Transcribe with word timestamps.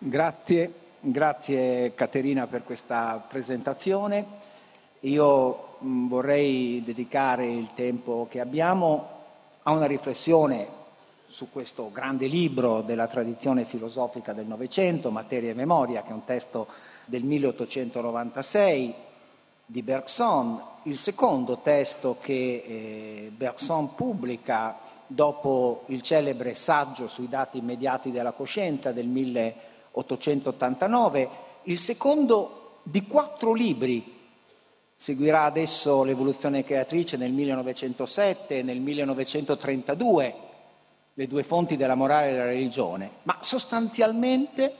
Grazie, 0.00 0.72
grazie 1.00 1.92
Caterina 1.92 2.46
per 2.46 2.62
questa 2.62 3.20
presentazione. 3.28 4.24
Io 5.00 5.76
mh, 5.80 6.06
vorrei 6.06 6.84
dedicare 6.84 7.46
il 7.46 7.70
tempo 7.74 8.28
che 8.30 8.38
abbiamo 8.38 9.08
a 9.64 9.72
una 9.72 9.86
riflessione 9.86 10.68
su 11.26 11.50
questo 11.50 11.90
grande 11.90 12.28
libro 12.28 12.82
della 12.82 13.08
tradizione 13.08 13.64
filosofica 13.64 14.32
del 14.32 14.46
Novecento, 14.46 15.10
Materia 15.10 15.50
e 15.50 15.54
Memoria, 15.54 16.02
che 16.02 16.10
è 16.10 16.12
un 16.12 16.24
testo 16.24 16.68
del 17.04 17.24
1896 17.24 18.94
di 19.66 19.82
Bergson, 19.82 20.62
il 20.84 20.96
secondo 20.96 21.58
testo 21.58 22.18
che 22.20 22.32
eh, 22.64 23.32
Bergson 23.36 23.96
pubblica 23.96 24.78
dopo 25.08 25.82
il 25.86 26.02
celebre 26.02 26.54
saggio 26.54 27.08
sui 27.08 27.28
dati 27.28 27.58
immediati 27.58 28.12
della 28.12 28.30
coscienza 28.30 28.92
del 28.92 29.08
1896 29.08 29.67
889, 29.98 31.28
il 31.64 31.78
secondo 31.78 32.80
di 32.82 33.06
quattro 33.06 33.52
libri. 33.52 34.16
Seguirà 34.96 35.44
adesso 35.44 36.02
l'evoluzione 36.02 36.64
creatrice 36.64 37.16
nel 37.16 37.32
1907 37.32 38.58
e 38.58 38.62
nel 38.62 38.80
1932, 38.80 40.34
le 41.14 41.26
due 41.26 41.42
fonti 41.42 41.76
della 41.76 41.94
morale 41.94 42.28
e 42.28 42.32
della 42.32 42.46
religione, 42.46 43.10
ma 43.24 43.36
sostanzialmente, 43.40 44.74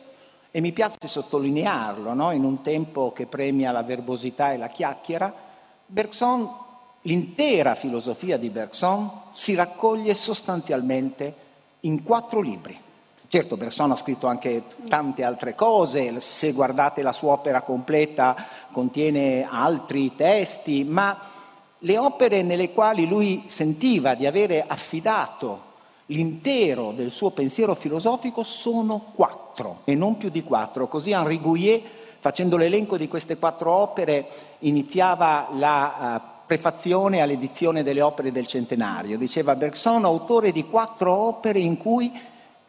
e 0.51 0.61
mi 0.61 0.73
piace 0.73 0.97
sottolinearlo, 1.05 2.15
no? 2.15 2.33
in 2.33 2.45
un 2.45 2.63
tempo 2.63 3.13
che 3.13 3.27
premia 3.27 3.71
la 3.71 3.83
verbosità 3.83 4.53
e 4.53 4.57
la 4.57 4.69
chiacchiera, 4.69 5.33
Bergson, 5.87 6.51
l'intera 7.03 7.75
filosofia 7.75 8.37
di 8.37 8.51
Bergson 8.51 9.11
si 9.33 9.55
raccoglie 9.55 10.15
sostanzialmente 10.15 11.35
in 11.81 12.03
quattro 12.03 12.41
libri. 12.41 12.87
Certo, 13.31 13.59
Bergson 13.59 13.91
ha 13.91 13.97
scritto 13.97 14.27
anche 14.27 14.63
tante 14.89 15.23
altre 15.23 15.55
cose, 15.55 16.19
se 16.19 16.53
guardate 16.53 17.03
la 17.03 17.13
sua 17.13 17.33
opera 17.33 17.61
completa 17.61 18.35
contiene 18.73 19.47
altri 19.47 20.15
testi, 20.17 20.83
ma 20.83 21.15
le 21.81 21.99
opere 21.99 22.43
nelle 22.43 22.73
quali 22.73 23.07
lui 23.07 23.45
sentiva 23.49 24.15
di 24.15 24.25
avere 24.25 24.65
affidato 24.67 25.61
l'intero 26.07 26.93
del 26.93 27.11
suo 27.11 27.29
pensiero 27.29 27.75
filosofico 27.75 28.43
sono 28.45 29.13
quattro 29.15 29.81
e 29.85 29.95
non 29.95 30.17
più 30.17 30.31
di 30.31 30.43
quattro. 30.43 30.89
Così 30.89 31.11
Henri 31.11 31.39
Gouillet, 31.39 31.83
facendo 32.21 32.57
l'elenco 32.57 32.97
di 32.97 33.09
queste 33.09 33.37
quattro 33.37 33.73
opere, 33.73 34.27
iniziava 34.61 35.49
la 35.53 36.17
uh, 36.17 36.47
prefazione 36.47 37.21
all'edizione 37.21 37.83
delle 37.83 38.01
opere 38.01 38.33
del 38.33 38.47
centenario. 38.47 39.19
Diceva 39.19 39.55
Bergson, 39.55 40.07
autore 40.07 40.51
di 40.51 40.65
quattro 40.65 41.15
opere 41.15 41.59
in 41.59 41.77
cui 41.77 42.11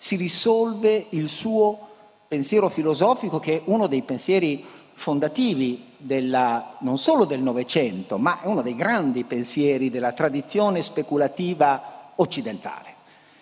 si 0.01 0.15
risolve 0.15 1.07
il 1.09 1.27
suo 1.27 1.87
pensiero 2.29 2.69
filosofico, 2.69 3.39
che 3.39 3.57
è 3.57 3.61
uno 3.65 3.87
dei 3.87 4.01
pensieri 4.01 4.65
fondativi 4.93 5.87
della, 5.97 6.77
non 6.79 6.97
solo 6.97 7.25
del 7.25 7.41
Novecento, 7.41 8.17
ma 8.17 8.39
è 8.39 8.47
uno 8.47 8.61
dei 8.61 8.75
grandi 8.75 9.25
pensieri 9.25 9.89
della 9.89 10.13
tradizione 10.13 10.83
speculativa 10.83 12.13
occidentale. 12.15 12.95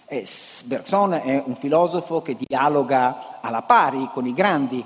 E 0.07 0.25
Bergson 0.65 1.13
è 1.13 1.43
un 1.45 1.55
filosofo 1.55 2.23
che 2.23 2.35
dialoga 2.35 3.39
alla 3.39 3.61
pari 3.61 4.09
con 4.11 4.25
i 4.25 4.33
grandi 4.33 4.83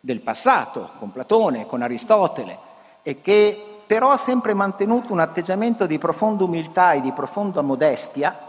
del 0.00 0.20
passato, 0.20 0.88
con 0.98 1.12
Platone, 1.12 1.66
con 1.66 1.82
Aristotele, 1.82 2.58
e 3.02 3.20
che 3.20 3.82
però 3.86 4.10
ha 4.10 4.16
sempre 4.16 4.54
mantenuto 4.54 5.12
un 5.12 5.20
atteggiamento 5.20 5.84
di 5.84 5.98
profonda 5.98 6.44
umiltà 6.44 6.92
e 6.92 7.02
di 7.02 7.12
profonda 7.12 7.60
modestia, 7.60 8.47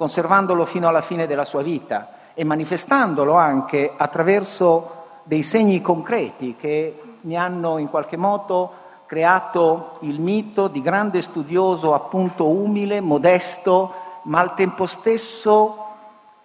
conservandolo 0.00 0.64
fino 0.64 0.88
alla 0.88 1.02
fine 1.02 1.26
della 1.26 1.44
sua 1.44 1.60
vita 1.60 2.12
e 2.32 2.42
manifestandolo 2.42 3.34
anche 3.34 3.92
attraverso 3.94 5.18
dei 5.24 5.42
segni 5.42 5.82
concreti 5.82 6.56
che 6.56 7.02
ne 7.20 7.36
hanno 7.36 7.76
in 7.76 7.90
qualche 7.90 8.16
modo 8.16 8.72
creato 9.04 9.98
il 10.00 10.18
mito 10.18 10.68
di 10.68 10.80
grande 10.80 11.20
studioso 11.20 11.92
appunto 11.92 12.48
umile, 12.48 13.02
modesto, 13.02 13.92
ma 14.22 14.40
al 14.40 14.54
tempo 14.54 14.86
stesso 14.86 15.84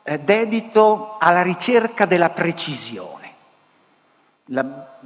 eh, 0.04 0.20
dedito 0.20 1.16
alla 1.18 1.42
ricerca 1.42 2.06
della 2.06 2.32
precisione. 2.32 3.32
La, 4.48 4.66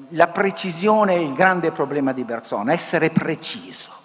la 0.10 0.28
precisione 0.30 1.14
è 1.14 1.20
il 1.20 1.34
grande 1.34 1.70
problema 1.70 2.14
di 2.14 2.24
Bergson, 2.24 2.72
essere 2.72 3.12
preciso. 3.12 3.98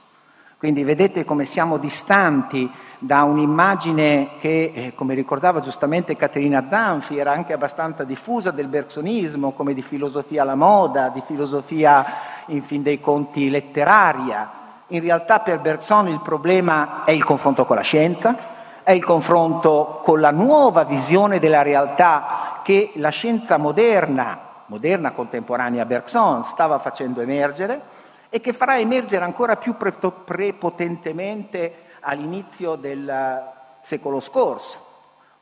Quindi 0.59 0.83
vedete 0.83 1.25
come 1.25 1.45
siamo 1.45 1.77
distanti 1.77 2.71
da 3.05 3.23
un'immagine 3.25 4.31
che, 4.39 4.73
eh, 4.75 4.95
come 4.95 5.13
ricordava 5.15 5.61
giustamente 5.61 6.17
Caterina 6.17 6.65
Zanfi, 6.71 7.19
era 7.19 7.33
anche 7.33 7.53
abbastanza 7.53 8.03
diffusa 8.03 8.51
del 8.51 8.69
bergsonismo, 8.69 9.53
come 9.53 9.75
di 9.75 9.83
filosofia 9.83 10.41
alla 10.41 10.55
moda, 10.55 11.11
di 11.11 11.21
filosofia 11.21 12.07
in 12.47 12.63
fin 12.63 12.83
dei 12.83 13.01
conti 13.01 13.51
letteraria. 13.51 14.63
In 14.89 15.03
realtà 15.03 15.41
per 15.41 15.61
Bergson 15.61 16.09
il 16.09 16.21
problema 16.21 17.05
è 17.05 17.11
il 17.11 17.25
confronto 17.25 17.67
con 17.67 17.77
la 17.77 17.83
scienza, 17.83 18.35
è 18.83 18.93
il 18.93 19.05
confronto 19.05 20.01
con 20.03 20.21
la 20.21 20.31
nuova 20.31 20.85
visione 20.85 21.39
della 21.39 21.61
realtà 21.61 22.61
che 22.63 22.93
la 22.95 23.11
scienza 23.11 23.59
moderna, 23.59 24.39
moderna 24.67 25.13
contemporanea 25.13 25.85
Bergson, 25.85 26.45
stava 26.45 26.79
facendo 26.79 27.21
emergere 27.21 27.83
e 28.31 28.41
che 28.41 28.55
farà 28.55 28.79
emergere 28.79 29.25
ancora 29.25 29.57
più 29.57 29.77
prepotentemente 29.77 31.85
all'inizio 32.05 32.77
del 32.77 33.43
secolo 33.81 34.21
scorso, 34.21 34.79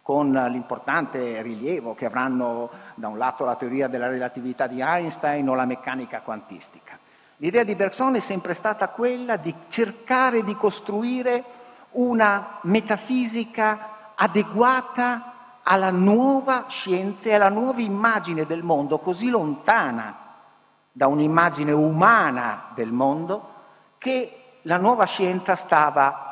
con 0.02 0.32
l'importante 0.32 1.42
rilievo 1.42 1.94
che 1.94 2.06
avranno 2.06 2.70
da 2.94 3.08
un 3.08 3.18
lato 3.18 3.44
la 3.44 3.56
teoria 3.56 3.88
della 3.88 4.08
relatività 4.08 4.66
di 4.66 4.80
Einstein 4.80 5.48
o 5.48 5.54
la 5.54 5.64
meccanica 5.64 6.20
quantistica. 6.20 6.98
L'idea 7.36 7.64
di 7.64 7.74
Bergson 7.74 8.14
è 8.14 8.20
sempre 8.20 8.54
stata 8.54 8.88
quella 8.88 9.36
di 9.36 9.54
cercare 9.68 10.44
di 10.44 10.54
costruire 10.56 11.44
una 11.92 12.58
metafisica 12.62 14.14
adeguata 14.14 15.32
alla 15.62 15.90
nuova 15.90 16.66
scienza 16.68 17.28
e 17.28 17.34
alla 17.34 17.48
nuova 17.48 17.80
immagine 17.80 18.46
del 18.46 18.62
mondo, 18.62 18.98
così 18.98 19.28
lontana 19.28 20.16
da 20.92 21.06
un'immagine 21.06 21.72
umana 21.72 22.70
del 22.74 22.92
mondo, 22.92 23.50
che 23.98 24.58
la 24.62 24.76
nuova 24.76 25.04
scienza 25.04 25.56
stava 25.56 26.31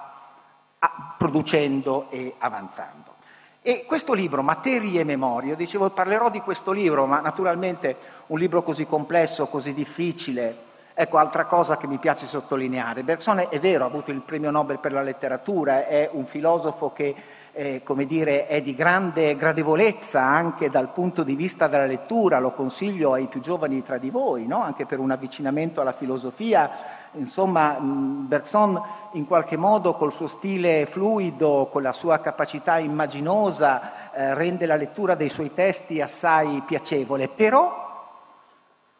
producendo 1.18 2.06
e 2.10 2.34
avanzando. 2.38 3.18
E 3.62 3.84
questo 3.84 4.14
libro, 4.14 4.42
Materie 4.42 5.00
e 5.00 5.04
Memorie, 5.04 5.54
dicevo, 5.54 5.90
parlerò 5.90 6.30
di 6.30 6.40
questo 6.40 6.72
libro, 6.72 7.04
ma 7.04 7.20
naturalmente 7.20 7.96
un 8.28 8.38
libro 8.38 8.62
così 8.62 8.86
complesso, 8.86 9.48
così 9.48 9.74
difficile, 9.74 10.68
ecco, 10.94 11.18
altra 11.18 11.44
cosa 11.44 11.76
che 11.76 11.86
mi 11.86 11.98
piace 11.98 12.24
sottolineare, 12.24 13.02
Bergson 13.02 13.46
è 13.50 13.60
vero, 13.60 13.84
ha 13.84 13.88
avuto 13.88 14.10
il 14.10 14.22
premio 14.22 14.50
Nobel 14.50 14.78
per 14.78 14.92
la 14.92 15.02
letteratura, 15.02 15.86
è 15.86 16.08
un 16.10 16.24
filosofo 16.24 16.92
che, 16.92 17.14
eh, 17.52 17.82
come 17.84 18.06
dire, 18.06 18.46
è 18.46 18.62
di 18.62 18.74
grande 18.74 19.36
gradevolezza 19.36 20.22
anche 20.22 20.70
dal 20.70 20.92
punto 20.92 21.22
di 21.22 21.34
vista 21.34 21.68
della 21.68 21.84
lettura, 21.84 22.38
lo 22.38 22.52
consiglio 22.52 23.12
ai 23.12 23.26
più 23.26 23.40
giovani 23.40 23.82
tra 23.82 23.98
di 23.98 24.08
voi, 24.08 24.46
no? 24.46 24.62
anche 24.62 24.86
per 24.86 24.98
un 24.98 25.10
avvicinamento 25.10 25.82
alla 25.82 25.92
filosofia, 25.92 26.70
Insomma, 27.12 27.76
Bergson 27.80 28.80
in 29.12 29.26
qualche 29.26 29.56
modo 29.56 29.94
col 29.94 30.12
suo 30.12 30.28
stile 30.28 30.86
fluido, 30.86 31.68
con 31.70 31.82
la 31.82 31.92
sua 31.92 32.20
capacità 32.20 32.78
immaginosa, 32.78 34.12
eh, 34.12 34.34
rende 34.34 34.66
la 34.66 34.76
lettura 34.76 35.16
dei 35.16 35.28
suoi 35.28 35.52
testi 35.52 36.00
assai 36.00 36.62
piacevole. 36.64 37.28
Però, 37.28 38.08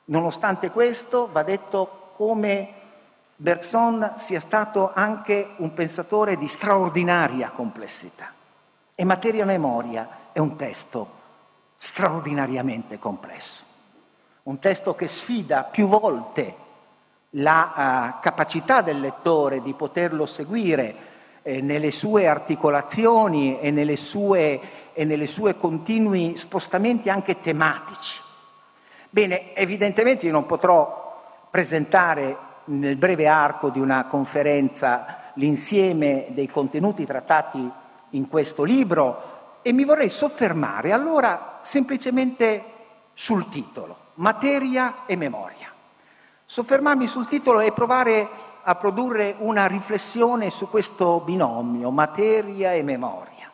nonostante 0.06 0.70
questo, 0.70 1.28
va 1.30 1.44
detto 1.44 2.12
come 2.16 2.74
Bergson 3.36 4.14
sia 4.16 4.40
stato 4.40 4.90
anche 4.92 5.54
un 5.58 5.72
pensatore 5.72 6.36
di 6.36 6.48
straordinaria 6.48 7.50
complessità. 7.50 8.32
E 8.94 9.04
Materia 9.04 9.44
Memoria 9.44 10.08
è 10.32 10.40
un 10.40 10.56
testo 10.56 11.18
straordinariamente 11.78 12.98
complesso, 12.98 13.62
un 14.42 14.58
testo 14.58 14.94
che 14.94 15.08
sfida 15.08 15.62
più 15.62 15.86
volte 15.86 16.68
la 17.34 18.14
uh, 18.16 18.20
capacità 18.20 18.82
del 18.82 19.00
lettore 19.00 19.62
di 19.62 19.72
poterlo 19.74 20.26
seguire 20.26 21.08
eh, 21.42 21.60
nelle 21.60 21.90
sue 21.90 22.26
articolazioni 22.26 23.60
e 23.60 23.70
nelle 23.70 23.96
sue, 23.96 24.60
e 24.92 25.04
nelle 25.04 25.26
sue 25.26 25.56
continui 25.56 26.36
spostamenti 26.36 27.08
anche 27.08 27.40
tematici. 27.40 28.18
Bene, 29.08 29.54
evidentemente 29.54 30.26
io 30.26 30.32
non 30.32 30.46
potrò 30.46 31.46
presentare 31.50 32.36
nel 32.64 32.96
breve 32.96 33.26
arco 33.26 33.70
di 33.70 33.80
una 33.80 34.04
conferenza 34.04 35.32
l'insieme 35.34 36.26
dei 36.30 36.48
contenuti 36.48 37.04
trattati 37.04 37.70
in 38.10 38.28
questo 38.28 38.62
libro 38.62 39.58
e 39.62 39.72
mi 39.72 39.84
vorrei 39.84 40.08
soffermare 40.08 40.92
allora 40.92 41.58
semplicemente 41.60 42.62
sul 43.14 43.48
titolo, 43.48 43.96
materia 44.14 45.06
e 45.06 45.16
memoria. 45.16 45.59
Soffermarmi 46.50 47.06
sul 47.06 47.28
titolo 47.28 47.60
e 47.60 47.70
provare 47.70 48.28
a 48.64 48.74
produrre 48.74 49.36
una 49.38 49.66
riflessione 49.66 50.50
su 50.50 50.68
questo 50.68 51.20
binomio, 51.20 51.92
materia 51.92 52.72
e 52.72 52.82
memoria. 52.82 53.48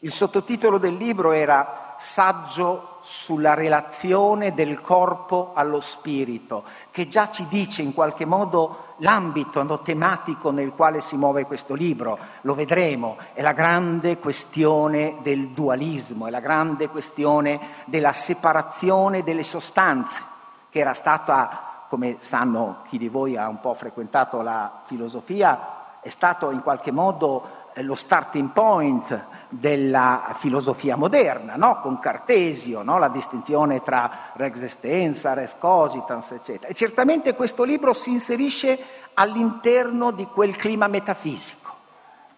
Il 0.00 0.12
sottotitolo 0.12 0.76
del 0.76 0.96
libro 0.96 1.32
era 1.32 1.94
saggio 1.96 2.98
sulla 3.00 3.54
relazione 3.54 4.52
del 4.52 4.82
corpo 4.82 5.52
allo 5.54 5.80
spirito, 5.80 6.64
che 6.90 7.08
già 7.08 7.30
ci 7.30 7.46
dice 7.48 7.80
in 7.80 7.94
qualche 7.94 8.26
modo 8.26 8.96
l'ambito 8.98 9.62
no, 9.62 9.80
tematico 9.80 10.50
nel 10.50 10.72
quale 10.72 11.00
si 11.00 11.16
muove 11.16 11.46
questo 11.46 11.72
libro. 11.72 12.18
Lo 12.42 12.54
vedremo, 12.54 13.16
è 13.32 13.40
la 13.40 13.52
grande 13.52 14.18
questione 14.18 15.20
del 15.22 15.52
dualismo, 15.52 16.26
è 16.26 16.30
la 16.30 16.40
grande 16.40 16.90
questione 16.90 17.60
della 17.86 18.12
separazione 18.12 19.22
delle 19.22 19.42
sostanze, 19.42 20.20
che 20.68 20.80
era 20.80 20.92
stata, 20.92 21.70
come 21.94 22.16
sanno 22.18 22.78
chi 22.88 22.98
di 22.98 23.06
voi 23.06 23.36
ha 23.36 23.46
un 23.46 23.60
po' 23.60 23.72
frequentato 23.74 24.42
la 24.42 24.82
filosofia, 24.86 26.00
è 26.00 26.08
stato 26.08 26.50
in 26.50 26.60
qualche 26.60 26.90
modo 26.90 27.68
eh, 27.72 27.84
lo 27.84 27.94
starting 27.94 28.50
point 28.50 29.26
della 29.48 30.32
filosofia 30.34 30.96
moderna, 30.96 31.54
no? 31.54 31.78
con 31.78 32.00
Cartesio, 32.00 32.82
no? 32.82 32.98
la 32.98 33.06
distinzione 33.06 33.80
tra 33.80 34.32
res 34.32 34.60
extensa, 34.62 35.34
res 35.34 35.54
cogitans, 35.56 36.32
eccetera. 36.32 36.66
E 36.66 36.74
certamente 36.74 37.36
questo 37.36 37.62
libro 37.62 37.92
si 37.92 38.10
inserisce 38.10 38.76
all'interno 39.14 40.10
di 40.10 40.26
quel 40.26 40.56
clima 40.56 40.88
metafisico. 40.88 41.70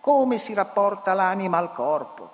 Come 0.01 0.37
si 0.37 0.53
rapporta 0.53 1.15
l'anima 1.15 1.57
al 1.57 1.73
corpo? 1.73 2.31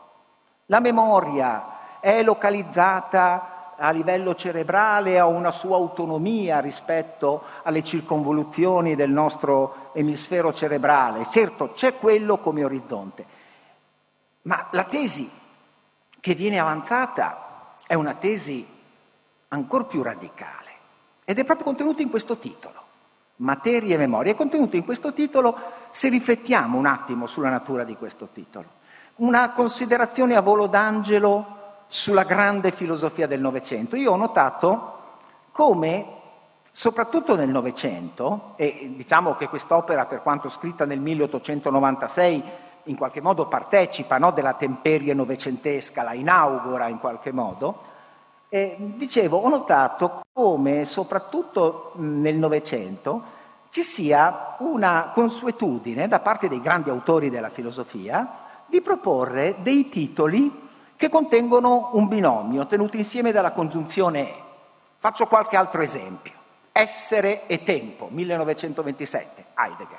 La 0.67 0.81
memoria 0.81 2.01
è 2.01 2.21
localizzata 2.25 3.52
a 3.83 3.91
livello 3.91 4.37
cerebrale, 4.37 5.19
ha 5.19 5.27
una 5.27 5.51
sua 5.51 5.75
autonomia 5.75 6.61
rispetto 6.61 7.43
alle 7.65 7.83
circonvoluzioni 7.83 8.95
del 8.95 9.11
nostro 9.11 9.91
emisfero 9.93 10.53
cerebrale. 10.53 11.27
Certo, 11.29 11.73
c'è 11.73 11.97
quello 11.97 12.39
come 12.39 12.63
orizzonte, 12.63 13.27
ma 14.43 14.69
la 14.71 14.85
tesi 14.85 15.29
che 16.21 16.35
viene 16.35 16.61
avanzata 16.61 17.75
è 17.85 17.95
una 17.95 18.15
tesi 18.15 18.65
ancora 19.49 19.85
più 19.85 20.01
radicale 20.03 20.71
ed 21.25 21.41
è 21.41 21.45
proprio 21.45 21.67
contenuta 21.67 22.03
in 22.03 22.11
questo 22.11 22.37
titolo, 22.37 22.81
Materia 23.37 23.97
e 23.97 23.99
Memoria. 23.99 24.31
È 24.31 24.37
contenuta 24.37 24.77
in 24.77 24.85
questo 24.85 25.13
titolo 25.13 25.59
se 25.91 26.09
riflettiamo 26.09 26.79
un 26.79 26.87
attimo 26.87 27.27
sulla 27.27 27.51
natura 27.51 27.83
di 27.83 27.97
questo 27.97 28.29
titolo. 28.33 28.81
Una 29.17 29.51
considerazione 29.51 30.37
a 30.37 30.41
volo 30.41 30.69
d'angelo 30.69 31.62
sulla 31.93 32.23
grande 32.23 32.71
filosofia 32.73 33.27
del 33.27 33.43
Novecento. 33.43 33.97
Io 33.97 34.13
ho 34.13 34.17
notato 34.17 35.01
come, 35.53 36.07
soprattutto 36.71 37.37
nel 37.37 37.51
Novecento, 37.51 38.55
e 38.57 38.95
diciamo 38.97 39.35
che 39.35 39.47
quest'opera, 39.47 40.07
per 40.07 40.23
quanto 40.23 40.49
scritta 40.49 40.87
nel 40.87 41.01
1896, 41.01 42.43
in 42.85 42.97
qualche 42.97 43.21
modo 43.21 43.47
partecipa 43.47 44.17
no, 44.17 44.31
della 44.31 44.55
temperie 44.55 45.13
novecentesca, 45.13 46.03
la 46.03 46.15
inaugura 46.15 46.89
in 46.89 46.99
qualche 46.99 47.31
modo, 47.31 47.83
e 48.49 48.75
dicevo, 48.79 49.37
ho 49.37 49.49
notato 49.51 50.23
come 50.33 50.87
soprattutto 50.87 51.93
nel 51.97 52.37
Novecento 52.37 53.23
ci 53.69 53.83
sia 53.83 54.57
una 54.61 55.11
consuetudine 55.13 56.09
da 56.09 56.21
parte 56.21 56.49
dei 56.49 56.63
grandi 56.63 56.89
autori 56.89 57.29
della 57.29 57.51
filosofia 57.51 58.39
di 58.65 58.81
proporre 58.81 59.57
dei 59.61 59.91
titoli 59.91 60.71
che 61.03 61.09
contengono 61.09 61.91
un 61.95 62.07
binomio 62.07 62.65
tenuto 62.65 62.97
insieme 62.97 63.33
dalla 63.33 63.51
congiunzione 63.51 64.21
e. 64.21 64.43
Faccio 64.99 65.27
qualche 65.27 65.57
altro 65.57 65.83
esempio. 65.83 66.31
Essere 66.71 67.49
e 67.49 67.65
tempo, 67.65 68.07
1927, 68.09 69.47
Heidegger. 69.53 69.99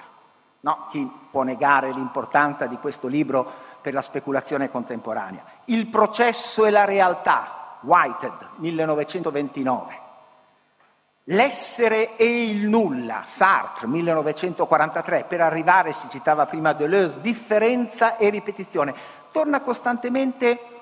No, 0.61 0.87
chi 0.89 1.05
può 1.29 1.43
negare 1.43 1.91
l'importanza 1.91 2.67
di 2.67 2.77
questo 2.77 3.07
libro 3.07 3.45
per 3.81 3.93
la 3.93 4.01
speculazione 4.01 4.69
contemporanea? 4.69 5.43
Il 5.65 5.87
processo 5.87 6.65
e 6.65 6.69
la 6.69 6.85
realtà, 6.85 7.79
Whitehead, 7.81 8.47
1929. 8.59 9.99
L'essere 11.25 12.15
e 12.15 12.49
il 12.49 12.65
nulla, 12.65 13.23
Sartre, 13.25 13.87
1943, 13.87 15.25
per 15.27 15.41
arrivare, 15.41 15.91
si 15.91 16.07
citava 16.09 16.45
prima 16.45 16.71
Deleuze, 16.71 17.19
differenza 17.19 18.15
e 18.15 18.29
ripetizione. 18.29 18.95
Torna 19.33 19.59
costantemente 19.59 20.72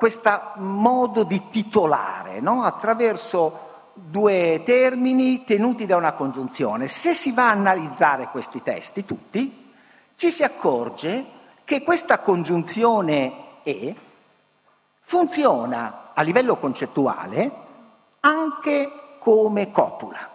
questo 0.00 0.52
modo 0.56 1.24
di 1.24 1.50
titolare, 1.50 2.40
no? 2.40 2.62
attraverso 2.62 3.68
due 3.92 4.62
termini 4.64 5.44
tenuti 5.44 5.84
da 5.84 5.96
una 5.96 6.14
congiunzione. 6.14 6.88
Se 6.88 7.12
si 7.12 7.32
va 7.32 7.48
a 7.48 7.50
analizzare 7.50 8.28
questi 8.28 8.62
testi, 8.62 9.04
tutti, 9.04 9.70
ci 10.14 10.30
si 10.30 10.42
accorge 10.42 11.24
che 11.64 11.82
questa 11.82 12.20
congiunzione 12.20 13.48
E 13.62 13.94
funziona 15.02 16.12
a 16.14 16.22
livello 16.22 16.56
concettuale 16.56 17.50
anche 18.20 19.18
come 19.18 19.70
copula. 19.70 20.30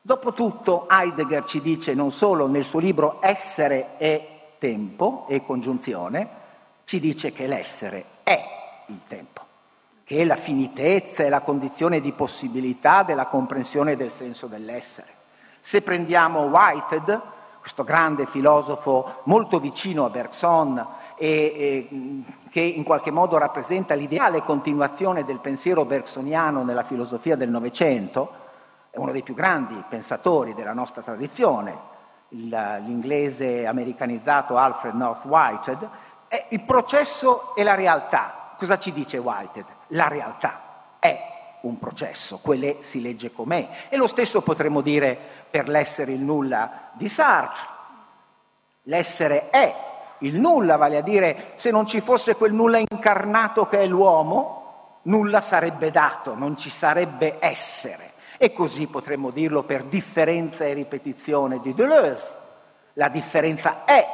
Dopotutto 0.00 0.88
Heidegger 0.90 1.44
ci 1.44 1.60
dice 1.60 1.94
non 1.94 2.10
solo 2.10 2.48
nel 2.48 2.64
suo 2.64 2.80
libro 2.80 3.18
Essere 3.20 3.90
e 3.96 4.28
tempo 4.58 5.26
e 5.28 5.44
congiunzione, 5.44 6.28
ci 6.82 6.98
dice 6.98 7.32
che 7.32 7.46
l'essere 7.46 8.04
è 8.24 8.57
il 8.88 9.00
tempo 9.06 9.46
che 10.08 10.22
è 10.22 10.24
la 10.24 10.36
finitezza 10.36 11.22
e 11.22 11.28
la 11.28 11.42
condizione 11.42 12.00
di 12.00 12.12
possibilità 12.12 13.02
della 13.02 13.26
comprensione 13.26 13.94
del 13.94 14.10
senso 14.10 14.46
dell'essere. 14.46 15.08
Se 15.60 15.82
prendiamo 15.82 16.44
Whitehead, 16.44 17.20
questo 17.60 17.84
grande 17.84 18.24
filosofo 18.24 19.20
molto 19.24 19.60
vicino 19.60 20.06
a 20.06 20.08
Bergson 20.08 20.86
e, 21.14 22.22
che 22.48 22.60
in 22.60 22.84
qualche 22.84 23.10
modo 23.10 23.36
rappresenta 23.36 23.92
l'ideale 23.92 24.40
continuazione 24.40 25.26
del 25.26 25.40
pensiero 25.40 25.84
bergsoniano 25.84 26.62
nella 26.62 26.84
filosofia 26.84 27.36
del 27.36 27.50
Novecento, 27.50 28.32
è 28.88 28.96
uno 28.96 29.12
dei 29.12 29.22
più 29.22 29.34
grandi 29.34 29.74
pensatori 29.90 30.54
della 30.54 30.72
nostra 30.72 31.02
tradizione, 31.02 31.76
l'inglese 32.28 33.66
americanizzato 33.66 34.56
Alfred 34.56 34.94
North 34.94 35.26
Whitehead, 35.26 35.88
il 36.48 36.62
processo 36.62 37.54
e 37.54 37.62
la 37.62 37.74
realtà. 37.74 38.37
Cosa 38.58 38.78
ci 38.78 38.92
dice 38.92 39.18
Whitehead? 39.18 39.76
la 39.88 40.08
realtà 40.08 40.96
è 40.98 41.36
un 41.62 41.78
processo, 41.78 42.38
quelle 42.38 42.78
si 42.80 43.00
legge 43.00 43.32
com'è. 43.32 43.68
E 43.88 43.96
lo 43.96 44.06
stesso 44.06 44.42
potremmo 44.42 44.80
dire 44.80 45.18
per 45.50 45.68
l'essere 45.68 46.12
il 46.12 46.20
nulla 46.20 46.90
di 46.92 47.08
Sartre. 47.08 47.76
L'essere 48.82 49.50
è 49.50 49.74
il 50.18 50.38
nulla, 50.38 50.76
vale 50.76 50.96
a 50.96 51.02
dire 51.02 51.52
se 51.54 51.70
non 51.70 51.86
ci 51.86 52.00
fosse 52.00 52.36
quel 52.36 52.52
nulla 52.52 52.78
incarnato 52.78 53.66
che 53.66 53.80
è 53.80 53.86
l'uomo, 53.86 55.00
nulla 55.02 55.40
sarebbe 55.40 55.90
dato, 55.90 56.34
non 56.34 56.56
ci 56.56 56.70
sarebbe 56.70 57.36
essere. 57.40 58.12
E 58.36 58.52
così 58.52 58.86
potremmo 58.86 59.30
dirlo 59.30 59.64
per 59.64 59.84
differenza 59.84 60.64
e 60.64 60.72
ripetizione 60.74 61.60
di 61.60 61.74
Deleuze. 61.74 62.36
La 62.94 63.08
differenza 63.08 63.84
è 63.84 64.06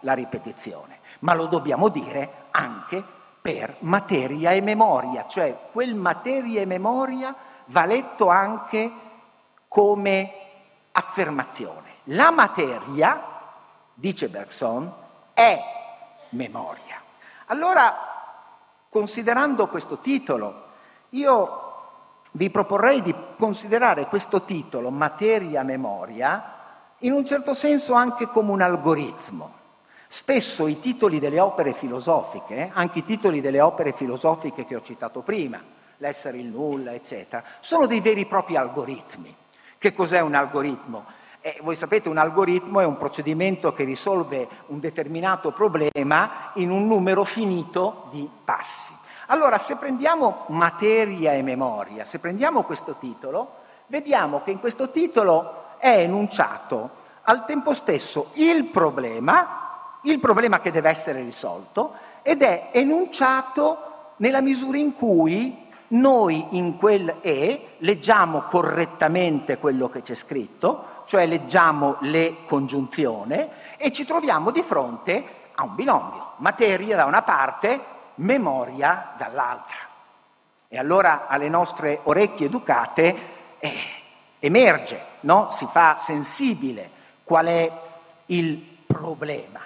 la 0.00 0.14
ripetizione, 0.14 0.98
ma 1.20 1.34
lo 1.34 1.46
dobbiamo 1.46 1.88
dire 1.88 2.46
anche 2.50 3.20
per 3.42 3.76
materia 3.80 4.52
e 4.52 4.60
memoria, 4.60 5.26
cioè 5.26 5.68
quel 5.72 5.96
materia 5.96 6.60
e 6.60 6.64
memoria 6.64 7.34
va 7.66 7.84
letto 7.84 8.28
anche 8.28 8.90
come 9.66 10.32
affermazione. 10.92 11.96
La 12.04 12.30
materia, 12.30 13.20
dice 13.94 14.28
Bergson, 14.28 14.92
è 15.34 15.60
memoria. 16.30 17.00
Allora, 17.46 17.96
considerando 18.88 19.66
questo 19.66 19.98
titolo, 19.98 20.66
io 21.10 21.62
vi 22.32 22.48
proporrei 22.48 23.02
di 23.02 23.14
considerare 23.36 24.06
questo 24.06 24.42
titolo, 24.42 24.90
materia-memoria, 24.90 26.60
in 26.98 27.12
un 27.12 27.24
certo 27.24 27.54
senso 27.54 27.94
anche 27.94 28.28
come 28.28 28.52
un 28.52 28.60
algoritmo. 28.60 29.60
Spesso 30.12 30.66
i 30.66 30.78
titoli 30.78 31.18
delle 31.18 31.40
opere 31.40 31.72
filosofiche, 31.72 32.68
anche 32.74 32.98
i 32.98 33.04
titoli 33.04 33.40
delle 33.40 33.62
opere 33.62 33.94
filosofiche 33.94 34.66
che 34.66 34.76
ho 34.76 34.82
citato 34.82 35.20
prima, 35.20 35.58
l'essere 35.96 36.36
il 36.36 36.48
nulla, 36.48 36.92
eccetera, 36.92 37.42
sono 37.60 37.86
dei 37.86 38.00
veri 38.00 38.20
e 38.20 38.26
propri 38.26 38.56
algoritmi. 38.56 39.34
Che 39.78 39.94
cos'è 39.94 40.20
un 40.20 40.34
algoritmo? 40.34 41.06
Eh, 41.40 41.58
voi 41.62 41.76
sapete, 41.76 42.10
un 42.10 42.18
algoritmo 42.18 42.80
è 42.80 42.84
un 42.84 42.98
procedimento 42.98 43.72
che 43.72 43.84
risolve 43.84 44.46
un 44.66 44.80
determinato 44.80 45.50
problema 45.50 46.50
in 46.56 46.70
un 46.70 46.86
numero 46.86 47.24
finito 47.24 48.08
di 48.10 48.28
passi. 48.44 48.92
Allora, 49.28 49.56
se 49.56 49.76
prendiamo 49.76 50.44
materia 50.48 51.32
e 51.32 51.40
memoria, 51.40 52.04
se 52.04 52.18
prendiamo 52.18 52.64
questo 52.64 52.96
titolo, 53.00 53.60
vediamo 53.86 54.42
che 54.42 54.50
in 54.50 54.60
questo 54.60 54.90
titolo 54.90 55.78
è 55.78 56.00
enunciato 56.00 57.00
al 57.22 57.46
tempo 57.46 57.72
stesso 57.72 58.28
il 58.34 58.64
problema 58.66 59.61
il 60.02 60.18
problema 60.18 60.60
che 60.60 60.70
deve 60.70 60.88
essere 60.90 61.22
risolto 61.22 61.94
ed 62.22 62.42
è 62.42 62.68
enunciato 62.72 64.14
nella 64.16 64.40
misura 64.40 64.78
in 64.78 64.94
cui 64.94 65.62
noi 65.88 66.46
in 66.50 66.78
quel 66.78 67.16
E 67.20 67.74
leggiamo 67.78 68.42
correttamente 68.42 69.58
quello 69.58 69.90
che 69.90 70.02
c'è 70.02 70.14
scritto, 70.14 71.02
cioè 71.04 71.26
leggiamo 71.26 71.96
le 72.00 72.38
congiunzioni 72.46 73.48
e 73.76 73.92
ci 73.92 74.06
troviamo 74.06 74.50
di 74.50 74.62
fronte 74.62 75.24
a 75.54 75.64
un 75.64 75.74
binomio, 75.74 76.32
materia 76.36 76.96
da 76.96 77.04
una 77.04 77.22
parte, 77.22 77.80
memoria 78.16 79.12
dall'altra. 79.18 79.78
E 80.68 80.78
allora 80.78 81.26
alle 81.26 81.50
nostre 81.50 82.00
orecchie 82.04 82.46
educate 82.46 83.16
eh, 83.58 83.74
emerge, 84.38 85.00
no? 85.20 85.48
si 85.50 85.66
fa 85.70 85.96
sensibile 85.98 86.90
qual 87.24 87.46
è 87.46 87.70
il 88.26 88.56
problema, 88.86 89.60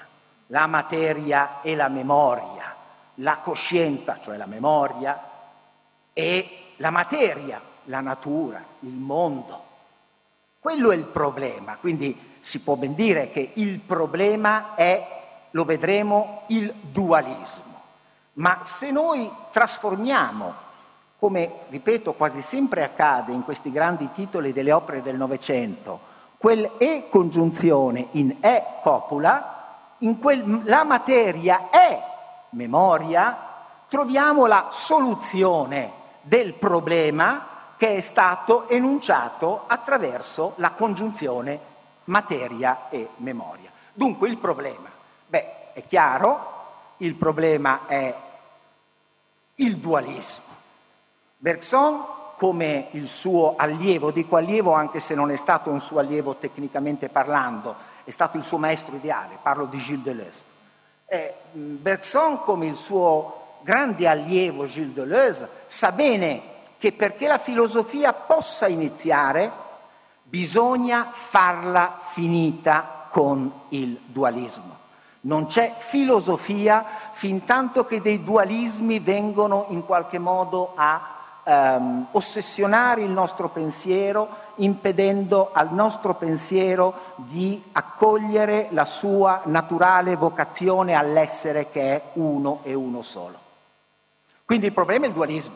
la 0.48 0.66
materia 0.66 1.60
e 1.62 1.74
la 1.74 1.88
memoria, 1.88 2.74
la 3.14 3.38
coscienza, 3.38 4.18
cioè 4.22 4.36
la 4.36 4.46
memoria, 4.46 5.20
e 6.12 6.72
la 6.76 6.90
materia, 6.90 7.60
la 7.84 8.00
natura, 8.00 8.62
il 8.80 8.94
mondo. 8.94 9.64
Quello 10.58 10.90
è 10.90 10.96
il 10.96 11.04
problema, 11.04 11.76
quindi 11.76 12.34
si 12.40 12.60
può 12.60 12.76
ben 12.76 12.94
dire 12.94 13.30
che 13.30 13.52
il 13.54 13.80
problema 13.80 14.74
è, 14.74 15.48
lo 15.50 15.64
vedremo, 15.64 16.42
il 16.48 16.72
dualismo. 16.80 17.74
Ma 18.34 18.60
se 18.64 18.90
noi 18.90 19.30
trasformiamo 19.50 20.64
come 21.18 21.50
ripeto 21.70 22.12
quasi 22.12 22.42
sempre 22.42 22.84
accade 22.84 23.32
in 23.32 23.42
questi 23.42 23.72
grandi 23.72 24.10
titoli 24.12 24.52
delle 24.52 24.72
opere 24.72 25.02
del 25.02 25.16
Novecento, 25.16 25.98
quel 26.36 26.72
E 26.78 27.08
congiunzione 27.08 28.08
in 28.12 28.36
E 28.40 28.62
copula, 28.82 29.55
quel 30.18 30.62
la 30.64 30.84
materia 30.84 31.68
è 31.70 32.02
memoria, 32.50 33.36
troviamo 33.88 34.46
la 34.46 34.68
soluzione 34.70 35.92
del 36.22 36.54
problema 36.54 37.54
che 37.76 37.96
è 37.96 38.00
stato 38.00 38.68
enunciato 38.68 39.64
attraverso 39.66 40.54
la 40.56 40.70
congiunzione 40.70 41.58
materia 42.04 42.88
e 42.88 43.10
memoria. 43.16 43.70
Dunque 43.92 44.28
il 44.28 44.38
problema, 44.38 44.88
beh, 45.26 45.72
è 45.72 45.84
chiaro, 45.86 46.54
il 46.98 47.14
problema 47.14 47.80
è 47.86 48.14
il 49.56 49.76
dualismo. 49.76 50.44
Bergson 51.38 52.04
come 52.36 52.88
il 52.92 53.08
suo 53.08 53.54
allievo, 53.56 54.10
dico 54.10 54.36
allievo 54.36 54.72
anche 54.72 55.00
se 55.00 55.14
non 55.14 55.30
è 55.30 55.36
stato 55.36 55.70
un 55.70 55.80
suo 55.80 55.98
allievo 55.98 56.34
tecnicamente 56.34 57.08
parlando, 57.08 57.74
è 58.06 58.12
stato 58.12 58.36
il 58.36 58.44
suo 58.44 58.56
maestro 58.56 58.94
ideale, 58.94 59.36
parlo 59.42 59.64
di 59.64 59.78
Gilles 59.78 60.04
Deleuze. 60.04 60.42
Eh, 61.06 61.34
Bergson 61.50 62.40
come 62.42 62.66
il 62.66 62.76
suo 62.76 63.58
grande 63.62 64.06
allievo 64.06 64.66
Gilles 64.66 64.94
Deleuze 64.94 65.48
sa 65.66 65.90
bene 65.90 66.54
che 66.78 66.92
perché 66.92 67.26
la 67.26 67.38
filosofia 67.38 68.12
possa 68.12 68.68
iniziare 68.68 69.50
bisogna 70.22 71.08
farla 71.10 71.96
finita 71.98 73.08
con 73.10 73.52
il 73.70 73.98
dualismo. 74.04 74.84
Non 75.22 75.46
c'è 75.46 75.74
filosofia 75.76 76.84
fin 77.10 77.44
tanto 77.44 77.86
che 77.86 78.00
dei 78.00 78.22
dualismi 78.22 79.00
vengono 79.00 79.66
in 79.70 79.84
qualche 79.84 80.18
modo 80.18 80.74
a 80.76 81.15
ehm, 81.46 82.08
ossessionare 82.10 83.02
il 83.02 83.10
nostro 83.10 83.48
pensiero, 83.48 84.44
impedendo 84.56 85.50
al 85.52 85.72
nostro 85.72 86.14
pensiero 86.14 87.14
di 87.16 87.62
accogliere 87.72 88.68
la 88.70 88.84
sua 88.84 89.42
naturale 89.44 90.16
vocazione 90.16 90.94
all'essere 90.94 91.70
che 91.70 91.94
è 91.94 92.02
uno 92.14 92.60
e 92.64 92.74
uno 92.74 93.02
solo. 93.02 93.38
Quindi 94.44 94.66
il 94.66 94.72
problema 94.72 95.04
è 95.04 95.08
il 95.08 95.14
dualismo. 95.14 95.54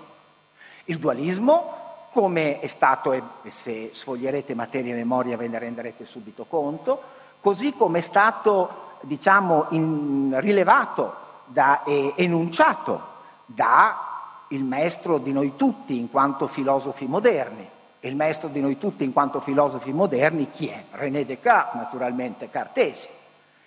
Il 0.84 0.98
dualismo, 0.98 1.74
come 2.12 2.60
è 2.60 2.66
stato, 2.66 3.12
e 3.12 3.22
se 3.48 3.90
sfoglierete 3.92 4.54
materia 4.54 4.92
e 4.92 4.96
memoria 4.96 5.36
ve 5.36 5.48
ne 5.48 5.58
renderete 5.58 6.04
subito 6.04 6.44
conto, 6.44 7.02
così 7.40 7.74
come 7.74 7.98
è 7.98 8.02
stato 8.02 8.88
diciamo, 9.02 9.66
in, 9.70 10.36
rilevato 10.40 11.14
da, 11.46 11.82
e 11.84 12.12
enunciato 12.16 13.08
da 13.46 14.09
il 14.52 14.64
maestro 14.64 15.18
di 15.18 15.32
noi 15.32 15.54
tutti 15.56 15.96
in 15.96 16.10
quanto 16.10 16.46
filosofi 16.46 17.06
moderni. 17.06 17.68
E 18.00 18.08
il 18.08 18.16
maestro 18.16 18.48
di 18.48 18.60
noi 18.60 18.78
tutti 18.78 19.04
in 19.04 19.12
quanto 19.12 19.40
filosofi 19.40 19.92
moderni 19.92 20.50
chi 20.50 20.68
è? 20.68 20.84
René 20.92 21.24
Descartes, 21.24 21.74
naturalmente 21.74 22.48
Cartesio. 22.48 23.10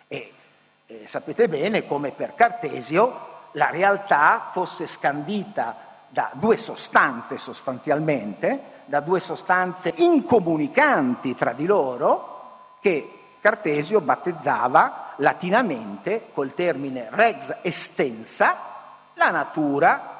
E 0.07 0.33
eh, 0.87 1.03
sapete 1.05 1.47
bene 1.47 1.85
come 1.85 2.11
per 2.11 2.33
Cartesio 2.33 3.31
la 3.51 3.69
realtà 3.69 4.49
fosse 4.51 4.87
scandita 4.87 5.75
da 6.09 6.31
due 6.33 6.57
sostanze 6.57 7.37
sostanzialmente, 7.37 8.71
da 8.85 8.99
due 8.99 9.19
sostanze 9.19 9.93
incomunicanti 9.95 11.35
tra 11.35 11.53
di 11.53 11.65
loro, 11.65 12.77
che 12.81 13.19
Cartesio 13.39 14.01
battezzava 14.01 15.13
latinamente 15.17 16.29
col 16.33 16.53
termine 16.53 17.07
rex 17.11 17.57
estensa 17.61 18.57
la 19.13 19.29
natura 19.29 20.12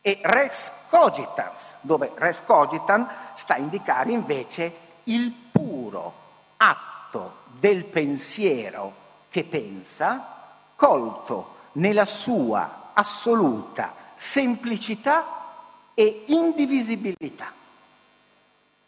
e 0.00 0.20
res 0.22 0.72
cogitans, 0.88 1.74
dove 1.80 2.12
res 2.16 2.42
cogitans 2.42 3.08
sta 3.34 3.54
a 3.54 3.58
indicare 3.58 4.12
invece 4.12 4.72
il 5.04 5.30
puro 5.30 6.12
atto 6.56 7.38
del 7.58 7.84
pensiero 7.84 8.92
che 9.28 9.44
pensa, 9.44 10.38
colto 10.74 11.56
nella 11.72 12.06
sua 12.06 12.90
assoluta 12.94 13.94
semplicità 14.14 15.38
e 15.94 16.24
indivisibilità. 16.28 17.52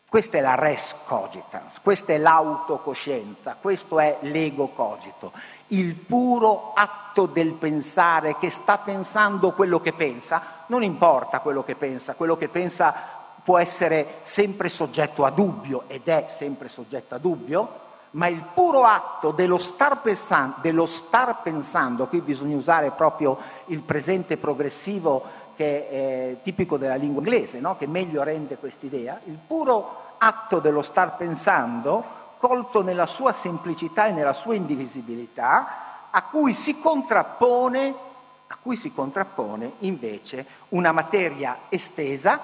Questa 0.09 0.37
è 0.37 0.40
la 0.42 0.54
res 0.57 0.95
cogitans, 1.07 1.81
questa 1.81 2.12
è 2.12 2.19
l'autocoscienza, 2.19 3.57
questo 3.59 3.99
è 3.99 4.19
l'ego 4.23 4.69
cogito, 4.69 5.33
il 5.72 5.94
puro 5.94 6.72
atto 6.74 7.26
del 7.26 7.52
pensare 7.52 8.36
che 8.38 8.50
sta 8.50 8.78
pensando 8.78 9.52
quello 9.52 9.80
che 9.80 9.92
pensa, 9.92 10.42
non 10.66 10.82
importa 10.82 11.40
quello 11.40 11.62
che 11.62 11.74
pensa, 11.74 12.14
quello 12.14 12.36
che 12.36 12.48
pensa 12.48 12.94
può 13.42 13.58
essere 13.58 14.18
sempre 14.22 14.68
soggetto 14.68 15.24
a 15.24 15.30
dubbio 15.30 15.84
ed 15.88 16.06
è 16.06 16.26
sempre 16.28 16.68
soggetto 16.68 17.14
a 17.14 17.18
dubbio, 17.18 17.80
ma 18.12 18.26
il 18.26 18.44
puro 18.54 18.82
atto 18.84 19.30
dello 19.30 19.58
star, 19.58 20.02
pensando, 20.02 20.56
dello 20.60 20.86
star 20.86 21.40
pensando, 21.42 22.06
qui 22.06 22.20
bisogna 22.20 22.56
usare 22.56 22.90
proprio 22.90 23.38
il 23.66 23.80
presente 23.80 24.36
progressivo 24.36 25.40
che 25.56 25.88
è 25.88 26.36
tipico 26.42 26.76
della 26.76 26.94
lingua 26.94 27.22
inglese, 27.22 27.60
no? 27.60 27.76
che 27.76 27.86
meglio 27.86 28.22
rende 28.22 28.56
quest'idea, 28.56 29.18
il 29.24 29.38
puro 29.44 30.00
atto 30.18 30.60
dello 30.60 30.82
star 30.82 31.16
pensando, 31.16 32.20
colto 32.42 32.82
nella 32.82 33.06
sua 33.06 33.30
semplicità 33.30 34.08
e 34.08 34.11
nella 34.11 34.32
sua 34.32 34.56
indivisibilità, 34.56 36.08
a 36.11 36.22
cui 36.25 36.52
si 36.54 36.80
contrappone 36.80 38.11
a 38.49 38.58
cui 38.61 38.76
si 38.76 38.92
contrappone 38.92 39.76
invece 39.78 40.44
una 40.70 40.92
materia 40.92 41.61
estesa 41.70 42.38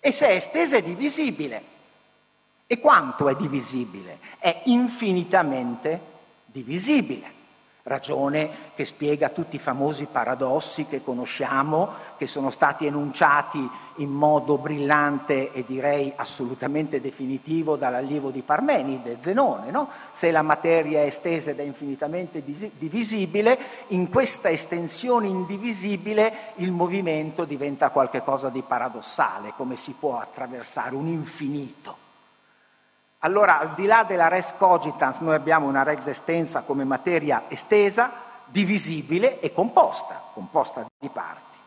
e 0.00 0.10
se 0.10 0.28
è 0.28 0.36
estesa 0.36 0.76
è 0.78 0.82
divisibile. 0.82 1.64
E 2.66 2.80
quanto 2.80 3.28
è 3.28 3.34
divisibile? 3.34 4.18
È 4.38 4.62
infinitamente 4.64 6.00
divisibile 6.46 7.39
ragione 7.84 8.50
che 8.74 8.84
spiega 8.84 9.30
tutti 9.30 9.56
i 9.56 9.60
famosi 9.60 10.06
paradossi 10.10 10.86
che 10.86 11.02
conosciamo, 11.02 12.08
che 12.16 12.26
sono 12.26 12.50
stati 12.50 12.86
enunciati 12.86 13.68
in 13.96 14.10
modo 14.10 14.58
brillante 14.58 15.52
e 15.52 15.64
direi 15.64 16.12
assolutamente 16.16 17.00
definitivo 17.00 17.76
dall'allievo 17.76 18.30
di 18.30 18.42
Parmenide, 18.42 19.18
Zenone. 19.22 19.70
No? 19.70 19.88
Se 20.10 20.30
la 20.30 20.42
materia 20.42 21.00
è 21.00 21.06
estesa 21.06 21.50
ed 21.50 21.60
è 21.60 21.62
infinitamente 21.62 22.42
divisibile, 22.42 23.58
in 23.88 24.08
questa 24.08 24.50
estensione 24.50 25.26
indivisibile 25.26 26.52
il 26.56 26.72
movimento 26.72 27.44
diventa 27.44 27.90
qualcosa 27.90 28.48
di 28.48 28.62
paradossale, 28.62 29.52
come 29.56 29.76
si 29.76 29.94
può 29.98 30.18
attraversare 30.18 30.94
un 30.94 31.06
infinito. 31.06 32.08
Allora, 33.20 33.58
al 33.58 33.74
di 33.74 33.84
là 33.84 34.04
della 34.04 34.28
res 34.28 34.54
cogitans, 34.56 35.18
noi 35.18 35.34
abbiamo 35.34 35.66
una 35.66 35.82
res 35.82 36.06
estensa 36.06 36.62
come 36.62 36.84
materia 36.84 37.44
estesa, 37.48 38.10
divisibile 38.46 39.40
e 39.40 39.52
composta, 39.52 40.22
composta 40.32 40.86
di 40.98 41.08
parti. 41.08 41.58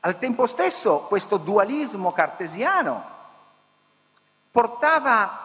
Al 0.00 0.18
tempo 0.18 0.46
stesso 0.46 1.06
questo 1.08 1.38
dualismo 1.38 2.12
cartesiano 2.12 3.02
portava 4.50 5.38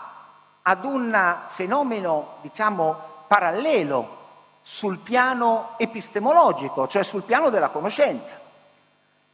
ad 0.61 0.83
un 0.83 1.37
fenomeno, 1.47 2.37
diciamo, 2.41 2.99
parallelo 3.27 4.15
sul 4.61 4.97
piano 4.97 5.75
epistemologico, 5.77 6.85
cioè 6.87 7.03
sul 7.03 7.23
piano 7.23 7.49
della 7.49 7.69
conoscenza, 7.69 8.37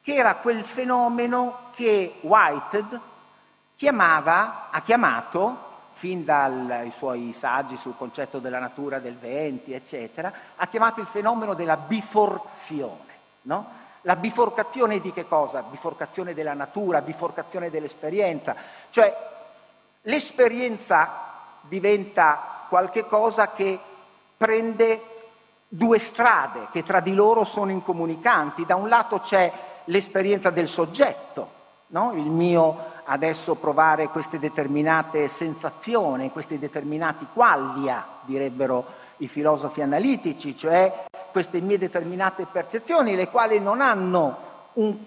che 0.04 0.14
era 0.14 0.36
quel 0.36 0.64
fenomeno 0.64 1.70
che 1.74 2.20
Whitehead 2.22 3.00
chiamava, 3.76 4.70
ha 4.70 4.82
chiamato, 4.82 5.72
fin 5.94 6.26
dai 6.26 6.92
suoi 6.92 7.34
saggi 7.34 7.78
sul 7.78 7.96
concetto 7.98 8.40
della 8.40 8.60
natura 8.60 9.00
del 9.00 9.18
venti, 9.18 9.74
eccetera, 9.74 10.34
ha 10.56 10.68
chiamato 10.68 11.00
il 11.00 11.08
fenomeno 11.08 11.54
della 11.54 11.78
biforzione. 11.78 13.12
No? 13.44 13.82
La 14.02 14.16
biforcazione 14.16 15.00
di 15.00 15.14
che 15.14 15.28
cosa? 15.28 15.62
Biforcazione 15.62 16.34
della 16.34 16.54
natura, 16.54 17.02
biforcazione 17.02 17.70
dell'esperienza. 17.70 18.56
Cioè 18.90 19.16
l'esperienza 20.02 21.32
diventa 21.62 22.66
qualcosa 22.68 23.52
che 23.52 23.80
prende 24.36 25.02
due 25.70 26.00
strade 26.00 26.68
che 26.72 26.84
tra 26.84 27.00
di 27.00 27.14
loro 27.14 27.46
sono 27.46 27.72
incomunicanti. 27.72 28.66
Da 28.66 28.76
un 28.76 28.90
lato 28.90 29.20
c'è 29.20 29.52
l'esperienza 29.86 30.50
del 30.50 30.68
soggetto, 30.68 31.50
no? 31.88 32.12
il 32.14 32.30
mio 32.30 32.92
adesso 33.06 33.56
provare 33.56 34.10
queste 34.10 34.40
determinate 34.40 35.28
sensazioni, 35.28 36.32
questi 36.32 36.60
determinati 36.60 37.28
qualia, 37.34 38.06
direbbero 38.22 38.86
i 39.18 39.28
filosofi 39.28 39.82
analitici, 39.82 40.58
cioè 40.58 41.06
queste 41.32 41.62
mie 41.62 41.78
determinate 41.78 42.46
percezioni, 42.50 43.16
le 43.16 43.30
quali 43.30 43.60
non 43.60 43.82
hanno 43.82 44.38
un, 44.74 44.98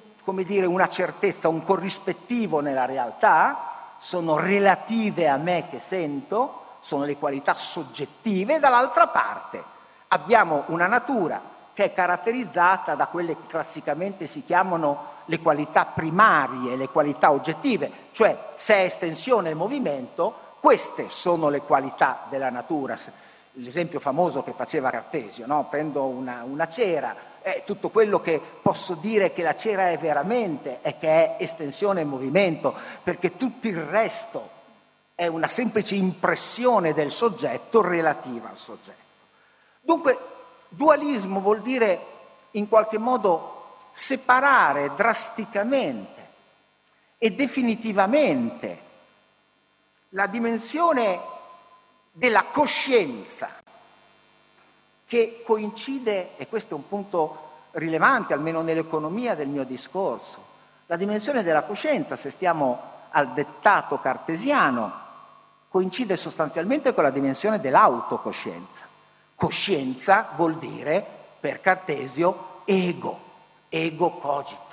dire, 0.44 0.66
una 0.66 0.88
certezza, 0.88 1.48
un 1.48 1.64
corrispettivo 1.64 2.60
nella 2.60 2.84
realtà, 2.84 3.94
sono 3.98 4.36
relative 4.36 5.28
a 5.28 5.36
me 5.36 5.66
che 5.70 5.80
sento, 5.80 6.62
sono 6.80 7.04
le 7.04 7.16
qualità 7.16 7.54
soggettive, 7.54 8.58
dall'altra 8.58 9.06
parte 9.08 9.74
abbiamo 10.08 10.64
una 10.66 10.86
natura 10.86 11.40
che 11.72 11.84
è 11.84 11.92
caratterizzata 11.92 12.94
da 12.94 13.06
quelle 13.06 13.36
che 13.36 13.46
classicamente 13.46 14.26
si 14.26 14.44
chiamano 14.44 15.14
le 15.26 15.40
qualità 15.40 15.84
primarie, 15.84 16.76
le 16.76 16.88
qualità 16.88 17.30
oggettive, 17.30 17.90
cioè 18.12 18.52
se 18.56 18.74
è 18.74 18.84
estensione 18.84 19.50
e 19.50 19.54
movimento, 19.54 20.34
queste 20.60 21.10
sono 21.10 21.48
le 21.48 21.60
qualità 21.60 22.26
della 22.28 22.50
natura. 22.50 22.96
L'esempio 23.58 24.00
famoso 24.00 24.42
che 24.42 24.52
faceva 24.52 24.90
Cartesio, 24.90 25.46
no? 25.46 25.66
prendo 25.70 26.04
una, 26.04 26.42
una 26.44 26.68
cera, 26.68 27.14
è 27.40 27.62
tutto 27.64 27.90
quello 27.90 28.20
che 28.20 28.40
posso 28.60 28.94
dire 28.94 29.32
che 29.32 29.42
la 29.42 29.54
cera 29.54 29.90
è 29.90 29.98
veramente 29.98 30.80
è 30.80 30.98
che 30.98 31.08
è 31.08 31.36
estensione 31.42 32.00
e 32.00 32.04
movimento, 32.04 32.74
perché 33.02 33.36
tutto 33.36 33.68
il 33.68 33.78
resto 33.78 34.50
è 35.14 35.26
una 35.26 35.48
semplice 35.48 35.94
impressione 35.94 36.92
del 36.92 37.10
soggetto 37.10 37.80
relativa 37.80 38.50
al 38.50 38.58
soggetto. 38.58 39.04
Dunque 39.80 40.18
Dualismo 40.68 41.40
vuol 41.40 41.62
dire 41.62 42.00
in 42.52 42.68
qualche 42.68 42.98
modo 42.98 43.55
separare 43.98 44.92
drasticamente 44.94 46.26
e 47.16 47.30
definitivamente 47.32 48.78
la 50.10 50.26
dimensione 50.26 51.18
della 52.12 52.44
coscienza 52.44 53.48
che 55.06 55.42
coincide, 55.42 56.36
e 56.36 56.46
questo 56.46 56.74
è 56.74 56.76
un 56.76 56.86
punto 56.86 57.68
rilevante 57.70 58.34
almeno 58.34 58.60
nell'economia 58.60 59.34
del 59.34 59.48
mio 59.48 59.64
discorso, 59.64 60.44
la 60.84 60.96
dimensione 60.96 61.42
della 61.42 61.62
coscienza, 61.62 62.16
se 62.16 62.28
stiamo 62.28 62.78
al 63.12 63.32
dettato 63.32 63.98
cartesiano, 63.98 64.92
coincide 65.70 66.18
sostanzialmente 66.18 66.92
con 66.92 67.02
la 67.02 67.10
dimensione 67.10 67.62
dell'autocoscienza. 67.62 68.84
Coscienza 69.34 70.32
vuol 70.36 70.58
dire, 70.58 71.02
per 71.40 71.62
Cartesio, 71.62 72.60
ego, 72.66 73.25
ego 73.84 74.10
cogito. 74.18 74.64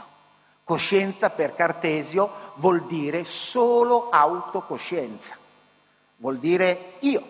Coscienza 0.64 1.30
per 1.30 1.56
Cartesio 1.56 2.52
vuol 2.56 2.86
dire 2.86 3.26
solo 3.26 4.10
autocoscienza, 4.10 5.36
vuol 6.18 6.38
dire 6.38 6.94
io. 7.00 7.24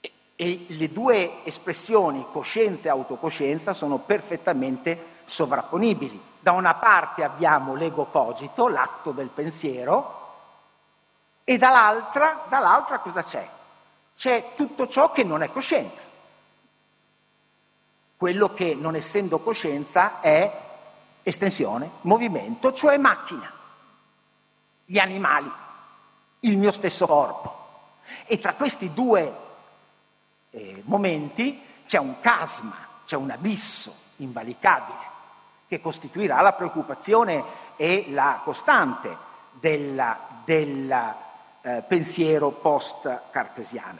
E, 0.00 0.12
e 0.36 0.64
le 0.68 0.92
due 0.92 1.44
espressioni, 1.44 2.26
coscienza 2.32 2.88
e 2.88 2.90
autocoscienza, 2.90 3.74
sono 3.74 3.98
perfettamente 3.98 5.20
sovrapponibili. 5.26 6.20
Da 6.40 6.52
una 6.52 6.74
parte 6.74 7.22
abbiamo 7.22 7.74
l'ego 7.74 8.06
cogito, 8.06 8.68
l'atto 8.68 9.12
del 9.12 9.28
pensiero, 9.28 10.20
e 11.44 11.58
dall'altra, 11.58 12.44
dall'altra 12.48 12.98
cosa 13.00 13.22
c'è? 13.22 13.48
c'è 14.22 14.52
tutto 14.54 14.86
ciò 14.86 15.10
che 15.10 15.24
non 15.24 15.42
è 15.42 15.50
coscienza. 15.50 16.02
Quello 18.22 18.54
che 18.54 18.76
non 18.76 18.94
essendo 18.94 19.40
coscienza 19.40 20.20
è 20.20 20.60
estensione, 21.24 21.90
movimento, 22.02 22.72
cioè 22.72 22.96
macchina, 22.96 23.50
gli 24.84 25.00
animali, 25.00 25.50
il 26.38 26.56
mio 26.56 26.70
stesso 26.70 27.08
corpo. 27.08 27.66
E 28.26 28.38
tra 28.38 28.54
questi 28.54 28.92
due 28.94 29.36
eh, 30.50 30.82
momenti 30.84 31.60
c'è 31.84 31.98
un 31.98 32.20
casma, 32.20 32.76
c'è 33.06 33.16
un 33.16 33.30
abisso 33.30 33.92
invalicabile 34.18 35.04
che 35.66 35.80
costituirà 35.80 36.40
la 36.42 36.52
preoccupazione 36.52 37.42
e 37.74 38.06
la 38.10 38.40
costante 38.44 39.16
del 39.58 39.98
eh, 41.60 41.82
pensiero 41.88 42.50
post-cartesiano. 42.50 43.98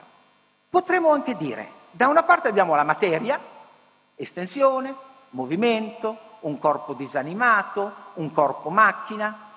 Potremmo 0.70 1.10
anche 1.10 1.36
dire, 1.36 1.68
da 1.90 2.06
una 2.06 2.22
parte 2.22 2.46
abbiamo 2.46 2.76
la 2.76 2.84
materia, 2.84 3.50
estensione, 4.16 4.94
movimento, 5.30 6.16
un 6.40 6.58
corpo 6.58 6.94
disanimato, 6.94 7.92
un 8.14 8.32
corpo 8.32 8.70
macchina, 8.70 9.50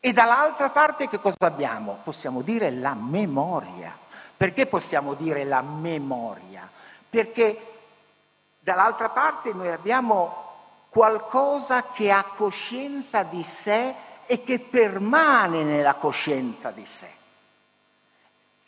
e 0.00 0.12
dall'altra 0.12 0.70
parte 0.70 1.08
che 1.08 1.20
cosa 1.20 1.36
abbiamo? 1.40 1.98
Possiamo 2.02 2.42
dire 2.42 2.70
la 2.70 2.94
memoria. 2.94 3.96
Perché 4.36 4.66
possiamo 4.66 5.14
dire 5.14 5.44
la 5.44 5.60
memoria? 5.60 6.68
Perché 7.08 7.74
dall'altra 8.60 9.10
parte 9.10 9.52
noi 9.52 9.70
abbiamo 9.70 10.48
qualcosa 10.88 11.84
che 11.92 12.10
ha 12.10 12.24
coscienza 12.24 13.22
di 13.22 13.42
sé 13.42 13.94
e 14.24 14.42
che 14.42 14.58
permane 14.58 15.62
nella 15.62 15.94
coscienza 15.94 16.70
di 16.70 16.86
sé 16.86 17.18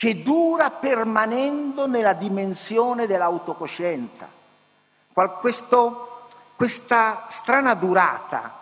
che 0.02 0.20
dura 0.20 0.70
permanendo 0.70 1.86
nella 1.86 2.12
dimensione 2.12 3.06
dell'autocoscienza. 3.06 4.26
Questo, 5.12 6.28
questa 6.56 7.26
strana 7.28 7.74
durata 7.74 8.60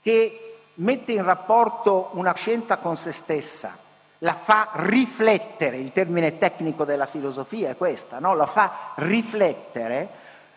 che 0.00 0.42
mette 0.74 1.12
in 1.12 1.24
rapporto 1.24 2.10
una 2.12 2.34
scienza 2.34 2.76
con 2.76 2.96
se 2.96 3.12
stessa, 3.12 3.76
la 4.18 4.34
fa 4.34 4.68
riflettere, 4.74 5.78
il 5.78 5.90
termine 5.90 6.38
tecnico 6.38 6.84
della 6.84 7.06
filosofia 7.06 7.70
è 7.70 7.76
questa, 7.76 8.20
no? 8.20 8.34
la 8.34 8.46
fa 8.46 8.92
riflettere, 8.96 10.08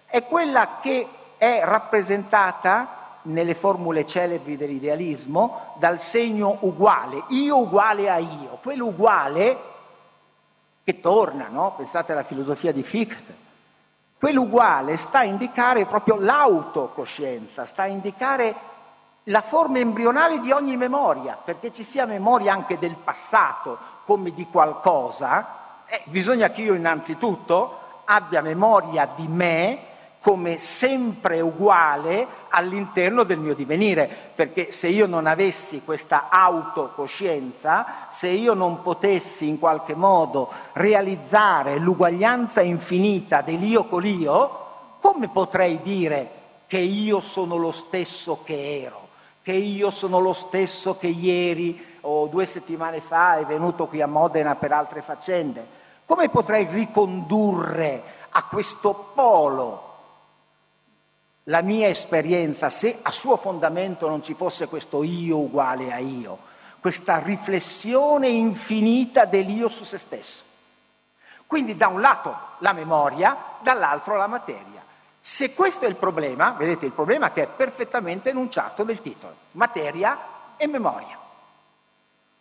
è 0.05 0.23
quella 0.25 0.77
che 0.79 1.07
è 1.37 1.61
rappresentata 1.63 3.03
nelle 3.23 3.55
formule 3.55 4.05
celebri 4.05 4.55
dell'idealismo 4.55 5.73
dal 5.79 5.99
segno 5.99 6.57
uguale, 6.61 7.23
io 7.29 7.57
uguale 7.57 8.09
a 8.09 8.17
io, 8.19 8.59
quello 8.61 8.85
uguale 8.85 9.57
che 10.83 10.99
torna, 10.99 11.47
no? 11.49 11.73
pensate 11.75 12.11
alla 12.11 12.23
filosofia 12.23 12.71
di 12.71 12.83
Fichte. 12.83 13.44
Quell'uguale 14.25 14.97
sta 14.97 15.19
a 15.19 15.23
indicare 15.23 15.85
proprio 15.85 16.15
l'autocoscienza, 16.15 17.65
sta 17.65 17.83
a 17.83 17.85
indicare 17.85 18.55
la 19.25 19.41
forma 19.41 19.77
embrionale 19.77 20.39
di 20.39 20.51
ogni 20.51 20.77
memoria, 20.77 21.37
perché 21.37 21.71
ci 21.71 21.83
sia 21.83 22.07
memoria 22.07 22.51
anche 22.51 22.79
del 22.79 22.95
passato 22.95 23.77
come 24.03 24.33
di 24.33 24.47
qualcosa, 24.49 25.83
eh, 25.85 26.01
bisogna 26.05 26.49
che 26.49 26.63
io 26.63 26.73
innanzitutto 26.73 28.01
abbia 28.05 28.41
memoria 28.41 29.07
di 29.15 29.27
me 29.27 29.79
come 30.25 30.57
sempre 30.57 31.39
uguale 31.39 32.25
all'interno 32.49 33.21
del 33.21 33.37
mio 33.37 33.53
divenire, 33.53 34.09
perché 34.33 34.71
se 34.71 34.87
io 34.87 35.05
non 35.05 35.27
avessi 35.27 35.83
questa 35.85 36.29
autocoscienza, 36.31 38.07
se 38.09 38.29
io 38.29 38.55
non 38.55 38.81
potessi 38.81 39.47
in 39.47 39.59
qualche 39.59 39.93
modo 39.93 40.49
realizzare 40.71 41.77
l'uguaglianza 41.77 42.61
infinita 42.61 43.41
dell'io 43.41 43.83
con 43.83 44.01
l'io, 44.01 44.97
come 44.99 45.29
potrei 45.29 45.79
dire 45.83 46.29
che 46.65 46.79
io 46.79 47.19
sono 47.19 47.57
lo 47.57 47.71
stesso 47.71 48.39
che 48.43 48.81
ero, 48.81 49.09
che 49.43 49.51
io 49.53 49.91
sono 49.91 50.17
lo 50.17 50.33
stesso 50.33 50.97
che 50.97 51.05
ieri 51.05 51.97
o 52.01 52.25
due 52.25 52.47
settimane 52.47 52.99
fa 52.99 53.37
è 53.37 53.45
venuto 53.45 53.85
qui 53.85 54.01
a 54.01 54.07
Modena 54.07 54.55
per 54.55 54.71
altre 54.71 55.03
faccende? 55.03 55.63
Come 56.03 56.29
potrei 56.29 56.65
ricondurre 56.65 58.01
a 58.31 58.43
questo 58.45 59.11
polo 59.13 59.84
la 61.45 61.61
mia 61.61 61.87
esperienza, 61.87 62.69
se 62.69 62.99
a 63.01 63.11
suo 63.11 63.37
fondamento 63.37 64.07
non 64.07 64.23
ci 64.23 64.33
fosse 64.33 64.67
questo 64.67 65.03
io 65.03 65.37
uguale 65.37 65.91
a 65.91 65.97
io, 65.97 66.37
questa 66.79 67.19
riflessione 67.19 68.27
infinita 68.27 69.25
dell'io 69.25 69.67
su 69.67 69.83
se 69.83 69.97
stesso. 69.97 70.43
Quindi 71.45 71.75
da 71.75 71.87
un 71.87 72.01
lato 72.01 72.35
la 72.59 72.73
memoria, 72.73 73.37
dall'altro 73.61 74.15
la 74.15 74.27
materia. 74.27 74.83
Se 75.19 75.53
questo 75.53 75.85
è 75.85 75.87
il 75.87 75.95
problema, 75.95 76.51
vedete 76.51 76.85
il 76.85 76.91
problema 76.91 77.31
che 77.31 77.43
è 77.43 77.47
perfettamente 77.47 78.29
enunciato 78.29 78.83
nel 78.83 79.01
titolo, 79.01 79.35
materia 79.51 80.17
e 80.57 80.67
memoria. 80.67 81.17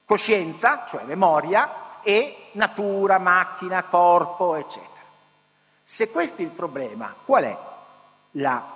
Coscienza, 0.05 0.85
cioè 0.87 1.05
memoria, 1.05 2.01
e 2.03 2.51
natura, 2.53 3.19
macchina, 3.19 3.83
corpo, 3.85 4.55
eccetera. 4.55 4.93
Se 5.83 6.11
questo 6.11 6.43
è 6.43 6.45
il 6.45 6.51
problema, 6.51 7.15
qual 7.25 7.45
è 7.45 7.59
la 8.33 8.74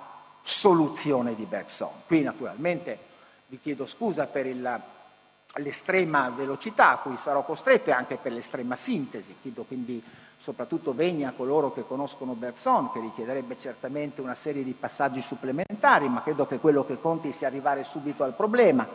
soluzione 0.49 1.35
di 1.35 1.45
Bergson. 1.45 1.91
Qui 2.07 2.23
naturalmente 2.23 2.97
vi 3.47 3.59
chiedo 3.61 3.85
scusa 3.85 4.25
per 4.25 4.45
il 4.45 4.81
l'estrema 5.55 6.29
velocità 6.29 6.91
a 6.91 6.97
cui 6.97 7.17
sarò 7.17 7.43
costretto 7.43 7.89
e 7.89 7.93
anche 7.93 8.17
per 8.17 8.31
l'estrema 8.31 8.75
sintesi. 8.75 9.35
Chiedo 9.41 9.63
quindi 9.63 10.01
soprattutto 10.37 10.93
vegna 10.93 11.29
a 11.29 11.33
coloro 11.33 11.73
che 11.73 11.85
conoscono 11.85 12.33
Bergson, 12.33 12.91
che 12.91 12.99
richiederebbe 12.99 13.57
certamente 13.57 14.21
una 14.21 14.35
serie 14.35 14.63
di 14.63 14.73
passaggi 14.73 15.21
supplementari, 15.21 16.07
ma 16.07 16.21
credo 16.21 16.45
che 16.45 16.59
quello 16.59 16.85
che 16.85 16.99
conti 16.99 17.33
sia 17.33 17.47
arrivare 17.47 17.83
subito 17.83 18.23
al 18.23 18.33
problema, 18.33 18.87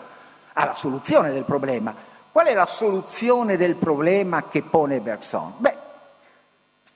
alla 0.53 0.75
soluzione 0.75 1.33
del 1.33 1.45
problema. 1.45 1.95
Qual 2.31 2.47
è 2.47 2.55
la 2.55 2.67
soluzione 2.67 3.57
del 3.57 3.75
problema 3.75 4.49
che 4.49 4.63
pone 4.63 5.01
Bergson? 5.01 5.55
Beh, 5.59 5.77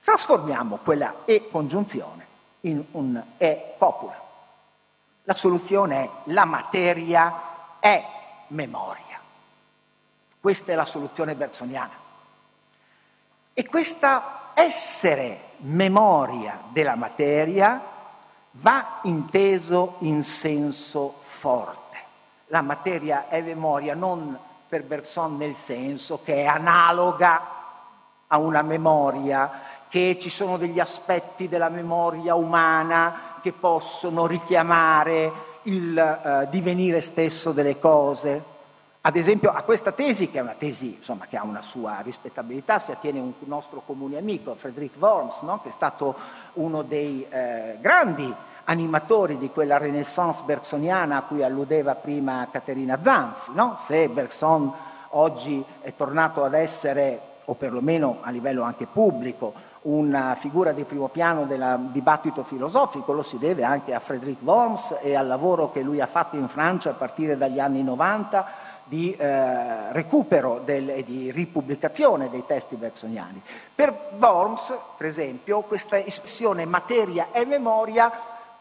trasformiamo 0.02 0.78
quella 0.82 1.24
E 1.24 1.48
congiunzione 1.50 2.26
in 2.60 2.82
un 2.92 3.22
E 3.36 3.74
popula. 3.76 4.27
La 5.28 5.34
soluzione 5.34 6.04
è 6.04 6.10
la 6.30 6.46
materia 6.46 7.34
è 7.80 8.02
memoria. 8.46 9.20
Questa 10.40 10.72
è 10.72 10.74
la 10.74 10.86
soluzione 10.86 11.34
bergsoniana. 11.34 11.92
E 13.52 13.66
questa 13.66 14.52
essere 14.54 15.40
memoria 15.58 16.58
della 16.70 16.94
materia 16.94 17.78
va 18.52 19.00
inteso 19.02 19.96
in 19.98 20.24
senso 20.24 21.16
forte. 21.24 21.98
La 22.46 22.62
materia 22.62 23.28
è 23.28 23.42
memoria 23.42 23.94
non 23.94 24.38
per 24.66 24.82
Bergson 24.84 25.36
nel 25.36 25.54
senso 25.54 26.22
che 26.24 26.36
è 26.36 26.46
analoga 26.46 27.48
a 28.28 28.38
una 28.38 28.62
memoria, 28.62 29.60
che 29.90 30.16
ci 30.18 30.30
sono 30.30 30.56
degli 30.56 30.80
aspetti 30.80 31.50
della 31.50 31.68
memoria 31.68 32.34
umana 32.34 33.27
che 33.40 33.52
possono 33.52 34.26
richiamare 34.26 35.46
il 35.62 35.96
eh, 35.98 36.46
divenire 36.50 37.00
stesso 37.00 37.52
delle 37.52 37.78
cose. 37.78 38.56
Ad 39.00 39.16
esempio 39.16 39.50
a 39.50 39.62
questa 39.62 39.92
tesi, 39.92 40.30
che 40.30 40.38
è 40.38 40.42
una 40.42 40.56
tesi 40.58 40.96
insomma, 40.96 41.26
che 41.26 41.36
ha 41.36 41.44
una 41.44 41.62
sua 41.62 42.00
rispettabilità, 42.00 42.78
si 42.78 42.90
attiene 42.90 43.20
un 43.20 43.32
nostro 43.44 43.82
comune 43.86 44.18
amico, 44.18 44.54
Frederick 44.54 45.00
Worms, 45.00 45.40
no? 45.42 45.60
che 45.62 45.68
è 45.68 45.72
stato 45.72 46.14
uno 46.54 46.82
dei 46.82 47.26
eh, 47.28 47.78
grandi 47.80 48.32
animatori 48.64 49.38
di 49.38 49.48
quella 49.50 49.78
renaissance 49.78 50.42
bergsoniana 50.44 51.16
a 51.16 51.22
cui 51.22 51.42
alludeva 51.42 51.94
prima 51.94 52.48
Caterina 52.50 52.98
Zanfi. 53.02 53.52
No? 53.54 53.78
Se 53.82 54.08
Bergson 54.08 54.70
oggi 55.10 55.64
è 55.80 55.94
tornato 55.96 56.44
ad 56.44 56.54
essere, 56.54 57.20
o 57.46 57.54
perlomeno 57.54 58.18
a 58.20 58.30
livello 58.30 58.62
anche 58.62 58.86
pubblico, 58.86 59.54
una 59.82 60.34
figura 60.34 60.72
di 60.72 60.84
primo 60.84 61.08
piano 61.08 61.44
del 61.44 61.88
dibattito 61.92 62.42
filosofico, 62.42 63.12
lo 63.12 63.22
si 63.22 63.38
deve 63.38 63.62
anche 63.64 63.94
a 63.94 64.00
Frederick 64.00 64.42
Worms 64.42 64.96
e 65.00 65.14
al 65.14 65.26
lavoro 65.26 65.70
che 65.70 65.82
lui 65.82 66.00
ha 66.00 66.06
fatto 66.06 66.36
in 66.36 66.48
Francia 66.48 66.90
a 66.90 66.94
partire 66.94 67.36
dagli 67.36 67.60
anni 67.60 67.82
90 67.82 68.66
di 68.84 69.14
eh, 69.14 69.92
recupero 69.92 70.66
e 70.66 71.04
di 71.04 71.30
ripubblicazione 71.30 72.30
dei 72.30 72.44
testi 72.46 72.74
bergsoniani. 72.76 73.40
Per 73.74 74.12
Worms, 74.18 74.74
per 74.96 75.06
esempio, 75.06 75.60
questa 75.60 75.98
espressione 75.98 76.64
materia 76.64 77.28
e 77.32 77.44
memoria 77.44 78.10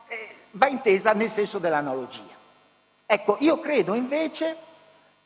eh, 0.05 0.35
va 0.51 0.67
intesa 0.67 1.13
nel 1.13 1.29
senso 1.29 1.59
dell'analogia. 1.59 2.35
Ecco, 3.05 3.37
io 3.39 3.59
credo 3.61 3.93
invece 3.93 4.57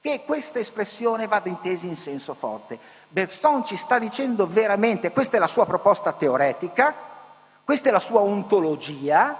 che 0.01 0.21
questa 0.23 0.59
espressione 0.59 1.27
vada 1.27 1.49
intesa 1.49 1.87
in 1.87 1.95
senso 1.95 2.35
forte. 2.35 2.77
Bergson 3.13 3.65
ci 3.65 3.75
sta 3.75 3.99
dicendo 3.99 4.47
veramente, 4.47 5.11
questa 5.11 5.35
è 5.35 5.39
la 5.39 5.47
sua 5.47 5.65
proposta 5.65 6.13
teoretica, 6.13 6.95
questa 7.61 7.89
è 7.89 7.91
la 7.91 7.99
sua 7.99 8.21
ontologia, 8.21 9.37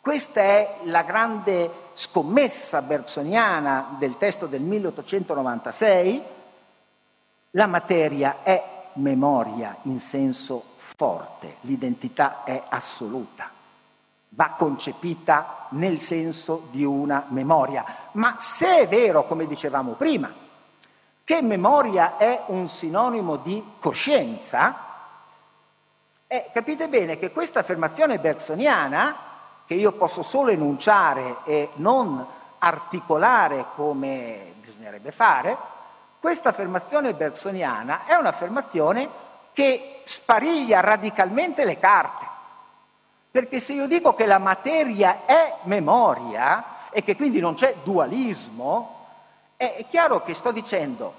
questa 0.00 0.40
è 0.40 0.78
la 0.82 1.02
grande 1.02 1.70
scommessa 1.92 2.82
bergsoniana 2.82 3.94
del 4.00 4.16
testo 4.16 4.46
del 4.46 4.62
1896. 4.62 6.22
La 7.52 7.66
materia 7.68 8.38
è 8.42 8.64
memoria 8.94 9.76
in 9.82 10.00
senso 10.00 10.64
forte, 10.78 11.58
l'identità 11.60 12.42
è 12.42 12.60
assoluta, 12.68 13.48
va 14.30 14.54
concepita 14.56 15.66
nel 15.70 16.00
senso 16.00 16.66
di 16.72 16.82
una 16.82 17.26
memoria. 17.28 17.84
Ma 18.12 18.34
se 18.40 18.78
è 18.78 18.88
vero, 18.88 19.24
come 19.24 19.46
dicevamo 19.46 19.92
prima, 19.92 20.46
che 21.28 21.42
memoria 21.42 22.16
è 22.16 22.44
un 22.46 22.70
sinonimo 22.70 23.36
di 23.36 23.62
coscienza, 23.80 24.76
eh, 26.26 26.48
capite 26.54 26.88
bene 26.88 27.18
che 27.18 27.32
questa 27.32 27.60
affermazione 27.60 28.18
bergsoniana 28.18 29.14
che 29.66 29.74
io 29.74 29.92
posso 29.92 30.22
solo 30.22 30.52
enunciare 30.52 31.36
e 31.44 31.68
non 31.74 32.26
articolare 32.56 33.66
come 33.74 34.54
bisognerebbe 34.58 35.10
fare, 35.10 35.54
questa 36.18 36.48
affermazione 36.48 37.12
bergsoniana 37.12 38.06
è 38.06 38.14
un'affermazione 38.14 39.06
che 39.52 40.00
spariglia 40.04 40.80
radicalmente 40.80 41.66
le 41.66 41.78
carte. 41.78 42.26
Perché 43.30 43.60
se 43.60 43.74
io 43.74 43.86
dico 43.86 44.14
che 44.14 44.24
la 44.24 44.38
materia 44.38 45.26
è 45.26 45.56
memoria 45.64 46.88
e 46.88 47.02
che 47.02 47.16
quindi 47.16 47.38
non 47.38 47.52
c'è 47.52 47.74
dualismo, 47.82 48.94
è 49.58 49.84
chiaro 49.90 50.22
che 50.22 50.34
sto 50.34 50.52
dicendo 50.52 51.17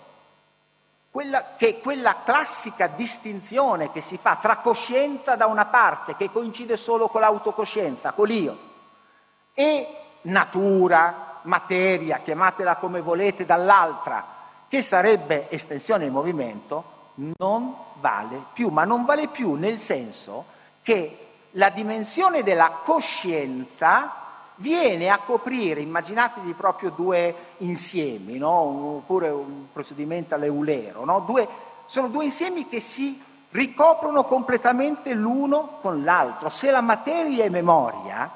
quella, 1.12 1.56
che 1.58 1.80
quella 1.80 2.18
classica 2.24 2.88
distinzione 2.88 3.92
che 3.92 4.02
si 4.02 4.18
fa 4.18 4.38
tra 4.42 4.58
coscienza 4.58 5.36
da 5.36 5.48
una 5.48 5.66
parte, 5.66 6.16
che 6.16 6.32
coincide 6.32 6.78
solo 6.78 7.08
con 7.08 7.22
l'autocoscienza, 7.22 8.12
con 8.12 8.28
l'io, 8.28 8.58
e 9.54 9.88
natura, 10.22 11.40
materia, 11.44 12.20
chiamatela 12.20 12.76
come 12.76 13.02
volete, 13.02 13.46
dall'altra, 13.46 14.38
che 14.68 14.82
sarebbe 14.82 15.50
estensione 15.50 16.06
in 16.06 16.12
movimento, 16.12 16.98
non 17.38 17.76
vale 17.96 18.44
più, 18.54 18.70
ma 18.70 18.86
non 18.86 19.04
vale 19.04 19.28
più 19.28 19.56
nel 19.56 19.80
senso 19.80 20.46
che 20.82 21.28
la 21.52 21.70
dimensione 21.70 22.44
della 22.44 22.70
coscienza 22.84 24.28
viene 24.60 25.10
a 25.10 25.20
coprire, 25.20 25.82
immaginatevi 25.82 26.54
proprio 26.54 26.92
due 26.92 27.36
insiemi, 27.58 28.38
no? 28.38 28.52
oppure 28.52 29.30
un 29.30 29.72
procedimento 29.72 30.36
all'eulero, 30.36 31.06
no? 31.06 31.22
due, 31.22 31.48
sono 31.86 32.08
due 32.08 32.26
insiemi 32.26 32.68
che 32.68 32.80
si 32.80 33.22
ricoprono 33.52 34.26
completamente 34.26 35.14
l'uno 35.14 35.80
con 35.82 36.04
l'altro. 36.04 36.50
Se 36.50 36.70
la 36.72 36.82
materia 36.82 37.46
è 37.46 37.50
memoria, 37.50 38.30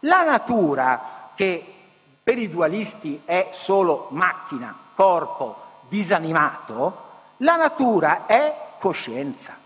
la 0.00 0.22
natura, 0.22 1.30
che 1.34 1.74
per 2.22 2.38
i 2.38 2.50
dualisti 2.50 3.22
è 3.24 3.48
solo 3.52 4.08
macchina, 4.10 4.74
corpo, 4.94 5.56
disanimato, 5.88 7.08
la 7.38 7.56
natura 7.56 8.26
è 8.26 8.54
coscienza. 8.78 9.56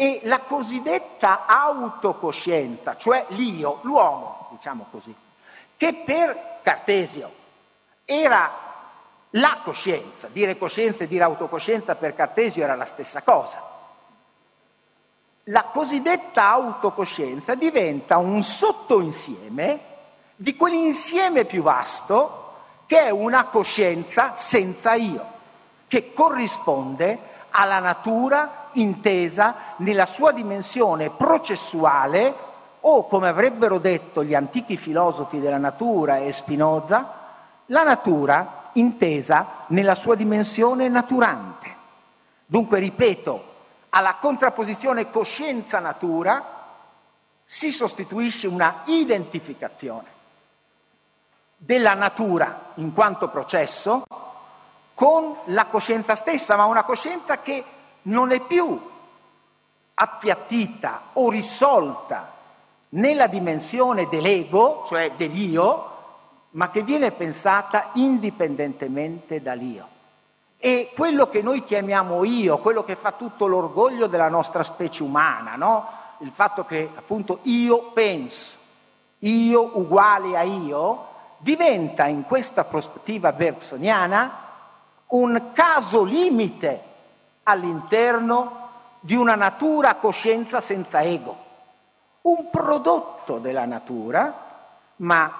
E 0.00 0.20
la 0.22 0.38
cosiddetta 0.38 1.44
autocoscienza, 1.44 2.96
cioè 2.96 3.26
l'io, 3.28 3.80
l'uomo, 3.82 4.48
diciamo 4.52 4.86
così, 4.90 5.14
che 5.76 5.92
per 5.92 6.60
Cartesio 6.62 7.30
era 8.06 8.50
la 9.28 9.58
coscienza, 9.62 10.28
dire 10.28 10.56
coscienza 10.56 11.04
e 11.04 11.06
dire 11.06 11.24
autocoscienza 11.24 11.96
per 11.96 12.14
Cartesio 12.14 12.62
era 12.62 12.76
la 12.76 12.86
stessa 12.86 13.20
cosa. 13.20 13.62
La 15.44 15.64
cosiddetta 15.64 16.48
autocoscienza 16.48 17.54
diventa 17.54 18.16
un 18.16 18.42
sottoinsieme 18.42 19.80
di 20.34 20.56
quell'insieme 20.56 21.44
più 21.44 21.62
vasto 21.62 22.54
che 22.86 23.02
è 23.02 23.10
una 23.10 23.44
coscienza 23.44 24.34
senza 24.34 24.94
io, 24.94 25.26
che 25.88 26.14
corrisponde 26.14 27.18
alla 27.50 27.80
natura 27.80 28.59
intesa 28.72 29.54
nella 29.78 30.06
sua 30.06 30.32
dimensione 30.32 31.10
processuale 31.10 32.34
o, 32.80 33.06
come 33.06 33.28
avrebbero 33.28 33.78
detto 33.78 34.24
gli 34.24 34.34
antichi 34.34 34.76
filosofi 34.76 35.40
della 35.40 35.58
natura 35.58 36.18
e 36.18 36.32
Spinoza, 36.32 37.18
la 37.66 37.82
natura 37.82 38.70
intesa 38.72 39.64
nella 39.68 39.94
sua 39.94 40.14
dimensione 40.14 40.88
naturante. 40.88 41.76
Dunque, 42.46 42.78
ripeto, 42.78 43.44
alla 43.90 44.16
contrapposizione 44.20 45.10
coscienza-natura 45.10 46.58
si 47.44 47.70
sostituisce 47.70 48.46
una 48.46 48.82
identificazione 48.86 50.18
della 51.56 51.94
natura 51.94 52.70
in 52.74 52.94
quanto 52.94 53.28
processo 53.28 54.04
con 54.94 55.36
la 55.46 55.66
coscienza 55.66 56.14
stessa, 56.14 56.56
ma 56.56 56.64
una 56.64 56.84
coscienza 56.84 57.40
che 57.40 57.64
non 58.02 58.32
è 58.32 58.40
più 58.40 58.80
appiattita 59.94 61.02
o 61.14 61.28
risolta 61.28 62.32
nella 62.90 63.26
dimensione 63.26 64.08
dell'ego, 64.08 64.84
cioè 64.88 65.12
dell'io, 65.16 65.86
ma 66.50 66.70
che 66.70 66.82
viene 66.82 67.12
pensata 67.12 67.90
indipendentemente 67.94 69.42
dall'io. 69.42 69.98
E 70.58 70.90
quello 70.94 71.28
che 71.28 71.42
noi 71.42 71.62
chiamiamo 71.62 72.24
io, 72.24 72.58
quello 72.58 72.84
che 72.84 72.96
fa 72.96 73.12
tutto 73.12 73.46
l'orgoglio 73.46 74.06
della 74.06 74.28
nostra 74.28 74.62
specie 74.62 75.02
umana, 75.02 75.56
no? 75.56 75.88
il 76.18 76.30
fatto 76.32 76.64
che 76.64 76.90
appunto 76.94 77.38
io 77.42 77.90
penso, 77.92 78.58
io 79.20 79.78
uguale 79.78 80.36
a 80.36 80.42
io, 80.42 81.06
diventa 81.38 82.06
in 82.06 82.24
questa 82.24 82.64
prospettiva 82.64 83.32
bergsoniana 83.32 84.48
un 85.08 85.50
caso 85.52 86.02
limite 86.02 86.82
all'interno 87.44 88.68
di 89.00 89.14
una 89.14 89.34
natura 89.34 89.94
coscienza 89.94 90.60
senza 90.60 91.02
ego, 91.02 91.36
un 92.22 92.50
prodotto 92.50 93.38
della 93.38 93.64
natura, 93.64 94.48
ma 94.96 95.32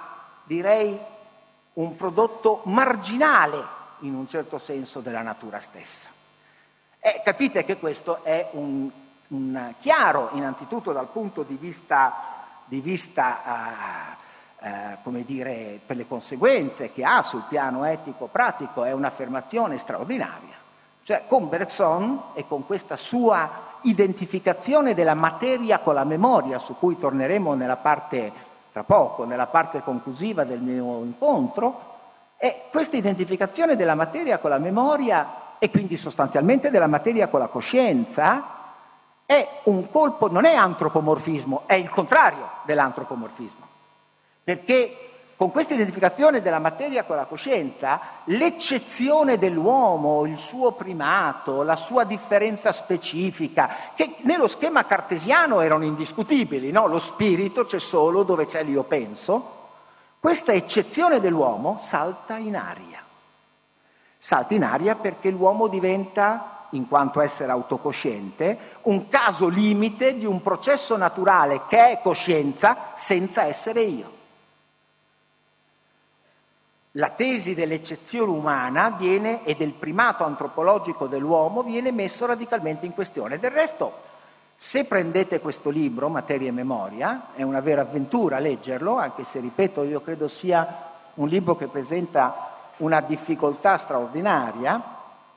direi 0.45 0.99
un 1.75 1.97
prodotto 1.97 2.63
marginale 2.65 3.79
in 4.01 4.15
un 4.15 4.27
certo 4.29 4.59
senso 4.59 5.01
della 5.01 5.23
natura 5.23 5.61
stessa. 5.61 6.09
E 6.99 7.21
capite 7.25 7.65
che 7.65 7.79
questo 7.79 8.23
è 8.25 8.49
un, 8.53 8.91
un 9.29 9.75
chiaro, 9.79 10.31
innanzitutto 10.33 10.93
dal 10.93 11.09
punto 11.09 11.43
di 11.43 11.57
vista, 11.57 12.13
di 12.65 12.81
vista 12.81 14.17
uh, 14.59 14.65
uh, 14.65 14.97
come 15.03 15.25
dire, 15.25 15.81
per 15.85 15.97
le 15.97 16.07
conseguenze 16.07 16.93
che 16.93 17.05
ha 17.05 17.23
sul 17.23 17.45
piano 17.49 17.85
etico-pratico, 17.85 18.85
è 18.85 18.93
un'affermazione 18.93 19.79
straordinaria. 19.79 20.60
Cioè 21.11 21.25
con 21.27 21.49
Bergson 21.49 22.23
e 22.35 22.44
con 22.46 22.64
questa 22.64 22.96
sua 22.96 23.79
identificazione 23.81 24.94
della 24.94 25.14
materia 25.14 25.81
con 25.81 25.94
la 25.94 26.05
memoria, 26.05 26.61
su 26.61 26.77
cui 26.79 27.01
torneremo 27.01 27.55
nella 27.55 27.79
parte, 27.79 28.31
tra 28.70 28.85
poco, 28.85 29.25
nella 29.25 29.49
parte 29.49 29.83
conclusiva 29.83 30.44
del 30.44 30.61
mio 30.61 31.03
incontro, 31.03 31.81
e 32.37 32.66
questa 32.70 32.96
identificazione 32.96 33.75
della 33.75 33.96
materia 33.96 34.38
con 34.38 34.51
la 34.51 34.59
memoria 34.59 35.57
e 35.59 35.68
quindi 35.68 35.96
sostanzialmente 35.96 36.70
della 36.70 36.87
materia 36.87 37.27
con 37.27 37.40
la 37.40 37.49
coscienza 37.49 38.44
è 39.27 39.49
un 39.64 39.90
colpo, 39.90 40.31
non 40.31 40.44
è 40.44 40.55
antropomorfismo, 40.55 41.62
è 41.66 41.75
il 41.75 41.90
contrario 41.90 42.49
dell'antropomorfismo. 42.62 43.66
Perché 44.44 45.10
con 45.40 45.53
questa 45.53 45.72
identificazione 45.72 46.42
della 46.42 46.59
materia 46.59 47.05
con 47.05 47.16
la 47.16 47.24
coscienza, 47.24 47.98
l'eccezione 48.24 49.38
dell'uomo, 49.38 50.26
il 50.26 50.37
suo 50.37 50.72
primato, 50.72 51.62
la 51.62 51.76
sua 51.76 52.05
differenza 52.05 52.72
specifica, 52.72 53.74
che 53.94 54.16
nello 54.24 54.46
schema 54.46 54.85
cartesiano 54.85 55.62
erano 55.62 55.85
indiscutibili, 55.85 56.70
no? 56.70 56.87
lo 56.87 56.98
spirito 56.98 57.64
c'è 57.64 57.79
solo 57.79 58.22
dove 58.22 58.44
c'è 58.44 58.62
l'io 58.62 58.83
penso, 58.83 59.68
questa 60.20 60.53
eccezione 60.53 61.20
dell'uomo 61.20 61.79
salta 61.81 62.37
in 62.37 62.55
aria. 62.55 63.03
Salta 64.18 64.53
in 64.53 64.62
aria 64.62 64.94
perché 64.94 65.31
l'uomo 65.31 65.68
diventa, 65.68 66.66
in 66.72 66.87
quanto 66.87 67.22
essere 67.22 67.50
autocosciente, 67.50 68.59
un 68.83 69.09
caso 69.09 69.48
limite 69.48 70.18
di 70.18 70.26
un 70.26 70.42
processo 70.42 70.98
naturale 70.98 71.62
che 71.66 71.92
è 71.92 72.00
coscienza 72.03 72.90
senza 72.92 73.44
essere 73.44 73.81
io. 73.81 74.18
La 76.94 77.11
tesi 77.11 77.55
dell'eccezione 77.55 78.33
umana 78.33 78.90
viene, 78.98 79.44
e 79.44 79.55
del 79.55 79.74
primato 79.74 80.24
antropologico 80.24 81.07
dell'uomo 81.07 81.62
viene 81.62 81.92
messo 81.92 82.26
radicalmente 82.26 82.85
in 82.85 82.94
questione. 82.94 83.38
Del 83.38 83.53
resto, 83.53 83.92
se 84.57 84.85
prendete 84.87 85.38
questo 85.38 85.70
libro, 85.70 86.09
Materia 86.09 86.48
e 86.48 86.53
Memoria, 86.53 87.29
è 87.37 87.42
una 87.42 87.61
vera 87.61 87.83
avventura 87.83 88.40
leggerlo, 88.40 88.96
anche 88.98 89.22
se, 89.22 89.38
ripeto, 89.38 89.85
io 89.85 90.00
credo 90.00 90.26
sia 90.26 90.88
un 91.14 91.29
libro 91.29 91.55
che 91.55 91.68
presenta 91.68 92.48
una 92.79 93.00
difficoltà 93.00 93.76
straordinaria. 93.76 94.83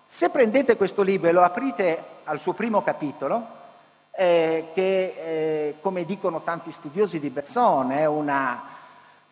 Se 0.07 0.31
prendete 0.31 0.75
questo 0.75 1.03
libro 1.03 1.29
e 1.29 1.33
lo 1.33 1.43
aprite 1.43 2.03
al 2.23 2.39
suo 2.39 2.53
primo 2.53 2.81
capitolo, 2.81 3.45
eh, 4.09 4.69
che, 4.73 5.15
eh, 5.17 5.75
come 5.81 6.03
dicono 6.03 6.41
tanti 6.41 6.71
studiosi 6.71 7.19
di 7.19 7.29
Besson, 7.29 7.91
è 7.91 8.07
una 8.07 8.72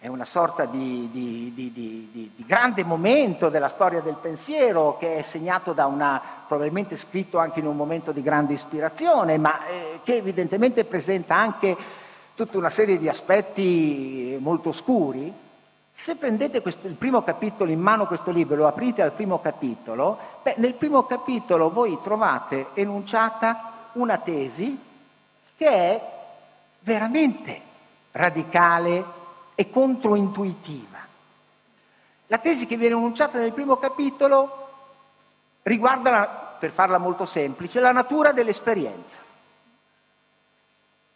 è 0.01 0.07
una 0.07 0.25
sorta 0.25 0.65
di, 0.65 1.09
di, 1.11 1.51
di, 1.53 1.71
di, 2.11 2.43
grande 2.43 2.83
momento 2.83 3.49
della 3.49 3.69
storia 3.69 4.01
del 4.01 4.15
pensiero 4.19 4.97
che 4.97 5.17
è 5.17 5.21
segnato 5.21 5.73
da 5.73 5.85
una, 5.85 6.19
probabilmente 6.47 6.95
scritto 6.95 7.37
anche 7.37 7.59
in 7.59 7.67
un 7.67 7.75
momento 7.75 8.11
di 8.11 8.23
grande 8.23 8.53
ispirazione, 8.53 9.37
ma 9.37 9.63
eh, 9.67 9.99
che 10.03 10.15
evidentemente 10.15 10.85
presenta 10.85 11.35
anche 11.35 11.77
tutta 12.33 12.57
una 12.57 12.71
serie 12.71 12.97
di 12.97 13.07
aspetti 13.07 14.35
molto 14.39 14.69
oscuri. 14.69 15.31
Se 15.91 16.15
prendete 16.15 16.63
questo, 16.63 16.87
il 16.87 16.95
primo 16.95 17.21
capitolo 17.21 17.69
in 17.69 17.79
mano 17.79 18.07
questo 18.07 18.31
libro 18.31 18.55
lo 18.55 18.65
aprite 18.65 19.03
al 19.03 19.11
primo 19.11 19.39
capitolo, 19.39 20.17
beh, 20.41 20.55
nel 20.57 20.73
primo 20.73 21.03
capitolo 21.03 21.69
voi 21.69 21.99
trovate 22.01 22.69
enunciata 22.73 23.89
una 23.91 24.17
tesi 24.17 24.79
che 25.55 25.67
è 25.67 26.01
veramente 26.79 27.61
radicale, 28.13 29.19
e 29.55 29.69
controintuitiva. 29.69 30.97
La 32.27 32.37
tesi 32.37 32.65
che 32.65 32.77
viene 32.77 32.95
enunciata 32.95 33.39
nel 33.39 33.51
primo 33.51 33.77
capitolo 33.77 34.69
riguarda, 35.63 36.55
per 36.59 36.71
farla 36.71 36.97
molto 36.97 37.25
semplice, 37.25 37.79
la 37.79 37.91
natura 37.91 38.31
dell'esperienza. 38.31 39.17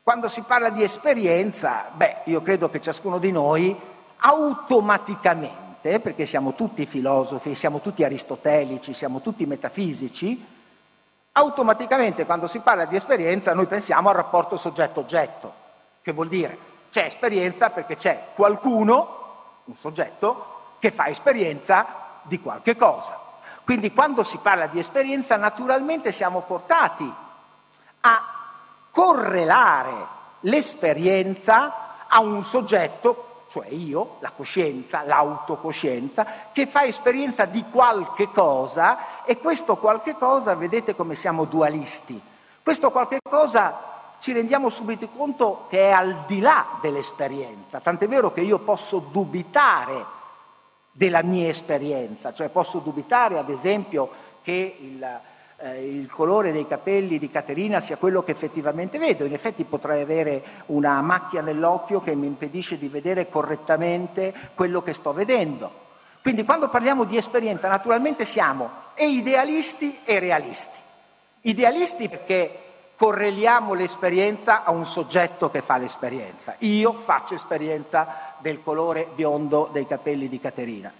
Quando 0.03 0.27
si 0.27 0.41
parla 0.41 0.69
di 0.69 0.83
esperienza, 0.83 1.85
beh, 1.93 2.17
io 2.25 2.41
credo 2.41 2.69
che 2.69 2.81
ciascuno 2.81 3.17
di 3.17 3.31
noi 3.31 3.75
automaticamente, 4.17 5.99
perché 5.99 6.25
siamo 6.25 6.53
tutti 6.53 6.85
filosofi, 6.85 7.55
siamo 7.55 7.79
tutti 7.79 8.03
aristotelici, 8.03 8.93
siamo 8.93 9.21
tutti 9.21 9.45
metafisici, 9.45 10.45
automaticamente 11.31 12.25
quando 12.25 12.47
si 12.47 12.59
parla 12.59 12.85
di 12.85 12.95
esperienza 12.95 13.53
noi 13.53 13.65
pensiamo 13.65 14.09
al 14.09 14.15
rapporto 14.15 14.57
soggetto-oggetto, 14.57 15.53
che 16.01 16.11
vuol 16.11 16.27
dire 16.27 16.73
c'è 16.95 17.03
esperienza 17.03 17.71
perché 17.71 17.97
c'è 17.97 18.27
qualcuno, 18.35 19.63
un 19.65 19.75
soggetto, 19.75 20.77
che 20.79 20.91
fa 20.91 21.07
esperienza 21.07 21.85
di 22.21 22.39
qualche 22.39 22.77
cosa. 22.77 23.19
Quindi 23.65 23.91
quando 23.91 24.23
si 24.23 24.37
parla 24.37 24.67
di 24.67 24.79
esperienza 24.79 25.35
naturalmente 25.35 26.13
siamo 26.13 26.43
portati 26.47 27.13
a 27.99 28.23
correlare 28.91 30.07
l'esperienza 30.41 32.05
a 32.07 32.21
un 32.21 32.41
soggetto, 32.43 33.43
cioè 33.49 33.67
io, 33.67 34.15
la 34.19 34.31
coscienza, 34.33 35.03
l'autocoscienza, 35.03 36.25
che 36.53 36.65
fa 36.65 36.85
esperienza 36.85 37.43
di 37.43 37.65
qualche 37.69 38.31
cosa 38.31 39.25
e 39.25 39.37
questo 39.37 39.75
qualche 39.75 40.15
cosa, 40.15 40.55
vedete 40.55 40.95
come 40.95 41.15
siamo 41.15 41.43
dualisti, 41.43 42.21
questo 42.63 42.89
qualche 42.89 43.19
cosa 43.21 43.94
ci 44.25 44.33
rendiamo 44.33 44.69
subito 44.69 45.07
conto 45.09 45.67
che 45.69 45.89
è 45.89 45.91
al 45.91 46.23
di 46.25 46.39
là 46.39 46.79
dell'esperienza, 46.81 47.79
tant'è 47.79 48.07
vero 48.07 48.33
che 48.33 48.41
io 48.41 48.57
posso 48.57 48.97
dubitare 48.97 50.03
della 50.91 51.21
mia 51.21 51.47
esperienza, 51.47 52.33
cioè 52.33 52.49
posso 52.49 52.79
dubitare 52.79 53.37
ad 53.37 53.51
esempio 53.51 54.09
che 54.41 54.77
il, 54.79 55.19
eh, 55.57 55.87
il 55.87 56.09
colore 56.09 56.51
dei 56.51 56.65
capelli 56.65 57.19
di 57.19 57.29
Caterina 57.29 57.79
sia 57.79 57.97
quello 57.97 58.23
che 58.23 58.31
effettivamente 58.31 58.97
vedo, 58.97 59.25
in 59.25 59.33
effetti 59.33 59.63
potrei 59.63 60.01
avere 60.01 60.43
una 60.67 60.99
macchia 61.01 61.43
nell'occhio 61.43 62.01
che 62.01 62.15
mi 62.15 62.25
impedisce 62.25 62.79
di 62.79 62.87
vedere 62.87 63.29
correttamente 63.29 64.33
quello 64.55 64.81
che 64.81 64.93
sto 64.93 65.13
vedendo. 65.13 65.83
Quindi 66.23 66.43
quando 66.43 66.69
parliamo 66.69 67.03
di 67.03 67.15
esperienza 67.15 67.67
naturalmente 67.67 68.25
siamo 68.25 68.71
e 68.95 69.07
idealisti 69.07 69.99
e 70.03 70.17
realisti. 70.17 70.79
Idealisti 71.41 72.09
perché 72.09 72.64
correliamo 72.95 73.73
l'esperienza 73.73 74.63
a 74.63 74.71
un 74.71 74.85
soggetto 74.85 75.49
che 75.49 75.61
fa 75.61 75.77
l'esperienza. 75.77 76.55
Io 76.59 76.93
faccio 76.93 77.33
esperienza 77.33 78.33
del 78.39 78.63
colore 78.63 79.07
biondo 79.13 79.69
dei 79.71 79.85
capelli 79.85 80.29
di 80.29 80.39
Caterina. 80.39 80.91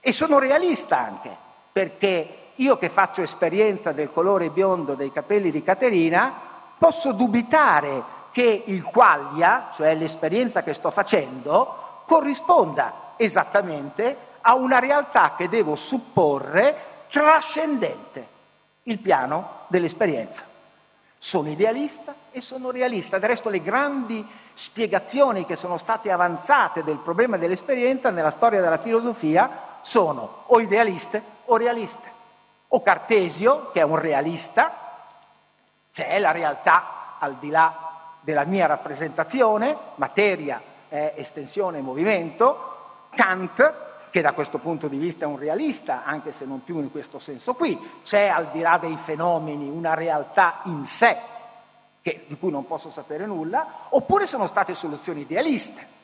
E 0.00 0.12
sono 0.12 0.38
realista 0.38 0.98
anche, 0.98 1.34
perché 1.70 2.36
io 2.56 2.78
che 2.78 2.88
faccio 2.88 3.22
esperienza 3.22 3.92
del 3.92 4.10
colore 4.10 4.50
biondo 4.50 4.94
dei 4.94 5.12
capelli 5.12 5.50
di 5.50 5.62
Caterina, 5.62 6.32
posso 6.78 7.12
dubitare 7.12 8.16
che 8.32 8.62
il 8.66 8.82
quaglia, 8.84 9.70
cioè 9.74 9.94
l'esperienza 9.94 10.62
che 10.62 10.72
sto 10.72 10.90
facendo, 10.90 12.02
corrisponda 12.06 13.12
esattamente 13.16 14.16
a 14.40 14.54
una 14.54 14.78
realtà 14.78 15.34
che 15.36 15.48
devo 15.48 15.74
supporre 15.74 16.76
trascendente, 17.10 18.26
il 18.84 18.98
piano 18.98 19.66
dell'esperienza. 19.68 20.47
Sono 21.18 21.48
idealista 21.48 22.14
e 22.30 22.40
sono 22.40 22.70
realista. 22.70 23.18
Del 23.18 23.30
resto 23.30 23.48
le 23.48 23.62
grandi 23.62 24.24
spiegazioni 24.54 25.44
che 25.44 25.56
sono 25.56 25.78
state 25.78 26.10
avanzate 26.10 26.84
del 26.84 26.98
problema 26.98 27.36
dell'esperienza 27.36 28.10
nella 28.10 28.30
storia 28.30 28.60
della 28.60 28.78
filosofia 28.78 29.78
sono 29.82 30.44
o 30.46 30.60
idealiste 30.60 31.22
o 31.46 31.56
realiste. 31.56 32.16
O 32.68 32.82
Cartesio, 32.82 33.70
che 33.72 33.80
è 33.80 33.84
un 33.84 33.98
realista, 33.98 34.88
c'è 35.90 36.18
la 36.18 36.30
realtà 36.30 37.16
al 37.18 37.36
di 37.36 37.48
là 37.48 37.86
della 38.20 38.44
mia 38.44 38.66
rappresentazione, 38.66 39.76
materia 39.96 40.60
è 40.88 41.14
estensione 41.16 41.78
e 41.78 41.82
movimento, 41.82 42.76
Kant, 43.10 43.87
che 44.18 44.24
da 44.24 44.32
questo 44.32 44.58
punto 44.58 44.88
di 44.88 44.96
vista 44.96 45.24
è 45.24 45.28
un 45.28 45.38
realista, 45.38 46.02
anche 46.04 46.32
se 46.32 46.44
non 46.44 46.64
più 46.64 46.80
in 46.80 46.90
questo 46.90 47.20
senso 47.20 47.54
qui, 47.54 47.78
c'è 48.02 48.26
al 48.26 48.50
di 48.50 48.58
là 48.58 48.76
dei 48.76 48.96
fenomeni 48.96 49.68
una 49.68 49.94
realtà 49.94 50.60
in 50.64 50.84
sé 50.84 51.16
che, 52.02 52.24
di 52.26 52.36
cui 52.36 52.50
non 52.50 52.66
posso 52.66 52.90
sapere 52.90 53.26
nulla, 53.26 53.86
oppure 53.90 54.26
sono 54.26 54.48
state 54.48 54.74
soluzioni 54.74 55.20
idealiste. 55.20 55.96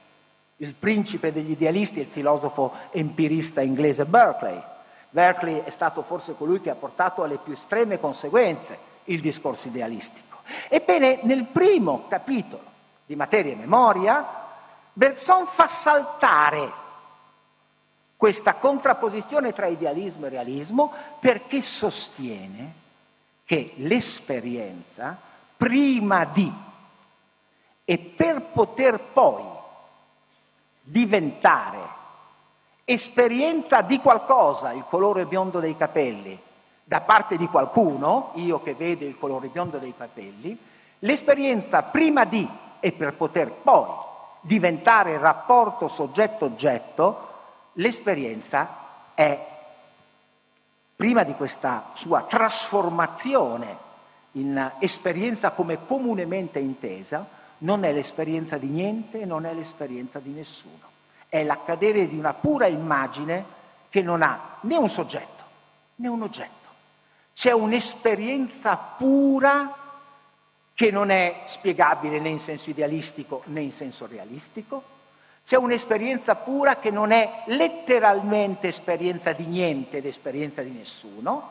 Il 0.59 0.74
principe 0.74 1.33
degli 1.33 1.50
idealisti 1.50 1.98
è 1.98 2.03
il 2.03 2.09
filosofo 2.09 2.72
empirista 2.92 3.61
inglese 3.62 4.05
Berkeley. 4.05 4.62
Berkeley 5.11 5.64
è 5.64 5.70
stato 5.70 6.03
forse 6.03 6.37
colui 6.37 6.61
che 6.61 6.70
ha 6.70 6.77
portato 6.77 7.24
alle 7.24 7.38
più 7.38 7.53
estreme 7.53 7.98
conseguenze 7.98 8.79
il 9.05 9.20
discorso 9.20 9.66
idealistico. 9.66 10.38
Ebbene, 10.68 11.18
nel 11.22 11.46
primo 11.46 12.05
capitolo 12.07 12.62
di 13.07 13.16
Materia 13.16 13.53
e 13.53 13.57
Memoria, 13.57 14.24
Bergson 14.92 15.46
fa 15.46 15.66
saltare 15.66 16.83
questa 18.25 18.55
contrapposizione 18.55 19.53
tra 19.53 19.67
idealismo 19.67 20.25
e 20.25 20.29
realismo 20.31 20.91
perché 21.21 21.61
sostiene 21.61 22.73
che 23.45 23.75
l'esperienza, 23.77 25.15
prima 25.55 26.25
di 26.25 26.51
e 27.85 27.99
per 27.99 28.41
poter 28.41 28.99
poi 28.99 29.45
diventare 30.81 31.81
esperienza 32.87 33.83
di 33.83 33.99
qualcosa, 33.99 34.73
il 34.73 34.87
colore 34.89 35.27
biondo 35.27 35.61
dei 35.61 35.77
capelli, 35.77 36.41
da 36.83 37.03
parte 37.03 37.37
di 37.37 37.47
qualcuno, 37.47 38.31
io 38.37 38.63
che 38.63 38.73
vedo 38.73 39.05
il 39.05 39.19
colore 39.19 39.49
biondo 39.49 39.77
dei 39.77 39.93
capelli, 39.95 40.59
l'esperienza 41.01 41.83
prima 41.83 42.25
di 42.25 42.49
e 42.81 42.91
per 42.93 43.13
poter 43.17 43.51
poi 43.51 43.91
diventare 44.41 45.19
rapporto 45.19 45.89
soggetto-oggetto, 45.89 47.33
l'esperienza 47.75 48.69
è, 49.15 49.39
prima 50.97 51.23
di 51.23 51.35
questa 51.35 51.91
sua 51.95 52.23
trasformazione 52.23 53.83
in 54.33 54.73
esperienza 54.81 55.53
come 55.53 55.87
comunemente 55.87 56.59
intesa, 56.59 57.27
non 57.59 57.85
è 57.85 57.93
l'esperienza 57.93 58.59
di 58.59 58.67
niente 58.67 59.25
non 59.25 59.47
è 59.47 59.55
l'esperienza 59.55 60.19
di 60.19 60.31
nessuno. 60.31 60.93
È 61.29 61.43
l'accadere 61.43 62.07
di 62.09 62.19
una 62.19 62.35
pura 62.35 62.67
immagine 62.67 63.45
che 63.89 64.03
non 64.03 64.23
ha 64.23 64.59
né 64.61 64.77
un 64.77 64.89
soggetto 64.89 65.35
né 65.97 66.09
un 66.09 66.23
oggetto. 66.23 66.53
C'è 67.33 67.53
un'esperienza 67.53 68.77
pura 68.77 69.83
che 70.75 70.91
non 70.91 71.11
è 71.11 71.45
spiegabile 71.47 72.19
né 72.19 72.31
in 72.31 72.41
senso 72.41 72.71
idealistico 72.71 73.43
né 73.47 73.61
in 73.61 73.73
senso 73.73 74.07
realistico. 74.07 74.83
C'è 75.45 75.57
un'esperienza 75.57 76.37
pura 76.37 76.77
che 76.77 76.91
non 76.91 77.11
è 77.11 77.43
letteralmente 77.47 78.69
esperienza 78.69 79.33
di 79.33 79.45
niente 79.45 79.99
ed 79.99 80.07
esperienza 80.07 80.63
di 80.63 80.71
nessuno, 80.71 81.51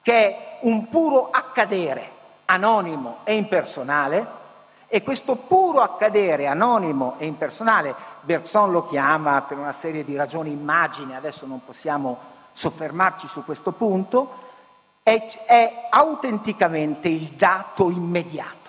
che 0.00 0.12
è 0.12 0.58
un 0.62 0.88
puro 0.88 1.28
accadere 1.30 2.10
anonimo 2.46 3.18
e 3.24 3.34
impersonale, 3.34 4.44
e 4.88 5.02
questo 5.02 5.34
puro 5.34 5.80
accadere 5.80 6.46
anonimo 6.46 7.16
e 7.18 7.26
impersonale, 7.26 7.94
Bergson 8.22 8.70
lo 8.70 8.86
chiama 8.86 9.42
per 9.42 9.58
una 9.58 9.74
serie 9.74 10.04
di 10.04 10.16
ragioni 10.16 10.50
immagine, 10.50 11.14
adesso 11.14 11.44
non 11.44 11.60
possiamo 11.62 12.18
soffermarci 12.52 13.26
su 13.26 13.44
questo 13.44 13.72
punto, 13.72 14.44
è, 15.02 15.44
è 15.44 15.88
autenticamente 15.90 17.08
il 17.08 17.32
dato 17.32 17.90
immediato. 17.90 18.65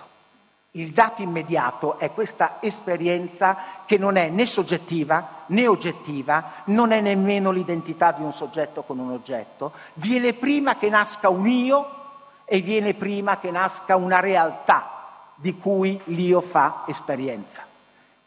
Il 0.78 0.92
dato 0.92 1.22
immediato 1.22 1.98
è 1.98 2.12
questa 2.12 2.58
esperienza 2.60 3.56
che 3.84 3.98
non 3.98 4.16
è 4.16 4.28
né 4.28 4.46
soggettiva 4.46 5.38
né 5.48 5.66
oggettiva, 5.66 6.52
non 6.66 6.92
è 6.92 7.00
nemmeno 7.00 7.50
l'identità 7.50 8.12
di 8.12 8.22
un 8.22 8.32
soggetto 8.32 8.82
con 8.82 9.00
un 9.00 9.10
oggetto, 9.10 9.72
viene 9.94 10.34
prima 10.34 10.76
che 10.76 10.88
nasca 10.88 11.28
un 11.28 11.48
io 11.48 11.96
e 12.44 12.60
viene 12.60 12.94
prima 12.94 13.38
che 13.38 13.50
nasca 13.50 13.96
una 13.96 14.20
realtà 14.20 14.90
di 15.34 15.58
cui 15.58 16.00
l'io 16.04 16.40
fa 16.40 16.84
esperienza. 16.86 17.62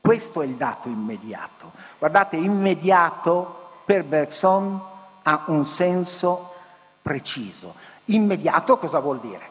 Questo 0.02 0.42
è 0.42 0.46
il 0.46 0.56
dato 0.56 0.90
immediato. 0.90 1.72
Guardate, 1.98 2.36
immediato 2.36 3.70
per 3.86 4.04
Bergson 4.04 4.82
ha 5.24 5.44
un 5.46 5.66
senso 5.66 6.54
preciso. 7.02 7.76
Immediato 8.06 8.78
cosa 8.78 9.00
vuol 9.00 9.20
dire? 9.20 9.50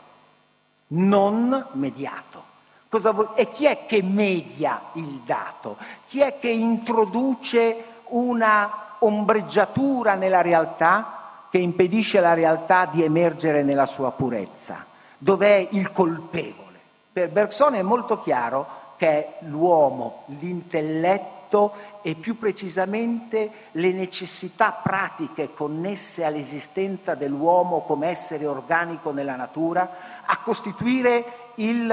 Non 0.88 1.66
mediato. 1.72 2.49
Vuol... 2.90 3.30
E 3.34 3.48
chi 3.48 3.66
è 3.66 3.86
che 3.86 4.02
media 4.02 4.80
il 4.94 5.20
dato? 5.24 5.76
Chi 6.06 6.20
è 6.20 6.38
che 6.40 6.48
introduce 6.48 7.84
una 8.08 8.96
ombreggiatura 8.98 10.14
nella 10.14 10.40
realtà 10.42 11.46
che 11.50 11.58
impedisce 11.58 12.18
alla 12.18 12.34
realtà 12.34 12.86
di 12.90 13.04
emergere 13.04 13.62
nella 13.62 13.86
sua 13.86 14.10
purezza? 14.10 14.84
Dov'è 15.16 15.68
il 15.70 15.92
colpevole? 15.92 16.78
Per 17.12 17.28
Bergson 17.30 17.74
è 17.74 17.82
molto 17.82 18.20
chiaro 18.22 18.78
che 18.96 19.08
è 19.08 19.36
l'uomo, 19.44 20.24
l'intelletto 20.26 21.72
e 22.02 22.14
più 22.14 22.38
precisamente 22.38 23.50
le 23.72 23.92
necessità 23.92 24.72
pratiche 24.82 25.52
connesse 25.54 26.24
all'esistenza 26.24 27.14
dell'uomo 27.14 27.80
come 27.82 28.08
essere 28.08 28.46
organico 28.46 29.10
nella 29.10 29.36
natura 29.36 30.22
a 30.24 30.38
costituire 30.38 31.52
il 31.56 31.92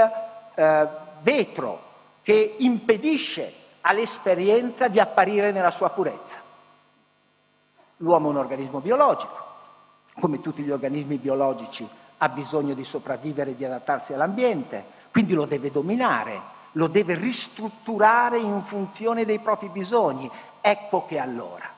eh, 0.58 0.88
vetro 1.22 1.82
che 2.24 2.56
impedisce 2.58 3.54
all'esperienza 3.82 4.88
di 4.88 5.00
apparire 5.00 5.52
nella 5.52 5.70
sua 5.70 5.91
purezza. 5.91 6.38
L'uomo 7.98 8.28
è 8.28 8.32
un 8.32 8.38
organismo 8.38 8.80
biologico, 8.80 9.46
come 10.20 10.41
tutti 10.41 10.63
gli 10.63 10.72
organismi 10.72 11.17
biologici 11.17 11.88
ha 12.17 12.30
bisogno 12.30 12.74
di 12.74 12.84
sopravvivere 12.84 13.52
e 13.52 13.56
di 13.56 13.65
adattarsi 13.65 14.13
all'ambiente, 14.13 14.84
quindi 15.12 15.34
lo 15.34 15.46
deve 15.46 15.70
dominare, 15.70 16.41
lo 16.72 16.88
deve 16.88 17.13
ristrutturare 17.15 18.39
in 18.39 18.63
funzione 18.63 19.26
dei 19.26 19.39
propri 19.39 19.70
bisogni. 19.70 20.30
Ecco 20.60 21.06
che 21.06 21.20
allora 21.20 21.70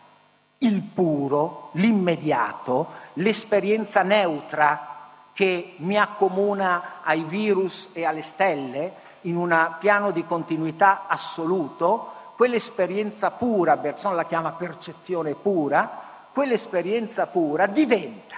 il 0.60 0.82
puro, 0.82 1.70
l'immediato, 1.74 2.88
l'esperienza 3.16 4.04
neutra 4.04 4.99
che 5.40 5.76
mi 5.78 5.96
accomuna 5.96 6.96
ai 7.02 7.24
virus 7.24 7.92
e 7.94 8.04
alle 8.04 8.24
stelle 8.24 8.92
in 9.22 9.38
un 9.38 9.76
piano 9.80 10.12
di 10.12 10.26
continuità 10.26 11.06
assoluto, 11.08 12.34
quell'esperienza 12.36 13.32
pura, 13.32 13.78
Bergson 13.78 14.18
la 14.18 14.26
chiama 14.26 14.52
percezione 14.52 15.36
pura, 15.36 16.28
quell'esperienza 16.34 17.28
pura 17.28 17.68
diventa 17.68 18.36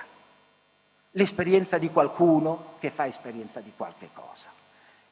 l'esperienza 1.13 1.79
di 1.79 1.89
qualcuno 1.89 2.73
che 2.77 2.91
fa 2.91 3.07
esperienza 3.07 3.61
di 3.61 3.73
qualche 3.75 4.09
cosa. 4.13 4.49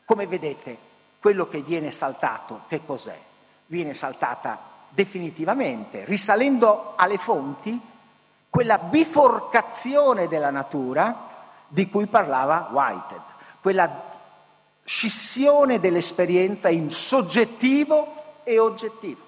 Come 0.06 0.28
vedete, 0.28 0.78
quello 1.20 1.48
che 1.48 1.62
viene 1.62 1.90
saltato, 1.90 2.66
che 2.68 2.86
cos'è? 2.86 3.18
Viene 3.66 3.96
saltata 3.96 4.60
definitivamente, 4.90 6.06
risalendo 6.06 6.94
alle 6.98 7.18
fonti, 7.18 7.82
quella 8.48 8.78
biforcazione 8.78 10.28
della 10.28 10.52
natura 10.52 11.29
di 11.70 11.90
cui 11.90 12.08
parlava 12.08 12.68
Whitehead, 12.72 13.22
quella 13.62 14.08
scissione 14.84 15.80
dell'esperienza 15.80 16.70
in 16.70 16.92
soggettivo 16.92 18.42
e 18.44 18.60
oggettivo, 18.60 19.22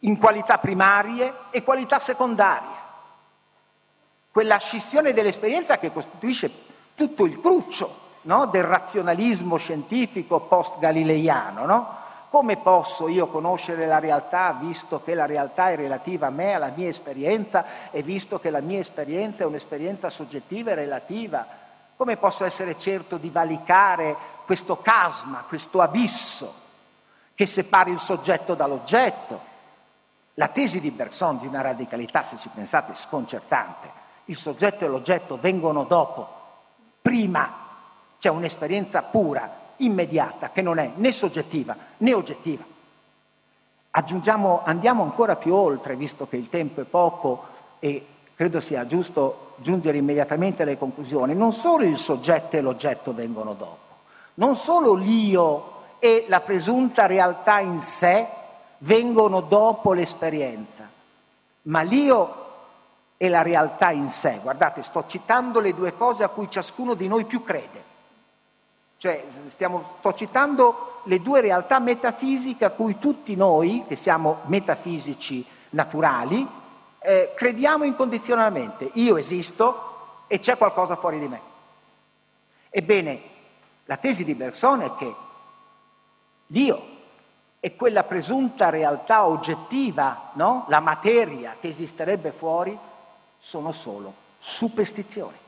in 0.00 0.16
qualità 0.16 0.58
primarie 0.58 1.34
e 1.50 1.62
qualità 1.62 1.98
secondarie. 1.98 2.80
Quella 4.30 4.56
scissione 4.56 5.12
dell'esperienza 5.12 5.78
che 5.78 5.92
costituisce 5.92 6.50
tutto 6.94 7.24
il 7.26 7.38
cruccio 7.40 7.98
no? 8.22 8.46
del 8.46 8.64
razionalismo 8.64 9.56
scientifico 9.58 10.40
post-galileiano. 10.40 11.66
No? 11.66 11.96
Come 12.32 12.56
posso 12.56 13.08
io 13.08 13.26
conoscere 13.26 13.84
la 13.84 13.98
realtà 13.98 14.56
visto 14.58 15.02
che 15.02 15.12
la 15.12 15.26
realtà 15.26 15.68
è 15.68 15.76
relativa 15.76 16.28
a 16.28 16.30
me, 16.30 16.54
alla 16.54 16.72
mia 16.74 16.88
esperienza 16.88 17.90
e 17.90 18.02
visto 18.02 18.40
che 18.40 18.48
la 18.48 18.62
mia 18.62 18.78
esperienza 18.78 19.42
è 19.42 19.46
un'esperienza 19.46 20.08
soggettiva 20.08 20.70
e 20.70 20.76
relativa? 20.76 21.46
Come 21.94 22.16
posso 22.16 22.46
essere 22.46 22.74
certo 22.78 23.18
di 23.18 23.28
valicare 23.28 24.16
questo 24.46 24.80
casma, 24.80 25.44
questo 25.46 25.82
abisso 25.82 26.54
che 27.34 27.44
separi 27.44 27.90
il 27.90 28.00
soggetto 28.00 28.54
dall'oggetto? 28.54 29.38
La 30.36 30.48
tesi 30.48 30.80
di 30.80 30.90
Bergson 30.90 31.38
di 31.38 31.46
una 31.46 31.60
radicalità, 31.60 32.22
se 32.22 32.38
ci 32.38 32.48
pensate, 32.48 32.94
sconcertante. 32.94 33.90
Il 34.24 34.38
soggetto 34.38 34.86
e 34.86 34.88
l'oggetto 34.88 35.36
vengono 35.38 35.84
dopo, 35.84 36.26
prima 37.02 37.52
c'è 38.18 38.30
un'esperienza 38.30 39.02
pura, 39.02 39.60
immediata, 39.84 40.50
che 40.50 40.62
non 40.62 40.78
è 40.78 40.90
né 40.94 41.12
soggettiva 41.12 41.76
né 41.98 42.14
oggettiva. 42.14 42.64
Aggiungiamo, 43.90 44.62
andiamo 44.64 45.02
ancora 45.02 45.36
più 45.36 45.54
oltre, 45.54 45.96
visto 45.96 46.26
che 46.26 46.36
il 46.36 46.48
tempo 46.48 46.80
è 46.80 46.84
poco 46.84 47.44
e 47.78 48.06
credo 48.34 48.60
sia 48.60 48.86
giusto 48.86 49.54
giungere 49.56 49.98
immediatamente 49.98 50.62
alle 50.62 50.78
conclusioni. 50.78 51.34
Non 51.34 51.52
solo 51.52 51.84
il 51.84 51.98
soggetto 51.98 52.56
e 52.56 52.60
l'oggetto 52.60 53.12
vengono 53.12 53.52
dopo, 53.52 53.78
non 54.34 54.56
solo 54.56 54.94
l'io 54.94 55.70
e 55.98 56.24
la 56.28 56.40
presunta 56.40 57.06
realtà 57.06 57.60
in 57.60 57.80
sé 57.80 58.26
vengono 58.78 59.40
dopo 59.40 59.92
l'esperienza, 59.92 60.88
ma 61.62 61.82
l'io 61.82 62.40
e 63.16 63.28
la 63.28 63.42
realtà 63.42 63.92
in 63.92 64.08
sé. 64.08 64.40
Guardate, 64.42 64.82
sto 64.82 65.04
citando 65.06 65.60
le 65.60 65.74
due 65.74 65.94
cose 65.94 66.24
a 66.24 66.28
cui 66.28 66.50
ciascuno 66.50 66.94
di 66.94 67.06
noi 67.06 67.24
più 67.24 67.44
crede. 67.44 67.90
Cioè, 69.02 69.24
stiamo, 69.48 69.96
sto 69.98 70.14
citando 70.14 71.00
le 71.06 71.20
due 71.20 71.40
realtà 71.40 71.80
metafisiche 71.80 72.64
a 72.64 72.70
cui 72.70 73.00
tutti 73.00 73.34
noi, 73.34 73.82
che 73.88 73.96
siamo 73.96 74.42
metafisici 74.44 75.44
naturali, 75.70 76.46
eh, 77.00 77.32
crediamo 77.34 77.82
incondizionalmente, 77.82 78.90
io 78.92 79.16
esisto 79.16 80.20
e 80.28 80.38
c'è 80.38 80.56
qualcosa 80.56 80.94
fuori 80.94 81.18
di 81.18 81.26
me. 81.26 81.40
Ebbene, 82.70 83.22
la 83.86 83.96
tesi 83.96 84.22
di 84.22 84.34
Bergson 84.34 84.82
è 84.82 84.94
che 84.94 85.12
Dio 86.46 86.86
e 87.58 87.74
quella 87.74 88.04
presunta 88.04 88.70
realtà 88.70 89.26
oggettiva, 89.26 90.30
no? 90.34 90.66
la 90.68 90.78
materia 90.78 91.56
che 91.60 91.66
esisterebbe 91.66 92.30
fuori, 92.30 92.78
sono 93.40 93.72
solo 93.72 94.14
superstizioni, 94.38 95.38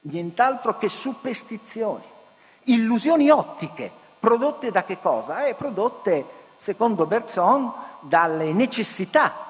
nient'altro 0.00 0.76
che 0.78 0.88
superstizioni, 0.88 2.16
illusioni 2.64 3.30
ottiche, 3.30 3.90
prodotte 4.18 4.70
da 4.70 4.84
che 4.84 4.98
cosa? 5.00 5.46
Eh, 5.46 5.54
prodotte, 5.54 6.24
secondo 6.56 7.06
Bergson, 7.06 7.72
dalle 8.00 8.52
necessità, 8.52 9.46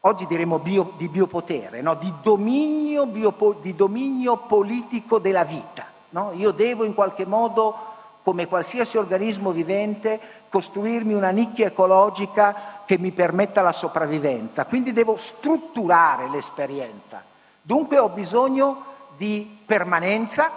oggi 0.00 0.26
diremo 0.26 0.58
bio, 0.58 0.92
di 0.96 1.08
biopotere, 1.08 1.80
no? 1.80 1.94
di, 1.94 2.12
dominio 2.22 3.06
biopo, 3.06 3.54
di, 3.60 3.74
dominio 3.74 4.36
politico 4.36 5.18
della 5.18 5.44
vita. 5.44 5.86
No? 6.10 6.32
Io 6.32 6.50
devo 6.50 6.84
in 6.84 6.94
qualche 6.94 7.26
modo 7.26 7.90
come 8.22 8.46
qualsiasi 8.46 8.98
organismo 8.98 9.50
vivente, 9.50 10.20
costruirmi 10.48 11.12
una 11.12 11.30
nicchia 11.30 11.66
ecologica 11.66 12.82
che 12.84 12.98
mi 12.98 13.10
permetta 13.10 13.62
la 13.62 13.72
sopravvivenza. 13.72 14.64
Quindi 14.66 14.92
devo 14.92 15.16
strutturare 15.16 16.28
l'esperienza. 16.28 17.22
Dunque 17.60 17.98
ho 17.98 18.08
bisogno 18.08 18.84
di 19.16 19.58
permanenza, 19.66 20.50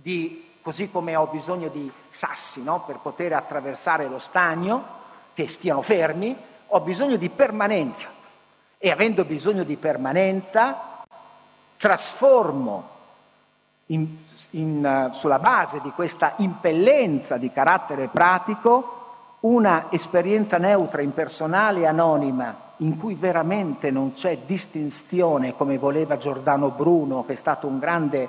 di, 0.00 0.52
così 0.62 0.90
come 0.90 1.16
ho 1.16 1.26
bisogno 1.26 1.68
di 1.68 1.90
sassi 2.08 2.62
no? 2.62 2.82
per 2.86 2.98
poter 2.98 3.32
attraversare 3.32 4.08
lo 4.08 4.18
stagno, 4.18 4.98
che 5.34 5.48
stiano 5.48 5.82
fermi, 5.82 6.36
ho 6.66 6.80
bisogno 6.80 7.16
di 7.16 7.28
permanenza. 7.28 8.08
E 8.78 8.90
avendo 8.90 9.24
bisogno 9.24 9.64
di 9.64 9.76
permanenza, 9.76 11.04
trasformo 11.76 12.88
in, 13.86 14.16
in, 14.50 15.08
uh, 15.10 15.14
sulla 15.14 15.38
base 15.38 15.80
di 15.82 15.90
questa 15.90 16.34
impellenza 16.38 17.36
di 17.36 17.52
carattere 17.52 18.08
pratico 18.08 18.96
una 19.40 19.86
esperienza 19.90 20.58
neutra, 20.58 21.02
impersonale 21.02 21.80
e 21.80 21.86
anonima 21.86 22.68
in 22.78 22.98
cui 22.98 23.14
veramente 23.14 23.90
non 23.90 24.12
c'è 24.12 24.38
distinzione 24.46 25.54
come 25.54 25.78
voleva 25.78 26.16
Giordano 26.16 26.70
Bruno, 26.70 27.24
che 27.24 27.34
è 27.34 27.36
stato 27.36 27.66
un 27.66 27.78
grande, 27.78 28.28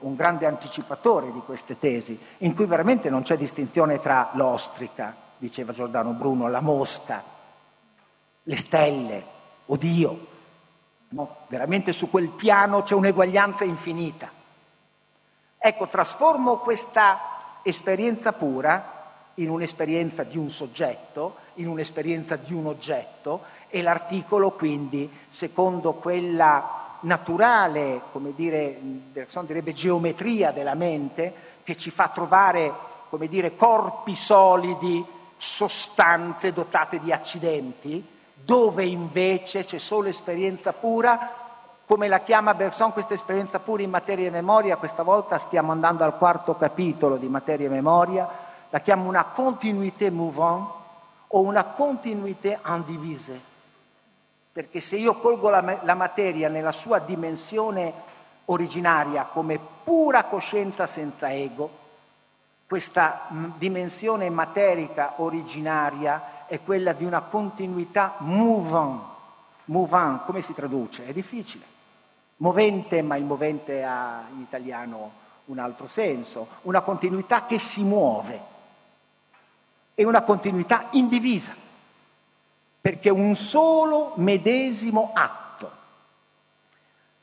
un 0.00 0.14
grande 0.14 0.46
anticipatore 0.46 1.32
di 1.32 1.40
queste 1.44 1.78
tesi, 1.78 2.18
in 2.38 2.54
cui 2.54 2.66
veramente 2.66 3.10
non 3.10 3.22
c'è 3.22 3.36
distinzione 3.36 4.00
tra 4.00 4.30
l'ostrica, 4.34 5.14
diceva 5.36 5.72
Giordano 5.72 6.12
Bruno, 6.12 6.48
la 6.48 6.60
mosca, 6.60 7.22
le 8.42 8.56
stelle 8.56 9.24
o 9.66 9.76
Dio. 9.76 10.26
No, 11.10 11.36
veramente 11.48 11.92
su 11.92 12.08
quel 12.08 12.28
piano 12.28 12.82
c'è 12.82 12.94
un'eguaglianza 12.94 13.64
infinita. 13.64 14.30
Ecco, 15.58 15.88
trasformo 15.88 16.58
questa 16.58 17.18
esperienza 17.62 18.32
pura 18.32 18.98
in 19.34 19.50
un'esperienza 19.50 20.22
di 20.22 20.38
un 20.38 20.50
soggetto, 20.50 21.36
in 21.54 21.68
un'esperienza 21.68 22.36
di 22.36 22.52
un 22.52 22.66
oggetto 22.66 23.42
e 23.68 23.82
l'articolo 23.82 24.52
quindi, 24.52 25.10
secondo 25.30 25.94
quella 25.94 26.89
naturale, 27.00 28.02
come 28.12 28.34
dire, 28.34 28.78
Bergson 28.80 29.46
direbbe 29.46 29.72
geometria 29.72 30.50
della 30.50 30.74
mente, 30.74 31.32
che 31.62 31.76
ci 31.76 31.90
fa 31.90 32.08
trovare, 32.08 32.72
come 33.08 33.28
dire, 33.28 33.56
corpi 33.56 34.14
solidi, 34.14 35.04
sostanze 35.36 36.52
dotate 36.52 37.00
di 37.00 37.12
accidenti, 37.12 38.04
dove 38.34 38.84
invece 38.84 39.64
c'è 39.64 39.78
solo 39.78 40.08
esperienza 40.08 40.72
pura, 40.72 41.30
come 41.86 42.08
la 42.08 42.20
chiama 42.20 42.54
Bergson 42.54 42.92
questa 42.92 43.14
esperienza 43.14 43.58
pura 43.58 43.82
in 43.82 43.90
materia 43.90 44.28
e 44.28 44.30
memoria, 44.30 44.76
questa 44.76 45.02
volta 45.02 45.38
stiamo 45.38 45.72
andando 45.72 46.04
al 46.04 46.16
quarto 46.16 46.56
capitolo 46.56 47.16
di 47.16 47.26
materia 47.26 47.66
e 47.66 47.70
memoria, 47.70 48.28
la 48.68 48.80
chiama 48.80 49.08
una 49.08 49.24
continuité 49.24 50.10
mouvante 50.10 50.72
o 51.28 51.40
una 51.40 51.64
continuité 51.64 52.58
indivise. 52.66 53.49
Perché 54.60 54.80
se 54.80 54.96
io 54.96 55.14
colgo 55.14 55.48
la, 55.48 55.78
la 55.84 55.94
materia 55.94 56.50
nella 56.50 56.72
sua 56.72 56.98
dimensione 56.98 57.94
originaria 58.44 59.24
come 59.24 59.58
pura 59.58 60.24
coscienza 60.24 60.86
senza 60.86 61.32
ego, 61.32 61.78
questa 62.66 63.26
dimensione 63.56 64.28
materica 64.28 65.14
originaria 65.16 66.44
è 66.46 66.60
quella 66.60 66.92
di 66.92 67.06
una 67.06 67.22
continuità 67.22 68.16
mouvant. 68.18 69.02
Mouvant, 69.64 70.26
come 70.26 70.42
si 70.42 70.52
traduce? 70.52 71.06
È 71.06 71.12
difficile 71.14 71.64
movente, 72.36 73.00
ma 73.00 73.16
il 73.16 73.24
movente 73.24 73.82
ha 73.82 74.24
in 74.30 74.40
italiano 74.42 75.12
un 75.46 75.58
altro 75.58 75.88
senso, 75.88 76.48
una 76.64 76.82
continuità 76.82 77.46
che 77.46 77.58
si 77.58 77.82
muove 77.82 78.40
e 79.94 80.04
una 80.04 80.20
continuità 80.20 80.88
indivisa, 80.90 81.54
perché 82.80 83.10
un 83.10 83.34
solo 83.36 84.14
medesimo 84.16 85.10
atto. 85.14 85.70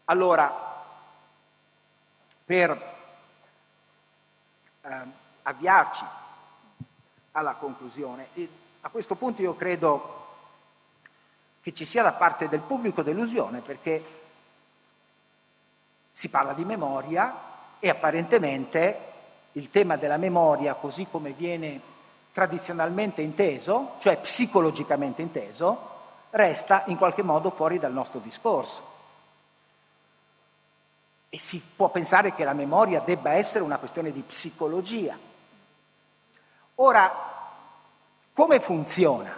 Allora, 0.05 0.65
per 2.45 2.95
eh, 4.81 4.95
avviarci 5.43 6.05
alla 7.31 7.53
conclusione, 7.53 8.29
a 8.81 8.89
questo 8.89 9.15
punto 9.15 9.41
io 9.41 9.55
credo 9.55 10.25
che 11.61 11.73
ci 11.73 11.85
sia 11.85 12.03
da 12.03 12.13
parte 12.13 12.47
del 12.47 12.61
pubblico 12.61 13.01
delusione, 13.01 13.59
perché 13.59 14.15
si 16.11 16.29
parla 16.29 16.53
di 16.53 16.63
memoria 16.63 17.35
e 17.79 17.89
apparentemente 17.89 19.13
il 19.53 19.69
tema 19.69 19.97
della 19.97 20.17
memoria, 20.17 20.75
così 20.75 21.07
come 21.09 21.31
viene 21.31 21.95
tradizionalmente 22.37 23.23
inteso, 23.23 23.93
cioè 23.97 24.17
psicologicamente 24.17 25.23
inteso, 25.23 25.95
resta 26.29 26.83
in 26.85 26.95
qualche 26.95 27.23
modo 27.23 27.49
fuori 27.49 27.79
dal 27.79 27.91
nostro 27.91 28.19
discorso. 28.19 28.79
E 31.29 31.39
si 31.39 31.59
può 31.75 31.89
pensare 31.89 32.35
che 32.35 32.43
la 32.43 32.53
memoria 32.53 32.99
debba 32.99 33.31
essere 33.31 33.63
una 33.63 33.79
questione 33.79 34.11
di 34.11 34.21
psicologia. 34.21 35.17
Ora, 36.75 37.11
come 38.33 38.59
funziona? 38.59 39.35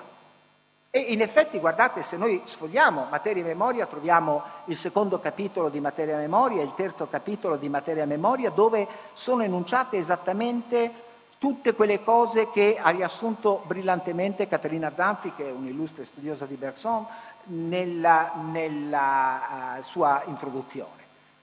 E 0.90 1.00
in 1.00 1.22
effetti, 1.22 1.58
guardate, 1.58 2.04
se 2.04 2.18
noi 2.18 2.42
sfogliamo 2.44 3.08
materia 3.10 3.44
e 3.44 3.48
memoria, 3.48 3.86
troviamo 3.86 4.44
il 4.66 4.76
secondo 4.76 5.22
capitolo 5.22 5.70
di 5.70 5.80
materia 5.80 6.16
e 6.16 6.20
memoria 6.20 6.64
il 6.64 6.74
terzo 6.76 7.08
capitolo 7.08 7.56
di 7.56 7.70
materia 7.70 8.04
e 8.04 8.08
memoria, 8.08 8.50
dove 8.50 8.86
sono 9.14 9.42
enunciate 9.44 9.96
esattamente 9.96 11.08
tutte 11.40 11.74
quelle 11.74 12.04
cose 12.04 12.52
che 12.52 12.78
ha 12.80 12.90
riassunto 12.90 13.64
brillantemente 13.66 14.48
Caterina 14.48 14.92
Zanfi, 14.94 15.34
che 15.34 15.48
è 15.48 15.52
un'illustre 15.52 16.04
studiosa 16.06 16.46
di 16.46 16.56
Bergson, 16.56 17.06
nella, 17.46 18.34
nella 18.52 19.78
uh, 19.80 19.84
sua 19.84 20.22
introduzione. 20.26 20.98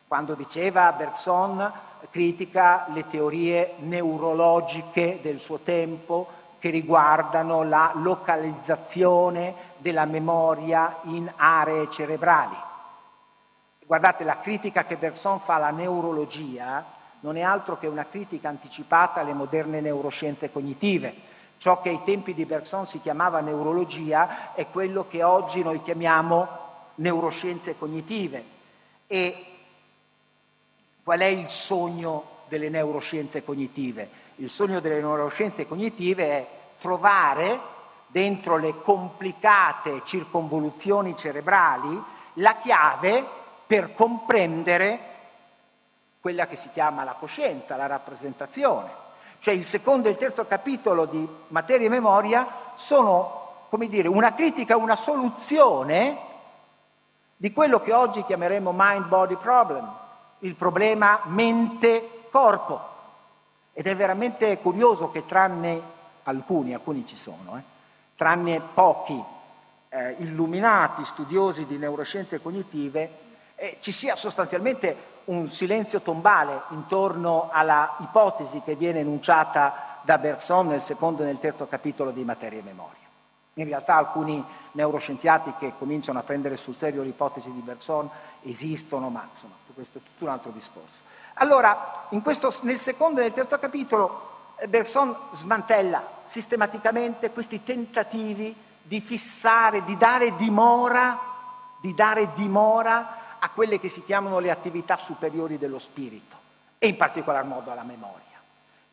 Quando 0.07 0.35
diceva 0.35 0.93
Bergson 0.93 1.73
critica 2.11 2.87
le 2.93 3.09
teorie 3.09 3.75
neurologiche 3.79 5.19
del 5.23 5.41
suo 5.41 5.59
tempo, 5.61 6.29
che 6.59 6.71
riguardano 6.71 7.65
la 7.65 7.93
localizzazione 7.95 9.55
della 9.79 10.05
memoria 10.05 10.99
in 11.05 11.31
aree 11.35 11.91
cerebrali. 11.91 12.57
Guardate, 13.85 14.25
la 14.25 14.41
critica 14.41 14.85
che 14.85 14.97
Bergson 14.97 15.41
fa 15.41 15.55
alla 15.55 15.71
neurologia 15.71 16.85
non 17.27 17.37
è 17.37 17.41
altro 17.41 17.77
che 17.77 17.89
una 17.89 18.07
critica 18.07 18.49
anticipata 18.49 19.21
alle 19.21 19.33
moderne 19.33 19.81
neuroscienze 19.81 20.53
cognitive. 20.53 21.13
Ciò 21.59 21.81
che 21.83 21.89
ai 21.89 22.01
tempi 22.05 22.35
di 22.35 22.45
Bergson 22.45 22.87
si 22.87 23.01
chiamava 23.01 23.41
neurologia 23.41 24.55
è 24.55 24.69
quello 24.69 25.09
che 25.09 25.25
oggi 25.25 25.61
noi 25.65 25.83
chiamiamo 25.83 26.47
neuroscienze 26.97 27.77
cognitive. 27.77 28.45
E 29.09 29.45
qual 31.03 31.19
è 31.19 31.25
il 31.25 31.49
sogno 31.49 32.45
delle 32.47 32.69
neuroscienze 32.69 33.43
cognitive? 33.43 34.09
Il 34.37 34.49
sogno 34.49 34.79
delle 34.79 35.01
neuroscienze 35.01 35.67
cognitive 35.67 36.25
è 36.31 36.47
trovare 36.79 37.59
dentro 38.07 38.57
le 38.57 38.81
complicate 38.83 40.03
circonvoluzioni 40.05 41.17
cerebrali 41.17 42.01
la 42.35 42.55
chiave 42.55 43.27
per 43.67 43.95
comprendere 43.95 45.15
quella 46.27 46.49
che 46.49 46.57
si 46.57 46.71
chiama 46.73 47.05
la 47.05 47.13
coscienza, 47.13 47.77
la 47.77 47.87
rappresentazione. 47.87 48.91
Cioè 49.39 49.55
il 49.55 49.65
secondo 49.65 50.09
e 50.09 50.11
il 50.11 50.17
terzo 50.17 50.45
capitolo 50.45 51.05
di 51.05 51.25
Materia 51.49 51.87
e 51.87 51.89
Memoria 51.89 52.49
sono, 52.75 53.67
come 53.69 53.87
dire, 53.87 54.09
una 54.09 54.35
critica, 54.35 54.77
una 54.77 54.97
soluzione 54.97 56.19
di 57.37 57.53
quello 57.53 57.81
che 57.81 57.93
oggi 57.93 58.25
chiameremo 58.25 58.73
mind-body 58.75 59.37
problem, 59.37 59.89
il 60.41 60.57
problema 60.57 61.21
mente-corpo. 61.27 62.81
Ed 63.73 63.87
è 63.87 63.95
veramente 63.95 64.59
curioso 64.59 65.13
che 65.13 65.27
tranne 65.27 65.81
alcuni, 66.25 66.75
alcuni 66.75 67.07
ci 67.07 67.17
sono, 67.17 67.57
eh, 67.57 67.63
tranne 68.17 68.61
pochi, 68.75 69.23
eh, 69.91 70.17
illuminati 70.19 71.05
studiosi 71.05 71.67
di 71.67 71.77
neuroscienze 71.77 72.43
cognitive 72.43 73.11
eh, 73.55 73.77
ci 73.79 73.93
sia 73.93 74.17
sostanzialmente 74.17 75.15
un 75.27 75.49
silenzio 75.49 76.01
tombale 76.01 76.63
intorno 76.71 77.49
alla 77.51 77.97
ipotesi 77.99 78.61
che 78.65 78.75
viene 78.75 79.01
enunciata 79.01 79.99
da 80.03 80.19
Bergson 80.19 80.69
nel 80.69 80.81
secondo 80.81 81.23
e 81.23 81.27
nel 81.27 81.41
terzo 81.41 81.67
capitolo 81.67 82.11
di 82.11 82.23
Materia 82.23 82.61
e 82.61 82.63
Memoria. 82.63 83.05
In 83.55 83.65
realtà 83.65 83.95
alcuni 83.95 84.45
neuroscienziati 84.73 85.55
che 85.59 85.73
cominciano 85.79 86.19
a 86.19 86.23
prendere 86.23 86.57
sul 86.57 86.77
serio 86.77 87.03
l'ipotesi 87.03 87.51
di 87.51 87.61
Bergson 87.61 88.09
esistono, 88.43 89.09
ma 89.09 89.27
insomma 89.33 89.55
questo 89.75 89.99
è 89.99 90.01
tutto 90.03 90.25
un 90.25 90.31
altro 90.31 90.51
discorso. 90.51 91.05
Allora, 91.35 92.07
questo, 92.23 92.55
nel 92.63 92.79
secondo 92.79 93.21
e 93.21 93.25
nel 93.25 93.33
terzo 93.33 93.59
capitolo 93.59 94.55
eh, 94.57 94.69
Bergson 94.69 95.15
smantella 95.33 96.03
sistematicamente 96.25 97.31
questi 97.31 97.63
tentativi 97.63 98.55
di 98.83 99.01
fissare, 99.01 99.85
di 99.85 99.97
dare 99.97 100.37
dimora, 100.37 101.19
di 101.81 101.95
dare 101.95 102.31
dimora 102.35 103.25
a 103.39 103.51
quelle 103.51 103.79
che 103.79 103.89
si 103.89 104.03
chiamano 104.05 104.39
le 104.39 104.51
attività 104.51 104.97
superiori 104.97 105.59
dello 105.59 105.79
spirito 105.79 106.37
e 106.79 106.89
in 106.89 106.97
particolar 106.97 107.45
modo 107.45 107.71
alla 107.71 107.83
memoria, 107.83 108.41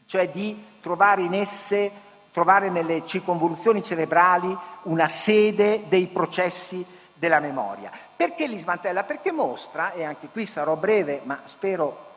cioè 0.05 0.29
di 0.29 0.63
trovare 0.81 1.21
in 1.21 1.33
esse, 1.33 1.91
trovare 2.31 2.69
nelle 2.69 3.05
circonvoluzioni 3.05 3.83
cerebrali 3.83 4.55
una 4.83 5.07
sede 5.07 5.83
dei 5.87 6.07
processi 6.07 6.85
della 7.13 7.39
memoria. 7.39 7.91
Perché 8.15 8.47
li 8.47 8.59
smantella? 8.59 9.03
Perché 9.03 9.31
mostra, 9.31 9.93
e 9.93 10.03
anche 10.03 10.27
qui 10.27 10.45
sarò 10.45 10.75
breve, 10.75 11.21
ma 11.23 11.41
spero, 11.45 12.11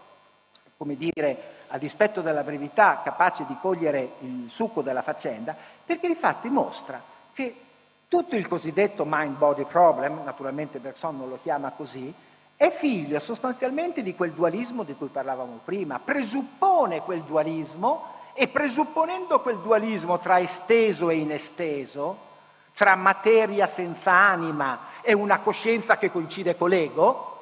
come 0.77 0.97
dire, 0.97 1.55
a 1.69 1.79
dispetto 1.79 2.21
della 2.21 2.43
brevità, 2.43 3.01
capace 3.03 3.45
di 3.47 3.57
cogliere 3.61 4.13
il 4.21 4.49
succo 4.49 4.83
della 4.83 5.03
faccenda, 5.03 5.55
perché 5.85 6.07
infatti 6.07 6.49
mostra 6.49 7.03
che 7.33 7.66
tutto 8.09 8.37
il 8.37 8.47
cosiddetto 8.47 9.05
mind-body 9.07 9.65
problem, 9.65 10.23
naturalmente 10.23 10.79
Bergson 10.79 11.17
non 11.17 11.29
lo 11.29 11.39
chiama 11.43 11.71
così, 11.71 12.13
è 12.57 12.71
figlio 12.71 13.19
sostanzialmente 13.19 14.03
di 14.03 14.15
quel 14.15 14.33
dualismo 14.33 14.83
di 14.83 14.95
cui 14.95 15.09
parlavamo 15.09 15.61
prima, 15.65 15.99
presuppone 15.99 17.03
quel 17.03 17.23
dualismo 17.23 18.15
e 18.33 18.49
presupponendo 18.49 19.41
quel 19.41 19.59
dualismo 19.59 20.19
tra 20.19 20.39
esteso 20.39 21.11
e 21.11 21.17
inesteso, 21.17 22.25
tra 22.75 22.95
materia 22.95 23.67
senza 23.67 24.13
anima 24.13 24.79
e 25.03 25.13
una 25.13 25.41
coscienza 25.41 25.99
che 25.99 26.11
coincide 26.11 26.57
con 26.57 26.69
l'ego, 26.69 27.33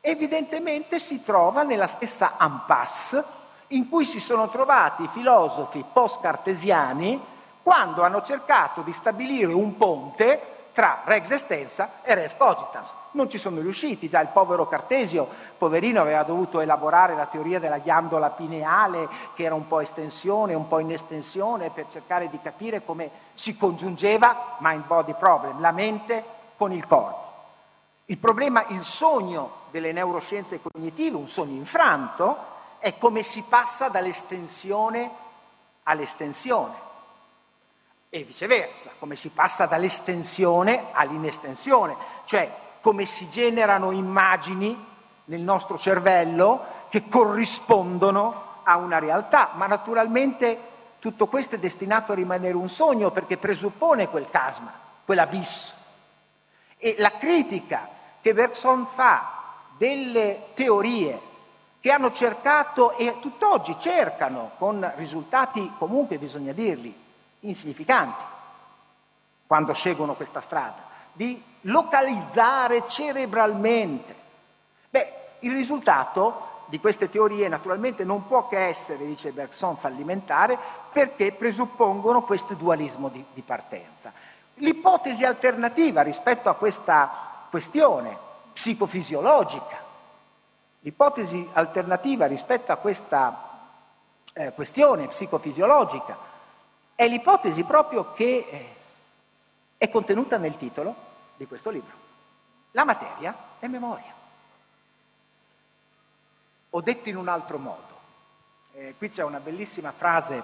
evidentemente 0.00 0.98
si 0.98 1.24
trova 1.24 1.62
nella 1.62 1.86
stessa 1.86 2.36
impasse 2.40 3.24
in 3.68 3.88
cui 3.88 4.04
si 4.04 4.20
sono 4.20 4.48
trovati 4.50 5.04
i 5.04 5.08
filosofi 5.08 5.84
post-cartesiani 5.92 7.32
quando 7.64 8.02
hanno 8.02 8.22
cercato 8.22 8.82
di 8.82 8.92
stabilire 8.92 9.50
un 9.50 9.78
ponte 9.78 10.52
tra 10.74 11.00
rex 11.04 11.30
extensa 11.30 12.02
e 12.02 12.14
res 12.14 12.36
cogitans. 12.36 12.92
Non 13.12 13.30
ci 13.30 13.38
sono 13.38 13.60
riusciti, 13.60 14.08
già 14.08 14.20
il 14.20 14.28
povero 14.28 14.68
Cartesio, 14.68 15.26
poverino, 15.56 16.00
aveva 16.00 16.24
dovuto 16.24 16.60
elaborare 16.60 17.14
la 17.14 17.24
teoria 17.24 17.58
della 17.58 17.78
ghiandola 17.78 18.30
pineale, 18.30 19.08
che 19.34 19.44
era 19.44 19.54
un 19.54 19.66
po' 19.66 19.80
estensione, 19.80 20.52
un 20.52 20.68
po' 20.68 20.80
in 20.80 20.92
estensione, 20.92 21.70
per 21.70 21.86
cercare 21.90 22.28
di 22.28 22.38
capire 22.42 22.84
come 22.84 23.08
si 23.32 23.56
congiungeva 23.56 24.56
mind-body 24.58 25.14
problem, 25.18 25.60
la 25.60 25.72
mente 25.72 26.22
con 26.58 26.70
il 26.70 26.86
corpo. 26.86 27.22
Il 28.06 28.18
problema, 28.18 28.64
il 28.68 28.84
sogno 28.84 29.62
delle 29.70 29.92
neuroscienze 29.92 30.60
cognitive, 30.60 31.16
un 31.16 31.28
sogno 31.28 31.56
infranto, 31.56 32.36
è 32.78 32.98
come 32.98 33.22
si 33.22 33.42
passa 33.48 33.88
dall'estensione 33.88 35.22
all'estensione 35.84 36.84
e 38.14 38.22
viceversa, 38.22 38.92
come 39.00 39.16
si 39.16 39.30
passa 39.30 39.66
dall'estensione 39.66 40.90
all'inestensione, 40.92 41.96
cioè 42.26 42.48
come 42.80 43.06
si 43.06 43.28
generano 43.28 43.90
immagini 43.90 44.86
nel 45.24 45.40
nostro 45.40 45.76
cervello 45.76 46.64
che 46.90 47.08
corrispondono 47.08 48.60
a 48.62 48.76
una 48.76 49.00
realtà, 49.00 49.50
ma 49.54 49.66
naturalmente 49.66 50.56
tutto 51.00 51.26
questo 51.26 51.56
è 51.56 51.58
destinato 51.58 52.12
a 52.12 52.14
rimanere 52.14 52.54
un 52.54 52.68
sogno 52.68 53.10
perché 53.10 53.36
presuppone 53.36 54.08
quel 54.08 54.30
casma, 54.30 54.72
quell'abisso. 55.04 55.72
E 56.76 56.94
la 56.98 57.16
critica 57.18 57.88
che 58.20 58.32
Bergson 58.32 58.86
fa 58.94 59.40
delle 59.76 60.50
teorie 60.54 61.20
che 61.80 61.90
hanno 61.90 62.12
cercato 62.12 62.96
e 62.96 63.16
tutt'oggi 63.18 63.76
cercano, 63.80 64.52
con 64.56 64.88
risultati 64.94 65.68
comunque 65.78 66.16
bisogna 66.16 66.52
dirli, 66.52 67.02
insignificanti 67.44 68.22
quando 69.46 69.72
scelgono 69.72 70.14
questa 70.14 70.40
strada, 70.40 70.82
di 71.12 71.42
localizzare 71.62 72.84
cerebralmente. 72.88 74.14
Beh, 74.90 75.12
il 75.40 75.52
risultato 75.52 76.52
di 76.66 76.80
queste 76.80 77.10
teorie 77.10 77.46
naturalmente 77.48 78.04
non 78.04 78.26
può 78.26 78.48
che 78.48 78.66
essere, 78.66 79.06
dice 79.06 79.32
Bergson, 79.32 79.76
fallimentare 79.76 80.58
perché 80.90 81.32
presuppongono 81.32 82.22
questo 82.22 82.54
dualismo 82.54 83.08
di, 83.08 83.24
di 83.32 83.42
partenza. 83.42 84.12
L'ipotesi 84.54 85.24
alternativa 85.24 86.02
rispetto 86.02 86.48
a 86.48 86.54
questa 86.54 87.46
questione 87.50 88.16
psicofisiologica, 88.52 89.82
l'ipotesi 90.80 91.48
alternativa 91.52 92.26
rispetto 92.26 92.72
a 92.72 92.76
questa 92.76 93.50
eh, 94.32 94.52
questione 94.52 95.08
psicofisiologica 95.08 96.32
è 96.94 97.06
l'ipotesi 97.08 97.62
proprio 97.64 98.12
che 98.12 98.46
eh, 98.50 98.68
è 99.76 99.88
contenuta 99.90 100.36
nel 100.38 100.56
titolo 100.56 100.94
di 101.36 101.46
questo 101.46 101.70
libro. 101.70 102.02
La 102.72 102.84
materia 102.84 103.34
è 103.58 103.66
memoria. 103.66 104.12
Ho 106.70 106.80
detto 106.80 107.08
in 107.08 107.16
un 107.16 107.28
altro 107.28 107.58
modo. 107.58 107.92
Eh, 108.72 108.94
qui 108.98 109.08
c'è 109.08 109.22
una 109.22 109.38
bellissima 109.38 109.92
frase 109.92 110.42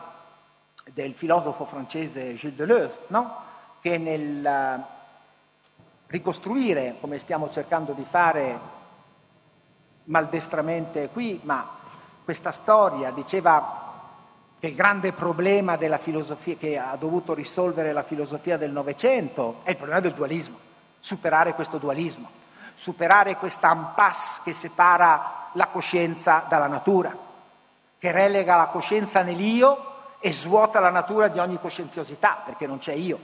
del 0.92 1.14
filosofo 1.14 1.64
francese 1.64 2.34
Gilles 2.34 2.56
Deleuze, 2.56 3.00
no? 3.08 3.48
che 3.80 3.98
nel 3.98 4.44
uh, 4.44 4.84
ricostruire, 6.06 6.96
come 7.00 7.18
stiamo 7.18 7.50
cercando 7.50 7.92
di 7.92 8.04
fare 8.04 8.58
maldestramente 10.04 11.08
qui, 11.08 11.40
ma 11.44 11.78
questa 12.24 12.52
storia 12.52 13.10
diceva 13.10 13.89
che 14.60 14.66
il 14.66 14.74
grande 14.74 15.12
problema 15.12 15.78
della 15.78 15.96
filosofia 15.96 16.54
che 16.54 16.76
ha 16.76 16.94
dovuto 16.96 17.32
risolvere 17.32 17.94
la 17.94 18.02
filosofia 18.02 18.58
del 18.58 18.70
Novecento 18.70 19.60
è 19.62 19.70
il 19.70 19.76
problema 19.76 20.00
del 20.00 20.12
dualismo, 20.12 20.58
superare 21.00 21.54
questo 21.54 21.78
dualismo, 21.78 22.30
superare 22.74 23.36
questa 23.36 23.72
impasse 23.72 24.42
che 24.44 24.52
separa 24.52 25.48
la 25.54 25.66
coscienza 25.68 26.44
dalla 26.46 26.66
natura, 26.66 27.16
che 27.98 28.12
relega 28.12 28.56
la 28.56 28.66
coscienza 28.66 29.22
nell'io 29.22 30.18
e 30.18 30.30
svuota 30.30 30.78
la 30.78 30.90
natura 30.90 31.28
di 31.28 31.38
ogni 31.38 31.58
coscienziosità, 31.58 32.42
perché 32.44 32.66
non 32.66 32.76
c'è 32.76 32.92
io. 32.92 33.18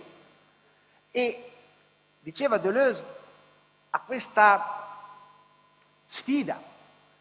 E 1.11 1.51
diceva 2.19 2.57
Deleuze, 2.57 3.05
a 3.91 4.01
questa 4.01 4.87
sfida 6.07 6.59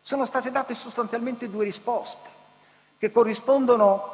sono 0.01 0.26
state 0.26 0.51
date 0.51 0.74
sostanzialmente 0.74 1.49
due 1.49 1.66
risposte 1.66 2.35
che 3.06 3.12
corrispondono 3.12 4.14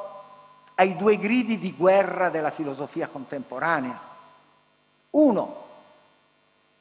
ai 0.76 0.98
due 0.98 1.18
gridi 1.18 1.58
di 1.58 1.74
guerra 1.74 2.30
della 2.30 2.52
filosofia 2.52 3.08
contemporanea. 3.08 3.98
Uno 5.12 5.66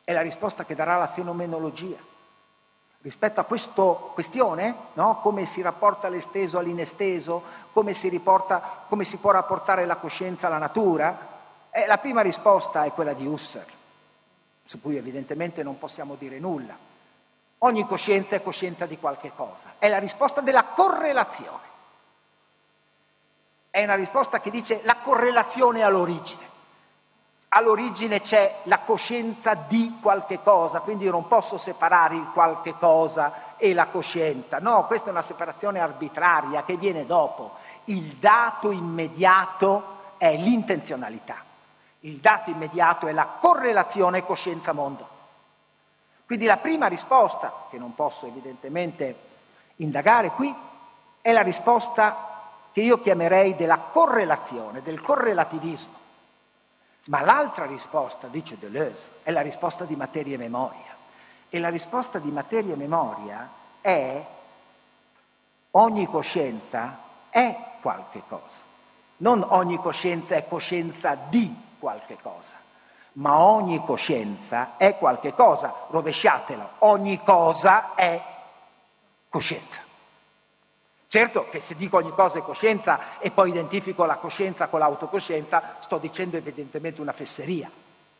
è 0.02 0.12
la 0.12 0.20
risposta 0.20 0.64
che 0.64 0.74
darà 0.74 0.96
la 0.96 1.06
fenomenologia. 1.06 1.98
Rispetto 3.02 3.38
a 3.38 3.44
questa 3.44 3.82
questione, 4.12 4.74
no? 4.94 5.20
come 5.22 5.46
si 5.46 5.62
rapporta 5.62 6.08
l'esteso 6.08 6.58
all'inesteso, 6.58 7.42
come 7.72 7.94
si, 7.94 8.08
riporta, 8.08 8.84
come 8.88 9.04
si 9.04 9.18
può 9.18 9.30
rapportare 9.30 9.86
la 9.86 9.96
coscienza 9.96 10.48
alla 10.48 10.58
natura, 10.58 11.28
eh, 11.70 11.86
la 11.86 11.98
prima 11.98 12.22
risposta 12.22 12.84
è 12.84 12.92
quella 12.92 13.12
di 13.12 13.24
Husserl, 13.24 13.70
su 14.64 14.80
cui 14.80 14.96
evidentemente 14.96 15.62
non 15.62 15.78
possiamo 15.78 16.16
dire 16.16 16.40
nulla. 16.40 16.76
Ogni 17.58 17.86
coscienza 17.86 18.34
è 18.34 18.42
coscienza 18.42 18.86
di 18.86 18.98
qualche 18.98 19.30
cosa, 19.36 19.74
è 19.78 19.88
la 19.88 19.98
risposta 19.98 20.40
della 20.40 20.64
correlazione. 20.64 21.69
È 23.70 23.82
una 23.84 23.94
risposta 23.94 24.40
che 24.40 24.50
dice 24.50 24.80
la 24.84 24.96
correlazione 24.96 25.82
all'origine. 25.82 26.48
All'origine 27.52 28.20
c'è 28.20 28.58
la 28.64 28.80
coscienza 28.80 29.54
di 29.54 29.98
qualche 30.00 30.40
cosa, 30.42 30.80
quindi 30.80 31.04
io 31.04 31.10
non 31.10 31.26
posso 31.26 31.56
separare 31.56 32.14
il 32.14 32.28
qualche 32.32 32.74
cosa 32.78 33.56
e 33.56 33.74
la 33.74 33.86
coscienza. 33.86 34.58
No, 34.58 34.86
questa 34.86 35.08
è 35.08 35.10
una 35.10 35.22
separazione 35.22 35.80
arbitraria 35.80 36.62
che 36.62 36.76
viene 36.76 37.06
dopo. 37.06 37.56
Il 37.84 38.16
dato 38.16 38.70
immediato 38.70 39.98
è 40.16 40.36
l'intenzionalità. 40.36 41.36
Il 42.00 42.16
dato 42.18 42.50
immediato 42.50 43.06
è 43.08 43.12
la 43.12 43.26
correlazione 43.26 44.24
coscienza-mondo. 44.24 45.08
Quindi 46.26 46.46
la 46.46 46.56
prima 46.56 46.86
risposta, 46.86 47.66
che 47.68 47.78
non 47.78 47.96
posso 47.96 48.26
evidentemente 48.26 49.16
indagare 49.76 50.30
qui, 50.30 50.54
è 51.20 51.32
la 51.32 51.42
risposta 51.42 52.29
che 52.72 52.80
io 52.80 53.00
chiamerei 53.00 53.56
della 53.56 53.78
correlazione, 53.78 54.82
del 54.82 55.00
correlativismo. 55.00 55.98
Ma 57.06 57.22
l'altra 57.22 57.66
risposta, 57.66 58.28
dice 58.28 58.58
Deleuze, 58.58 59.10
è 59.22 59.30
la 59.30 59.40
risposta 59.40 59.84
di 59.84 59.96
materia 59.96 60.34
e 60.34 60.38
memoria. 60.38 60.96
E 61.48 61.58
la 61.58 61.68
risposta 61.68 62.18
di 62.18 62.30
materia 62.30 62.74
e 62.74 62.76
memoria 62.76 63.48
è 63.80 64.24
ogni 65.72 66.06
coscienza 66.06 66.98
è 67.30 67.56
qualche 67.80 68.22
cosa. 68.28 68.68
Non 69.18 69.44
ogni 69.48 69.78
coscienza 69.78 70.36
è 70.36 70.46
coscienza 70.46 71.16
di 71.28 71.54
qualche 71.78 72.18
cosa, 72.22 72.56
ma 73.14 73.38
ogni 73.38 73.82
coscienza 73.84 74.76
è 74.76 74.96
qualche 74.96 75.34
cosa. 75.34 75.74
Rovesciatelo, 75.88 76.68
ogni 76.78 77.20
cosa 77.22 77.94
è 77.94 78.22
coscienza. 79.28 79.89
Certo 81.12 81.48
che 81.50 81.58
se 81.58 81.74
dico 81.74 81.96
ogni 81.96 82.12
cosa 82.12 82.38
è 82.38 82.42
coscienza 82.42 83.18
e 83.18 83.32
poi 83.32 83.48
identifico 83.48 84.04
la 84.04 84.18
coscienza 84.18 84.68
con 84.68 84.78
l'autocoscienza, 84.78 85.78
sto 85.80 85.98
dicendo 85.98 86.36
evidentemente 86.36 87.00
una 87.00 87.12
fesseria. 87.12 87.68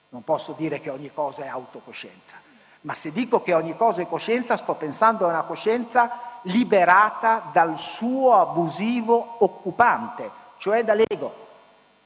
Non 0.08 0.24
posso 0.24 0.56
dire 0.58 0.80
che 0.80 0.90
ogni 0.90 1.12
cosa 1.14 1.44
è 1.44 1.46
autocoscienza. 1.46 2.34
Ma 2.80 2.94
se 2.94 3.12
dico 3.12 3.44
che 3.44 3.54
ogni 3.54 3.76
cosa 3.76 4.02
è 4.02 4.08
coscienza, 4.08 4.56
sto 4.56 4.74
pensando 4.74 5.24
a 5.24 5.28
una 5.28 5.42
coscienza 5.42 6.40
liberata 6.42 7.50
dal 7.52 7.78
suo 7.78 8.34
abusivo 8.40 9.36
occupante, 9.38 10.28
cioè 10.58 10.82
dall'ego, 10.82 11.46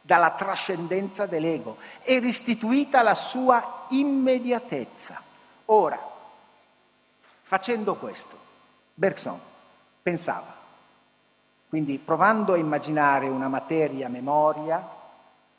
dalla 0.02 0.32
trascendenza 0.32 1.24
dell'ego, 1.24 1.78
e 2.02 2.20
restituita 2.20 2.98
alla 2.98 3.14
sua 3.14 3.86
immediatezza. 3.88 5.18
Ora, 5.64 5.98
facendo 7.40 7.94
questo, 7.94 8.36
Bergson 8.92 9.40
pensava 10.02 10.60
quindi 11.74 11.98
provando 11.98 12.52
a 12.52 12.56
immaginare 12.56 13.26
una 13.26 13.48
materia 13.48 14.08
memoria, 14.08 14.80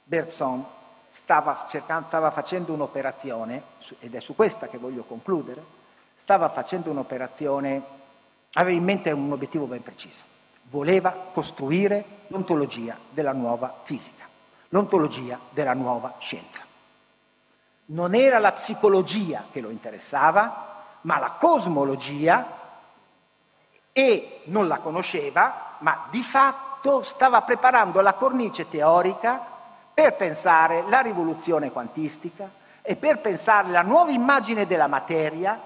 Bergson 0.02 0.64
stava, 1.10 1.66
cercando, 1.68 2.08
stava 2.08 2.32
facendo 2.32 2.72
un'operazione, 2.72 3.62
ed 4.00 4.16
è 4.16 4.22
su 4.22 4.34
questa 4.34 4.70
che 4.70 4.78
voglio 4.78 5.04
concludere, 5.04 5.62
stava 6.16 6.48
facendo 6.48 6.90
un'operazione, 6.90 7.84
aveva 8.54 8.78
in 8.78 8.86
mente 8.86 9.12
un 9.12 9.30
obiettivo 9.30 9.66
ben 9.66 9.84
preciso. 9.84 10.24
Voleva 10.70 11.12
costruire 11.34 12.06
l'ontologia 12.28 12.98
della 13.10 13.34
nuova 13.34 13.82
fisica, 13.84 14.24
l'ontologia 14.70 15.38
della 15.50 15.74
nuova 15.74 16.14
scienza. 16.20 16.64
Non 17.88 18.16
era 18.16 18.40
la 18.40 18.54
psicologia 18.54 19.44
che 19.52 19.60
lo 19.60 19.70
interessava, 19.70 20.86
ma 21.02 21.20
la 21.20 21.32
cosmologia 21.32 22.48
e 23.92 24.44
non 24.46 24.70
la 24.70 24.78
conosceva, 24.78 25.65
ma 25.80 26.06
di 26.10 26.24
fatto 26.24 27.04
stava 27.04 27.42
preparando 27.42 28.02
la 28.02 28.14
cornice 28.14 28.70
teorica 28.70 29.54
per 29.94 30.16
pensare 30.16 30.84
la 30.88 31.00
rivoluzione 31.00 31.72
quantistica 31.72 32.50
e 32.82 32.96
per 32.96 33.20
pensare 33.20 33.70
la 33.70 33.82
nuova 33.82 34.12
immagine 34.12 34.68
della 34.68 34.88
materia 34.88 35.60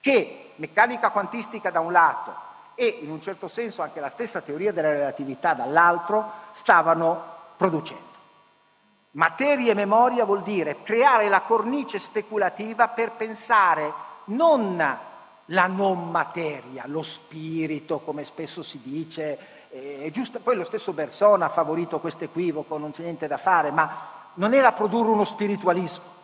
che 0.00 0.52
meccanica 0.56 1.10
quantistica 1.10 1.70
da 1.70 1.80
un 1.80 1.92
lato 1.92 2.46
e 2.74 2.98
in 3.02 3.10
un 3.10 3.20
certo 3.20 3.48
senso 3.48 3.82
anche 3.82 4.00
la 4.00 4.08
stessa 4.08 4.40
teoria 4.40 4.72
della 4.72 4.90
relatività 4.90 5.52
dall'altro 5.52 6.30
stavano 6.52 7.22
producendo. 7.56 8.06
Materia 9.12 9.72
e 9.72 9.74
memoria 9.74 10.24
vuol 10.24 10.42
dire 10.42 10.82
creare 10.82 11.28
la 11.28 11.40
cornice 11.40 11.98
speculativa 11.98 12.88
per 12.88 13.12
pensare 13.12 13.92
non 14.26 14.98
la 15.50 15.66
non 15.66 16.10
materia, 16.10 16.84
lo 16.86 17.02
spirito, 17.02 18.00
come 18.00 18.24
spesso 18.24 18.62
si 18.62 18.80
dice. 18.82 19.38
Eh, 19.70 20.08
giusto, 20.12 20.40
poi 20.40 20.56
lo 20.56 20.64
stesso 20.64 20.92
Bersona 20.92 21.46
ha 21.46 21.50
favorito 21.50 22.00
questo 22.00 22.24
equivoco, 22.24 22.78
non 22.78 22.90
c'è 22.90 23.02
niente 23.02 23.26
da 23.26 23.36
fare, 23.36 23.70
ma 23.70 24.16
non 24.34 24.54
era 24.54 24.72
produrre 24.72 25.10
uno 25.10 25.24
spiritualismo. 25.24 26.16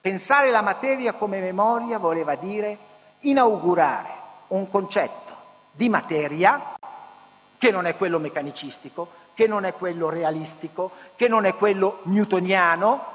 Pensare 0.00 0.50
la 0.50 0.62
materia 0.62 1.12
come 1.12 1.40
memoria 1.40 1.98
voleva 1.98 2.34
dire 2.34 2.90
inaugurare 3.20 4.10
un 4.48 4.68
concetto 4.68 5.32
di 5.70 5.88
materia 5.88 6.74
che 7.56 7.70
non 7.70 7.86
è 7.86 7.96
quello 7.96 8.18
meccanicistico, 8.18 9.20
che 9.34 9.46
non 9.46 9.64
è 9.64 9.74
quello 9.74 10.08
realistico, 10.10 10.90
che 11.14 11.28
non 11.28 11.44
è 11.44 11.54
quello 11.54 12.00
newtoniano, 12.04 13.10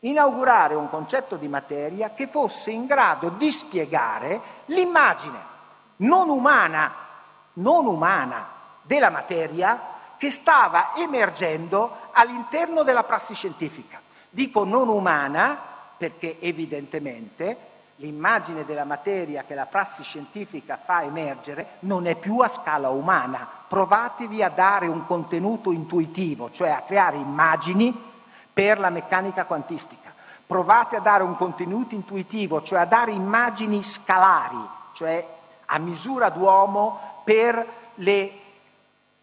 inaugurare 0.00 0.74
un 0.74 0.90
concetto 0.90 1.36
di 1.36 1.48
materia 1.48 2.10
che 2.10 2.26
fosse 2.26 2.70
in 2.70 2.86
grado 2.86 3.30
di 3.30 3.50
spiegare 3.50 4.40
l'immagine 4.66 5.52
non 5.96 6.28
umana, 6.28 6.92
non 7.54 7.86
umana 7.86 8.46
della 8.82 9.10
materia 9.10 9.92
che 10.16 10.30
stava 10.30 10.92
emergendo 10.96 11.96
all'interno 12.12 12.82
della 12.82 13.04
prassi 13.04 13.34
scientifica. 13.34 14.00
Dico 14.30 14.64
non 14.64 14.88
umana 14.88 15.56
perché 15.96 16.40
evidentemente 16.40 17.72
l'immagine 17.96 18.64
della 18.64 18.84
materia 18.84 19.44
che 19.46 19.54
la 19.54 19.66
prassi 19.66 20.02
scientifica 20.02 20.76
fa 20.76 21.02
emergere 21.02 21.76
non 21.80 22.06
è 22.06 22.16
più 22.16 22.38
a 22.40 22.48
scala 22.48 22.88
umana. 22.90 23.46
Provatevi 23.68 24.42
a 24.42 24.48
dare 24.48 24.86
un 24.86 25.06
contenuto 25.06 25.70
intuitivo, 25.70 26.50
cioè 26.50 26.70
a 26.70 26.82
creare 26.82 27.16
immagini 27.16 28.12
per 28.52 28.78
la 28.78 28.90
meccanica 28.90 29.44
quantistica. 29.44 30.03
Provate 30.54 30.94
a 30.94 31.00
dare 31.00 31.24
un 31.24 31.34
contenuto 31.34 31.96
intuitivo, 31.96 32.62
cioè 32.62 32.78
a 32.78 32.84
dare 32.84 33.10
immagini 33.10 33.82
scalari, 33.82 34.64
cioè 34.92 35.26
a 35.64 35.78
misura 35.78 36.28
d'uomo 36.28 37.22
per 37.24 37.66
le 37.94 38.32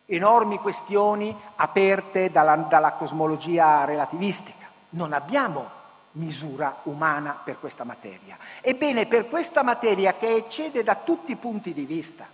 enormi 0.07 0.57
questioni 0.57 1.33
aperte 1.55 2.31
dalla, 2.31 2.57
dalla 2.57 2.91
cosmologia 2.91 3.85
relativistica. 3.85 4.67
Non 4.89 5.13
abbiamo 5.13 5.69
misura 6.11 6.79
umana 6.83 7.39
per 7.41 7.61
questa 7.61 7.85
materia. 7.85 8.37
Ebbene, 8.59 9.05
per 9.05 9.29
questa 9.29 9.63
materia 9.63 10.15
che 10.15 10.35
eccede 10.35 10.83
da 10.83 10.95
tutti 10.95 11.31
i 11.31 11.37
punti 11.37 11.71
di 11.71 11.85
vista 11.85 12.25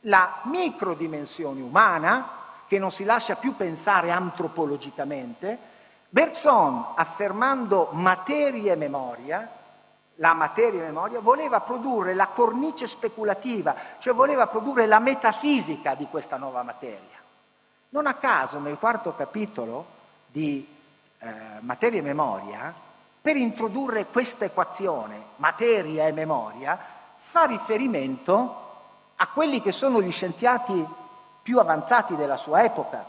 la 0.00 0.38
microdimensione 0.44 1.60
umana, 1.60 2.30
che 2.66 2.78
non 2.78 2.90
si 2.90 3.04
lascia 3.04 3.36
più 3.36 3.54
pensare 3.56 4.10
antropologicamente, 4.10 5.74
Bergson, 6.16 6.94
affermando 6.94 7.90
materia 7.92 8.72
e 8.72 8.76
memoria, 8.76 9.46
la 10.14 10.32
materia 10.32 10.80
e 10.80 10.86
memoria, 10.86 11.20
voleva 11.20 11.60
produrre 11.60 12.14
la 12.14 12.28
cornice 12.28 12.86
speculativa, 12.86 13.74
cioè 13.98 14.14
voleva 14.14 14.46
produrre 14.46 14.86
la 14.86 14.98
metafisica 14.98 15.94
di 15.94 16.06
questa 16.06 16.38
nuova 16.38 16.62
materia. 16.62 17.20
Non 17.90 18.06
a 18.06 18.14
caso 18.14 18.58
nel 18.60 18.78
quarto 18.78 19.14
capitolo 19.14 19.84
di 20.28 20.66
eh, 21.18 21.30
Materia 21.60 21.98
e 21.98 22.02
Memoria, 22.02 22.72
per 23.20 23.36
introdurre 23.36 24.06
questa 24.06 24.46
equazione, 24.46 25.22
materia 25.36 26.06
e 26.06 26.12
memoria, 26.12 26.78
fa 27.18 27.44
riferimento 27.44 28.64
a 29.16 29.28
quelli 29.28 29.60
che 29.60 29.72
sono 29.72 30.00
gli 30.00 30.12
scienziati 30.12 30.82
più 31.42 31.58
avanzati 31.58 32.16
della 32.16 32.38
sua 32.38 32.64
epoca, 32.64 33.04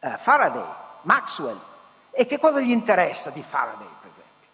eh, 0.00 0.16
Faraday, 0.16 0.64
Maxwell, 1.02 1.74
e 2.16 2.24
che 2.24 2.38
cosa 2.38 2.60
gli 2.60 2.70
interessa 2.70 3.28
di 3.28 3.42
Faraday, 3.42 3.86
per 4.00 4.10
esempio? 4.10 4.48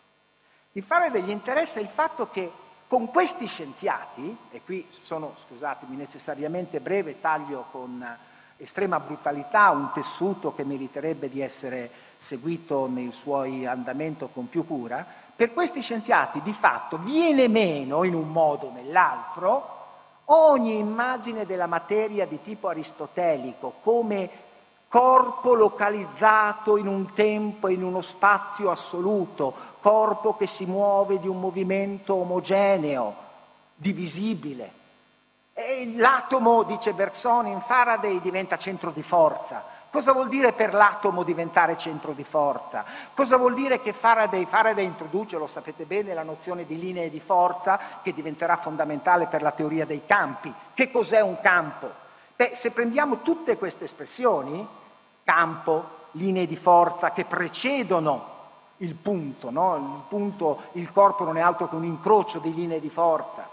Di 0.73 0.81
Faraday 0.81 1.23
gli 1.23 1.31
interessa 1.31 1.79
il 1.79 1.87
fatto 1.87 2.29
che 2.29 2.51
con 2.89 3.09
questi 3.09 3.47
scienziati, 3.47 4.37
e 4.51 4.63
qui 4.65 4.87
sono, 5.03 5.37
scusatemi, 5.47 5.95
necessariamente 5.95 6.81
breve, 6.81 7.21
taglio 7.21 7.67
con 7.71 8.05
estrema 8.57 8.99
brutalità 8.99 9.71
un 9.71 9.91
tessuto 9.95 10.55
che 10.55 10.65
meriterebbe 10.65 11.29
di 11.29 11.41
essere 11.41 11.89
seguito 12.17 12.89
nel 12.89 13.13
suo 13.13 13.43
andamento 13.43 14.29
con 14.29 14.49
più 14.49 14.67
cura, 14.67 15.07
per 15.35 15.53
questi 15.53 15.83
scienziati 15.83 16.43
di 16.43 16.53
fatto 16.53 16.99
viene 16.99 17.47
meno 17.47 18.03
in 18.03 18.15
un 18.15 18.31
modo 18.31 18.67
o 18.67 18.73
nell'altro 18.73 19.81
ogni 20.27 20.79
immagine 20.79 21.47
della 21.47 21.67
materia 21.67 22.27
di 22.27 22.41
tipo 22.43 22.69
aristotelico 22.69 23.75
come 23.83 24.42
corpo 24.93 25.55
localizzato 25.55 26.77
in 26.77 26.87
un 26.87 27.15
tempo 27.15 27.67
e 27.67 27.73
in 27.73 27.83
uno 27.83 28.03
spazio 28.03 28.71
assoluto, 28.71 29.55
corpo 29.81 30.37
che 30.37 30.47
si 30.47 30.67
muove 30.67 31.19
di 31.19 31.27
un 31.27 31.41
movimento 31.41 32.17
omogeneo, 32.17 33.15
divisibile. 33.75 34.71
E 35.55 35.95
l'atomo, 35.97 36.65
dice 36.65 36.93
Bergson, 36.93 37.47
in 37.47 37.63
Faraday 37.63 38.21
diventa 38.21 38.59
centro 38.59 38.91
di 38.91 39.03
forza. 39.03 39.65
Cosa 39.91 40.13
vuol 40.13 40.29
dire 40.29 40.53
per 40.53 40.75
l'atomo 40.75 41.23
diventare 41.23 41.79
centro 41.79 42.13
di 42.13 42.25
forza? 42.25 42.85
Cosa 43.15 43.39
vuol 43.39 43.55
dire 43.55 43.81
che 43.81 43.95
Faraday, 43.95 44.45
Faraday 44.45 44.85
introduce, 44.85 45.39
lo 45.39 45.47
sapete 45.47 45.87
bene, 45.87 46.13
la 46.13 46.23
nozione 46.23 46.67
di 46.67 46.79
linee 46.79 47.09
di 47.09 47.21
forza 47.21 47.81
che 48.03 48.13
diventerà 48.13 48.57
fondamentale 48.57 49.25
per 49.25 49.41
la 49.41 49.53
teoria 49.53 49.87
dei 49.87 50.03
campi. 50.05 50.53
Che 50.75 50.91
cos'è 50.91 51.23
un 51.23 51.41
campo? 51.41 51.91
Beh, 52.37 52.51
se 52.53 52.73
prendiamo 52.73 53.23
tutte 53.23 53.57
queste 53.57 53.85
espressioni, 53.85 54.81
campo, 55.25 56.01
linee 56.13 56.47
di 56.47 56.57
forza 56.57 57.13
che 57.13 57.25
precedono 57.25 58.31
il 58.79 58.95
punto, 58.95 59.51
no? 59.51 59.77
il 59.77 60.03
punto, 60.09 60.63
il 60.73 60.91
corpo 60.93 61.25
non 61.25 61.37
è 61.37 61.41
altro 61.41 61.69
che 61.69 61.75
un 61.75 61.85
incrocio 61.85 62.39
di 62.39 62.53
linee 62.53 62.81
di 62.81 62.91
forza. 62.91 63.49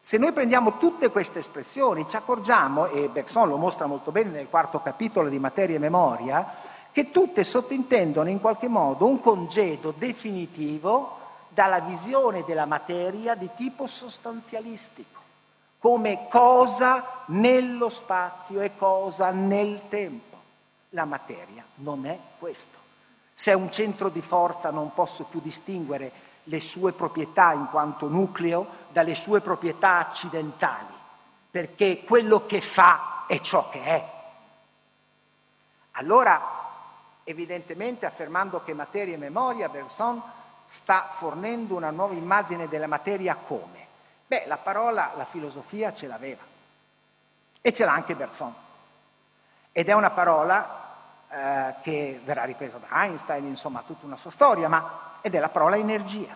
Se 0.00 0.18
noi 0.18 0.32
prendiamo 0.32 0.76
tutte 0.78 1.10
queste 1.10 1.40
espressioni 1.40 2.06
ci 2.06 2.16
accorgiamo, 2.16 2.86
e 2.86 3.08
Bergson 3.08 3.48
lo 3.48 3.56
mostra 3.56 3.86
molto 3.86 4.12
bene 4.12 4.30
nel 4.30 4.48
quarto 4.48 4.80
capitolo 4.80 5.28
di 5.28 5.38
Materia 5.38 5.76
e 5.76 5.80
Memoria, 5.80 6.54
che 6.92 7.10
tutte 7.10 7.44
sottintendono 7.44 8.28
in 8.28 8.40
qualche 8.40 8.68
modo 8.68 9.06
un 9.06 9.20
congedo 9.20 9.92
definitivo 9.96 11.18
dalla 11.48 11.80
visione 11.80 12.44
della 12.44 12.66
materia 12.66 13.34
di 13.34 13.50
tipo 13.56 13.86
sostanzialistico, 13.86 15.20
come 15.78 16.26
cosa 16.28 17.22
nello 17.26 17.88
spazio 17.88 18.60
e 18.60 18.76
cosa 18.76 19.30
nel 19.30 19.82
tempo. 19.88 20.25
La 20.96 21.04
materia 21.04 21.62
non 21.74 22.06
è 22.06 22.18
questo. 22.38 22.78
Se 23.34 23.50
è 23.50 23.54
un 23.54 23.70
centro 23.70 24.08
di 24.08 24.22
forza 24.22 24.70
non 24.70 24.94
posso 24.94 25.24
più 25.24 25.42
distinguere 25.42 26.10
le 26.44 26.60
sue 26.62 26.92
proprietà 26.92 27.52
in 27.52 27.66
quanto 27.70 28.08
nucleo 28.08 28.66
dalle 28.88 29.14
sue 29.14 29.42
proprietà 29.42 29.98
accidentali, 29.98 30.94
perché 31.50 32.02
quello 32.02 32.46
che 32.46 32.62
fa 32.62 33.24
è 33.26 33.38
ciò 33.40 33.68
che 33.68 33.84
è. 33.84 34.10
Allora, 35.92 36.40
evidentemente 37.24 38.06
affermando 38.06 38.64
che 38.64 38.72
materia 38.72 39.16
e 39.16 39.18
memoria, 39.18 39.68
Bergson 39.68 40.22
sta 40.64 41.10
fornendo 41.12 41.76
una 41.76 41.90
nuova 41.90 42.14
immagine 42.14 42.68
della 42.68 42.86
materia 42.86 43.34
come? 43.34 43.86
Beh, 44.26 44.46
la 44.46 44.56
parola, 44.56 45.12
la 45.14 45.26
filosofia 45.26 45.92
ce 45.92 46.06
l'aveva 46.06 46.42
e 47.60 47.72
ce 47.74 47.84
l'ha 47.84 47.92
anche 47.92 48.14
Bergson. 48.14 48.54
Ed 49.72 49.90
è 49.90 49.92
una 49.92 50.10
parola 50.10 50.84
eh, 51.36 51.74
che 51.82 52.18
verrà 52.24 52.44
ripresa 52.44 52.78
da 52.78 52.86
Einstein, 53.02 53.44
insomma, 53.44 53.82
tutta 53.86 54.06
una 54.06 54.16
sua 54.16 54.30
storia, 54.30 54.68
ma 54.68 55.18
ed 55.20 55.34
è 55.34 55.38
la 55.38 55.50
parola 55.50 55.76
energia. 55.76 56.34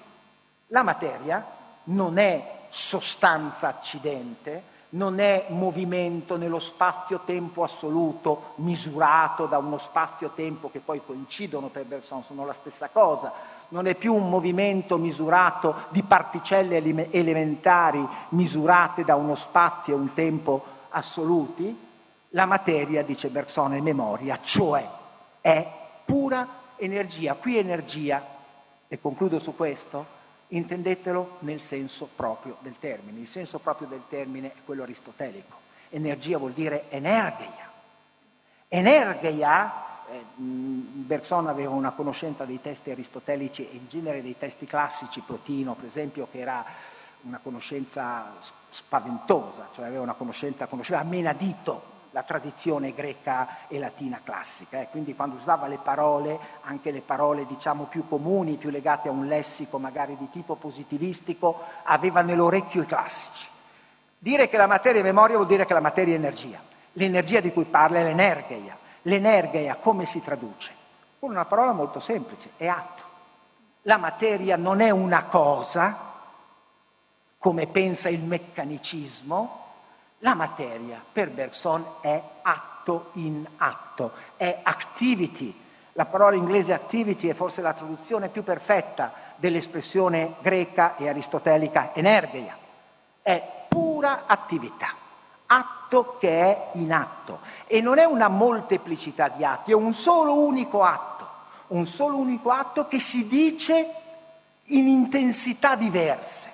La 0.67 0.83
materia 0.83 1.43
non 1.85 2.19
è 2.19 2.59
sostanza 2.69 3.69
accidente, 3.69 4.63
non 4.91 5.19
è 5.19 5.47
movimento 5.49 6.37
nello 6.37 6.59
spazio-tempo 6.59 7.63
assoluto 7.63 8.53
misurato 8.57 9.47
da 9.47 9.57
uno 9.57 9.79
spazio-tempo 9.79 10.71
che 10.71 10.81
poi 10.81 11.01
coincidono 11.03 11.69
per 11.69 11.87
Bergson, 11.87 12.23
sono 12.23 12.45
la 12.45 12.53
stessa 12.53 12.91
cosa, 12.91 13.33
non 13.69 13.87
è 13.87 13.95
più 13.95 14.15
un 14.15 14.29
movimento 14.29 14.99
misurato 14.99 15.85
di 15.89 16.03
particelle 16.03 16.77
elementari 17.11 18.07
misurate 18.31 19.03
da 19.03 19.15
uno 19.15 19.35
spazio 19.35 19.95
e 19.95 19.99
un 19.99 20.13
tempo 20.13 20.63
assoluti, 20.91 21.89
la 22.31 22.45
materia, 22.47 23.03
dice 23.03 23.29
Bergson, 23.29 23.75
è 23.75 23.81
memoria, 23.81 24.39
cioè 24.41 24.87
è 25.41 25.67
pura 26.05 26.47
energia. 26.77 27.35
Qui 27.35 27.59
energia, 27.59 28.25
e 28.87 29.01
concludo 29.01 29.39
su 29.39 29.57
questo, 29.57 30.19
intendetelo 30.49 31.39
nel 31.41 31.61
senso 31.61 32.09
proprio 32.15 32.57
del 32.61 32.77
termine. 32.79 33.21
Il 33.21 33.29
senso 33.29 33.59
proprio 33.59 33.89
del 33.89 34.03
termine 34.09 34.49
è 34.49 34.57
quello 34.65 34.83
aristotelico. 34.83 35.59
Energia 35.91 36.39
vuol 36.39 36.53
dire 36.53 36.89
energeia. 36.91 37.69
Energeia 38.69 39.73
eh, 40.09 40.25
Bergson 40.37 41.49
aveva 41.49 41.71
una 41.71 41.91
conoscenza 41.91 42.45
dei 42.45 42.61
testi 42.61 42.91
aristotelici 42.91 43.69
e 43.69 43.75
in 43.75 43.89
genere 43.89 44.23
dei 44.23 44.37
testi 44.39 44.67
classici, 44.67 45.21
Plotino 45.21 45.75
per 45.75 45.87
esempio, 45.87 46.29
che 46.31 46.39
era 46.39 46.65
una 47.23 47.41
conoscenza 47.43 48.37
spaventosa, 48.71 49.69
cioè 49.73 49.87
aveva 49.87 50.03
una 50.03 50.15
conoscenza, 50.15 50.67
conosceva 50.67 51.01
a 51.01 51.05
menadito 51.05 51.99
la 52.13 52.23
tradizione 52.23 52.93
greca 52.93 53.69
e 53.69 53.79
latina 53.79 54.21
classica. 54.23 54.81
Eh. 54.81 54.89
Quindi 54.91 55.15
quando 55.15 55.37
usava 55.37 55.67
le 55.67 55.79
parole, 55.83 56.39
anche 56.63 56.91
le 56.91 57.01
parole 57.01 57.47
diciamo 57.47 57.85
più 57.85 58.09
comuni, 58.09 58.57
più 58.57 58.71
legate 58.71 59.09
a 59.09 59.13
un 59.13 59.27
lessico 59.27 59.79
magari 59.79 60.17
di 60.17 60.29
tipo 60.31 60.57
positivistico, 60.57 61.65
aveva 61.85 62.23
nell'orecchio 62.23 62.83
i 62.83 62.87
classici. 62.87 63.49
Dire 64.19 64.49
che 64.49 64.57
la 64.57 64.67
materia 64.67 65.01
è 65.01 65.05
memoria 65.05 65.37
vuol 65.37 65.49
dire 65.49 65.65
che 65.65 65.75
la 65.75 65.81
materia 65.81 66.15
è 66.15 66.19
energia. 66.19 66.61
L'energia 66.95 67.41
di 67.41 67.53
cui 67.53 67.65
parla 67.65 68.01
è 68.01 68.03
l'energeia. 68.03 68.77
L'energeia 69.03 69.77
come 69.77 70.05
si 70.05 70.23
traduce? 70.23 70.73
Con 71.19 71.31
una 71.31 71.45
parola 71.45 71.73
molto 71.73 72.01
semplice, 72.01 72.51
è 72.57 72.67
atto. 72.67 73.03
La 73.83 73.97
materia 73.97 74.57
non 74.57 74.81
è 74.81 74.91
una 74.91 75.25
cosa, 75.25 75.97
come 77.39 77.67
pensa 77.67 78.11
il 78.11 78.21
meccanicismo, 78.21 79.69
la 80.21 80.35
materia 80.35 81.03
per 81.11 81.31
Bergson 81.31 81.85
è 82.01 82.23
atto 82.43 83.11
in 83.15 83.47
atto, 83.57 84.13
è 84.37 84.61
activity. 84.63 85.59
La 85.95 86.05
parola 86.07 86.37
inglese 86.37 86.73
activity 86.73 87.29
è 87.29 87.35
forse 87.35 87.63
la 87.63 87.73
traduzione 87.73 88.29
più 88.29 88.43
perfetta 88.43 89.13
dell'espressione 89.37 90.35
greca 90.41 90.97
e 90.97 91.09
aristotelica 91.09 91.95
energeia. 91.95 92.57
È 93.23 93.43
pura 93.69 94.25
attività, 94.27 94.95
atto 95.47 96.17
che 96.19 96.29
è 96.29 96.69
in 96.75 96.93
atto. 96.93 97.41
E 97.67 97.81
non 97.81 97.99
è 97.99 98.05
una 98.05 98.29
molteplicità 98.29 99.29
di 99.29 99.45
atti, 99.45 99.73
è 99.73 99.75
un 99.75 99.93
solo 99.93 100.35
unico 100.35 100.83
atto, 100.83 101.29
un 101.69 101.87
solo 101.87 102.17
unico 102.17 102.51
atto 102.51 102.87
che 102.89 102.99
si 102.99 103.27
dice 103.27 103.95
in 104.65 104.87
intensità 104.87 105.77
diverse. 105.77 106.49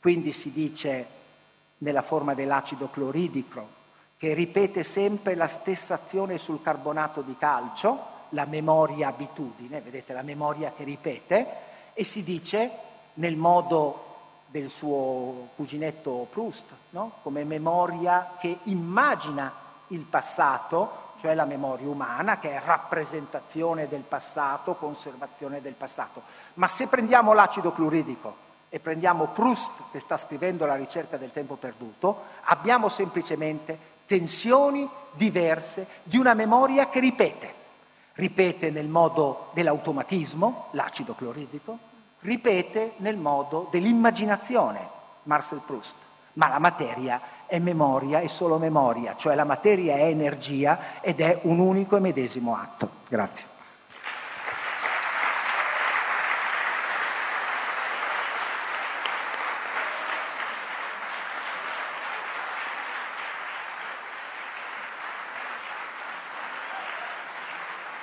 Quindi 0.00 0.32
si 0.32 0.52
dice 0.52 1.18
nella 1.80 2.02
forma 2.02 2.34
dell'acido 2.34 2.88
cloridico, 2.88 3.78
che 4.16 4.34
ripete 4.34 4.82
sempre 4.82 5.34
la 5.34 5.46
stessa 5.46 5.94
azione 5.94 6.38
sul 6.38 6.62
carbonato 6.62 7.22
di 7.22 7.36
calcio, 7.38 8.18
la 8.30 8.44
memoria 8.44 9.08
abitudine, 9.08 9.80
vedete 9.80 10.12
la 10.12 10.22
memoria 10.22 10.72
che 10.76 10.84
ripete, 10.84 11.46
e 11.94 12.04
si 12.04 12.22
dice 12.22 12.70
nel 13.14 13.36
modo 13.36 14.06
del 14.46 14.68
suo 14.68 15.48
cuginetto 15.56 16.26
Proust, 16.30 16.64
no? 16.90 17.12
come 17.22 17.44
memoria 17.44 18.32
che 18.38 18.58
immagina 18.64 19.52
il 19.88 20.00
passato, 20.00 21.08
cioè 21.20 21.34
la 21.34 21.44
memoria 21.44 21.88
umana, 21.88 22.38
che 22.38 22.50
è 22.50 22.62
rappresentazione 22.64 23.88
del 23.88 24.02
passato, 24.02 24.74
conservazione 24.74 25.60
del 25.60 25.74
passato. 25.74 26.22
Ma 26.54 26.68
se 26.68 26.88
prendiamo 26.88 27.32
l'acido 27.32 27.72
cloridico 27.72 28.48
e 28.70 28.78
prendiamo 28.78 29.26
Proust 29.26 29.72
che 29.90 30.00
sta 30.00 30.16
scrivendo 30.16 30.64
la 30.64 30.76
ricerca 30.76 31.16
del 31.16 31.32
tempo 31.32 31.56
perduto, 31.56 32.22
abbiamo 32.44 32.88
semplicemente 32.88 33.76
tensioni 34.06 34.88
diverse 35.12 35.86
di 36.04 36.16
una 36.16 36.34
memoria 36.34 36.88
che 36.88 37.00
ripete. 37.00 37.54
Ripete 38.14 38.70
nel 38.70 38.86
modo 38.86 39.50
dell'automatismo, 39.52 40.68
l'acido 40.70 41.14
cloridico, 41.14 41.78
ripete 42.20 42.92
nel 42.98 43.16
modo 43.16 43.68
dell'immaginazione, 43.70 44.88
Marcel 45.24 45.62
Proust. 45.66 45.96
Ma 46.34 46.48
la 46.48 46.58
materia 46.58 47.20
è 47.46 47.58
memoria 47.58 48.20
e 48.20 48.28
solo 48.28 48.58
memoria, 48.58 49.16
cioè 49.16 49.34
la 49.34 49.44
materia 49.44 49.96
è 49.96 50.04
energia 50.04 51.00
ed 51.00 51.20
è 51.20 51.40
un 51.42 51.58
unico 51.58 51.96
e 51.96 52.00
medesimo 52.00 52.54
atto. 52.54 52.88
Grazie. 53.08 53.49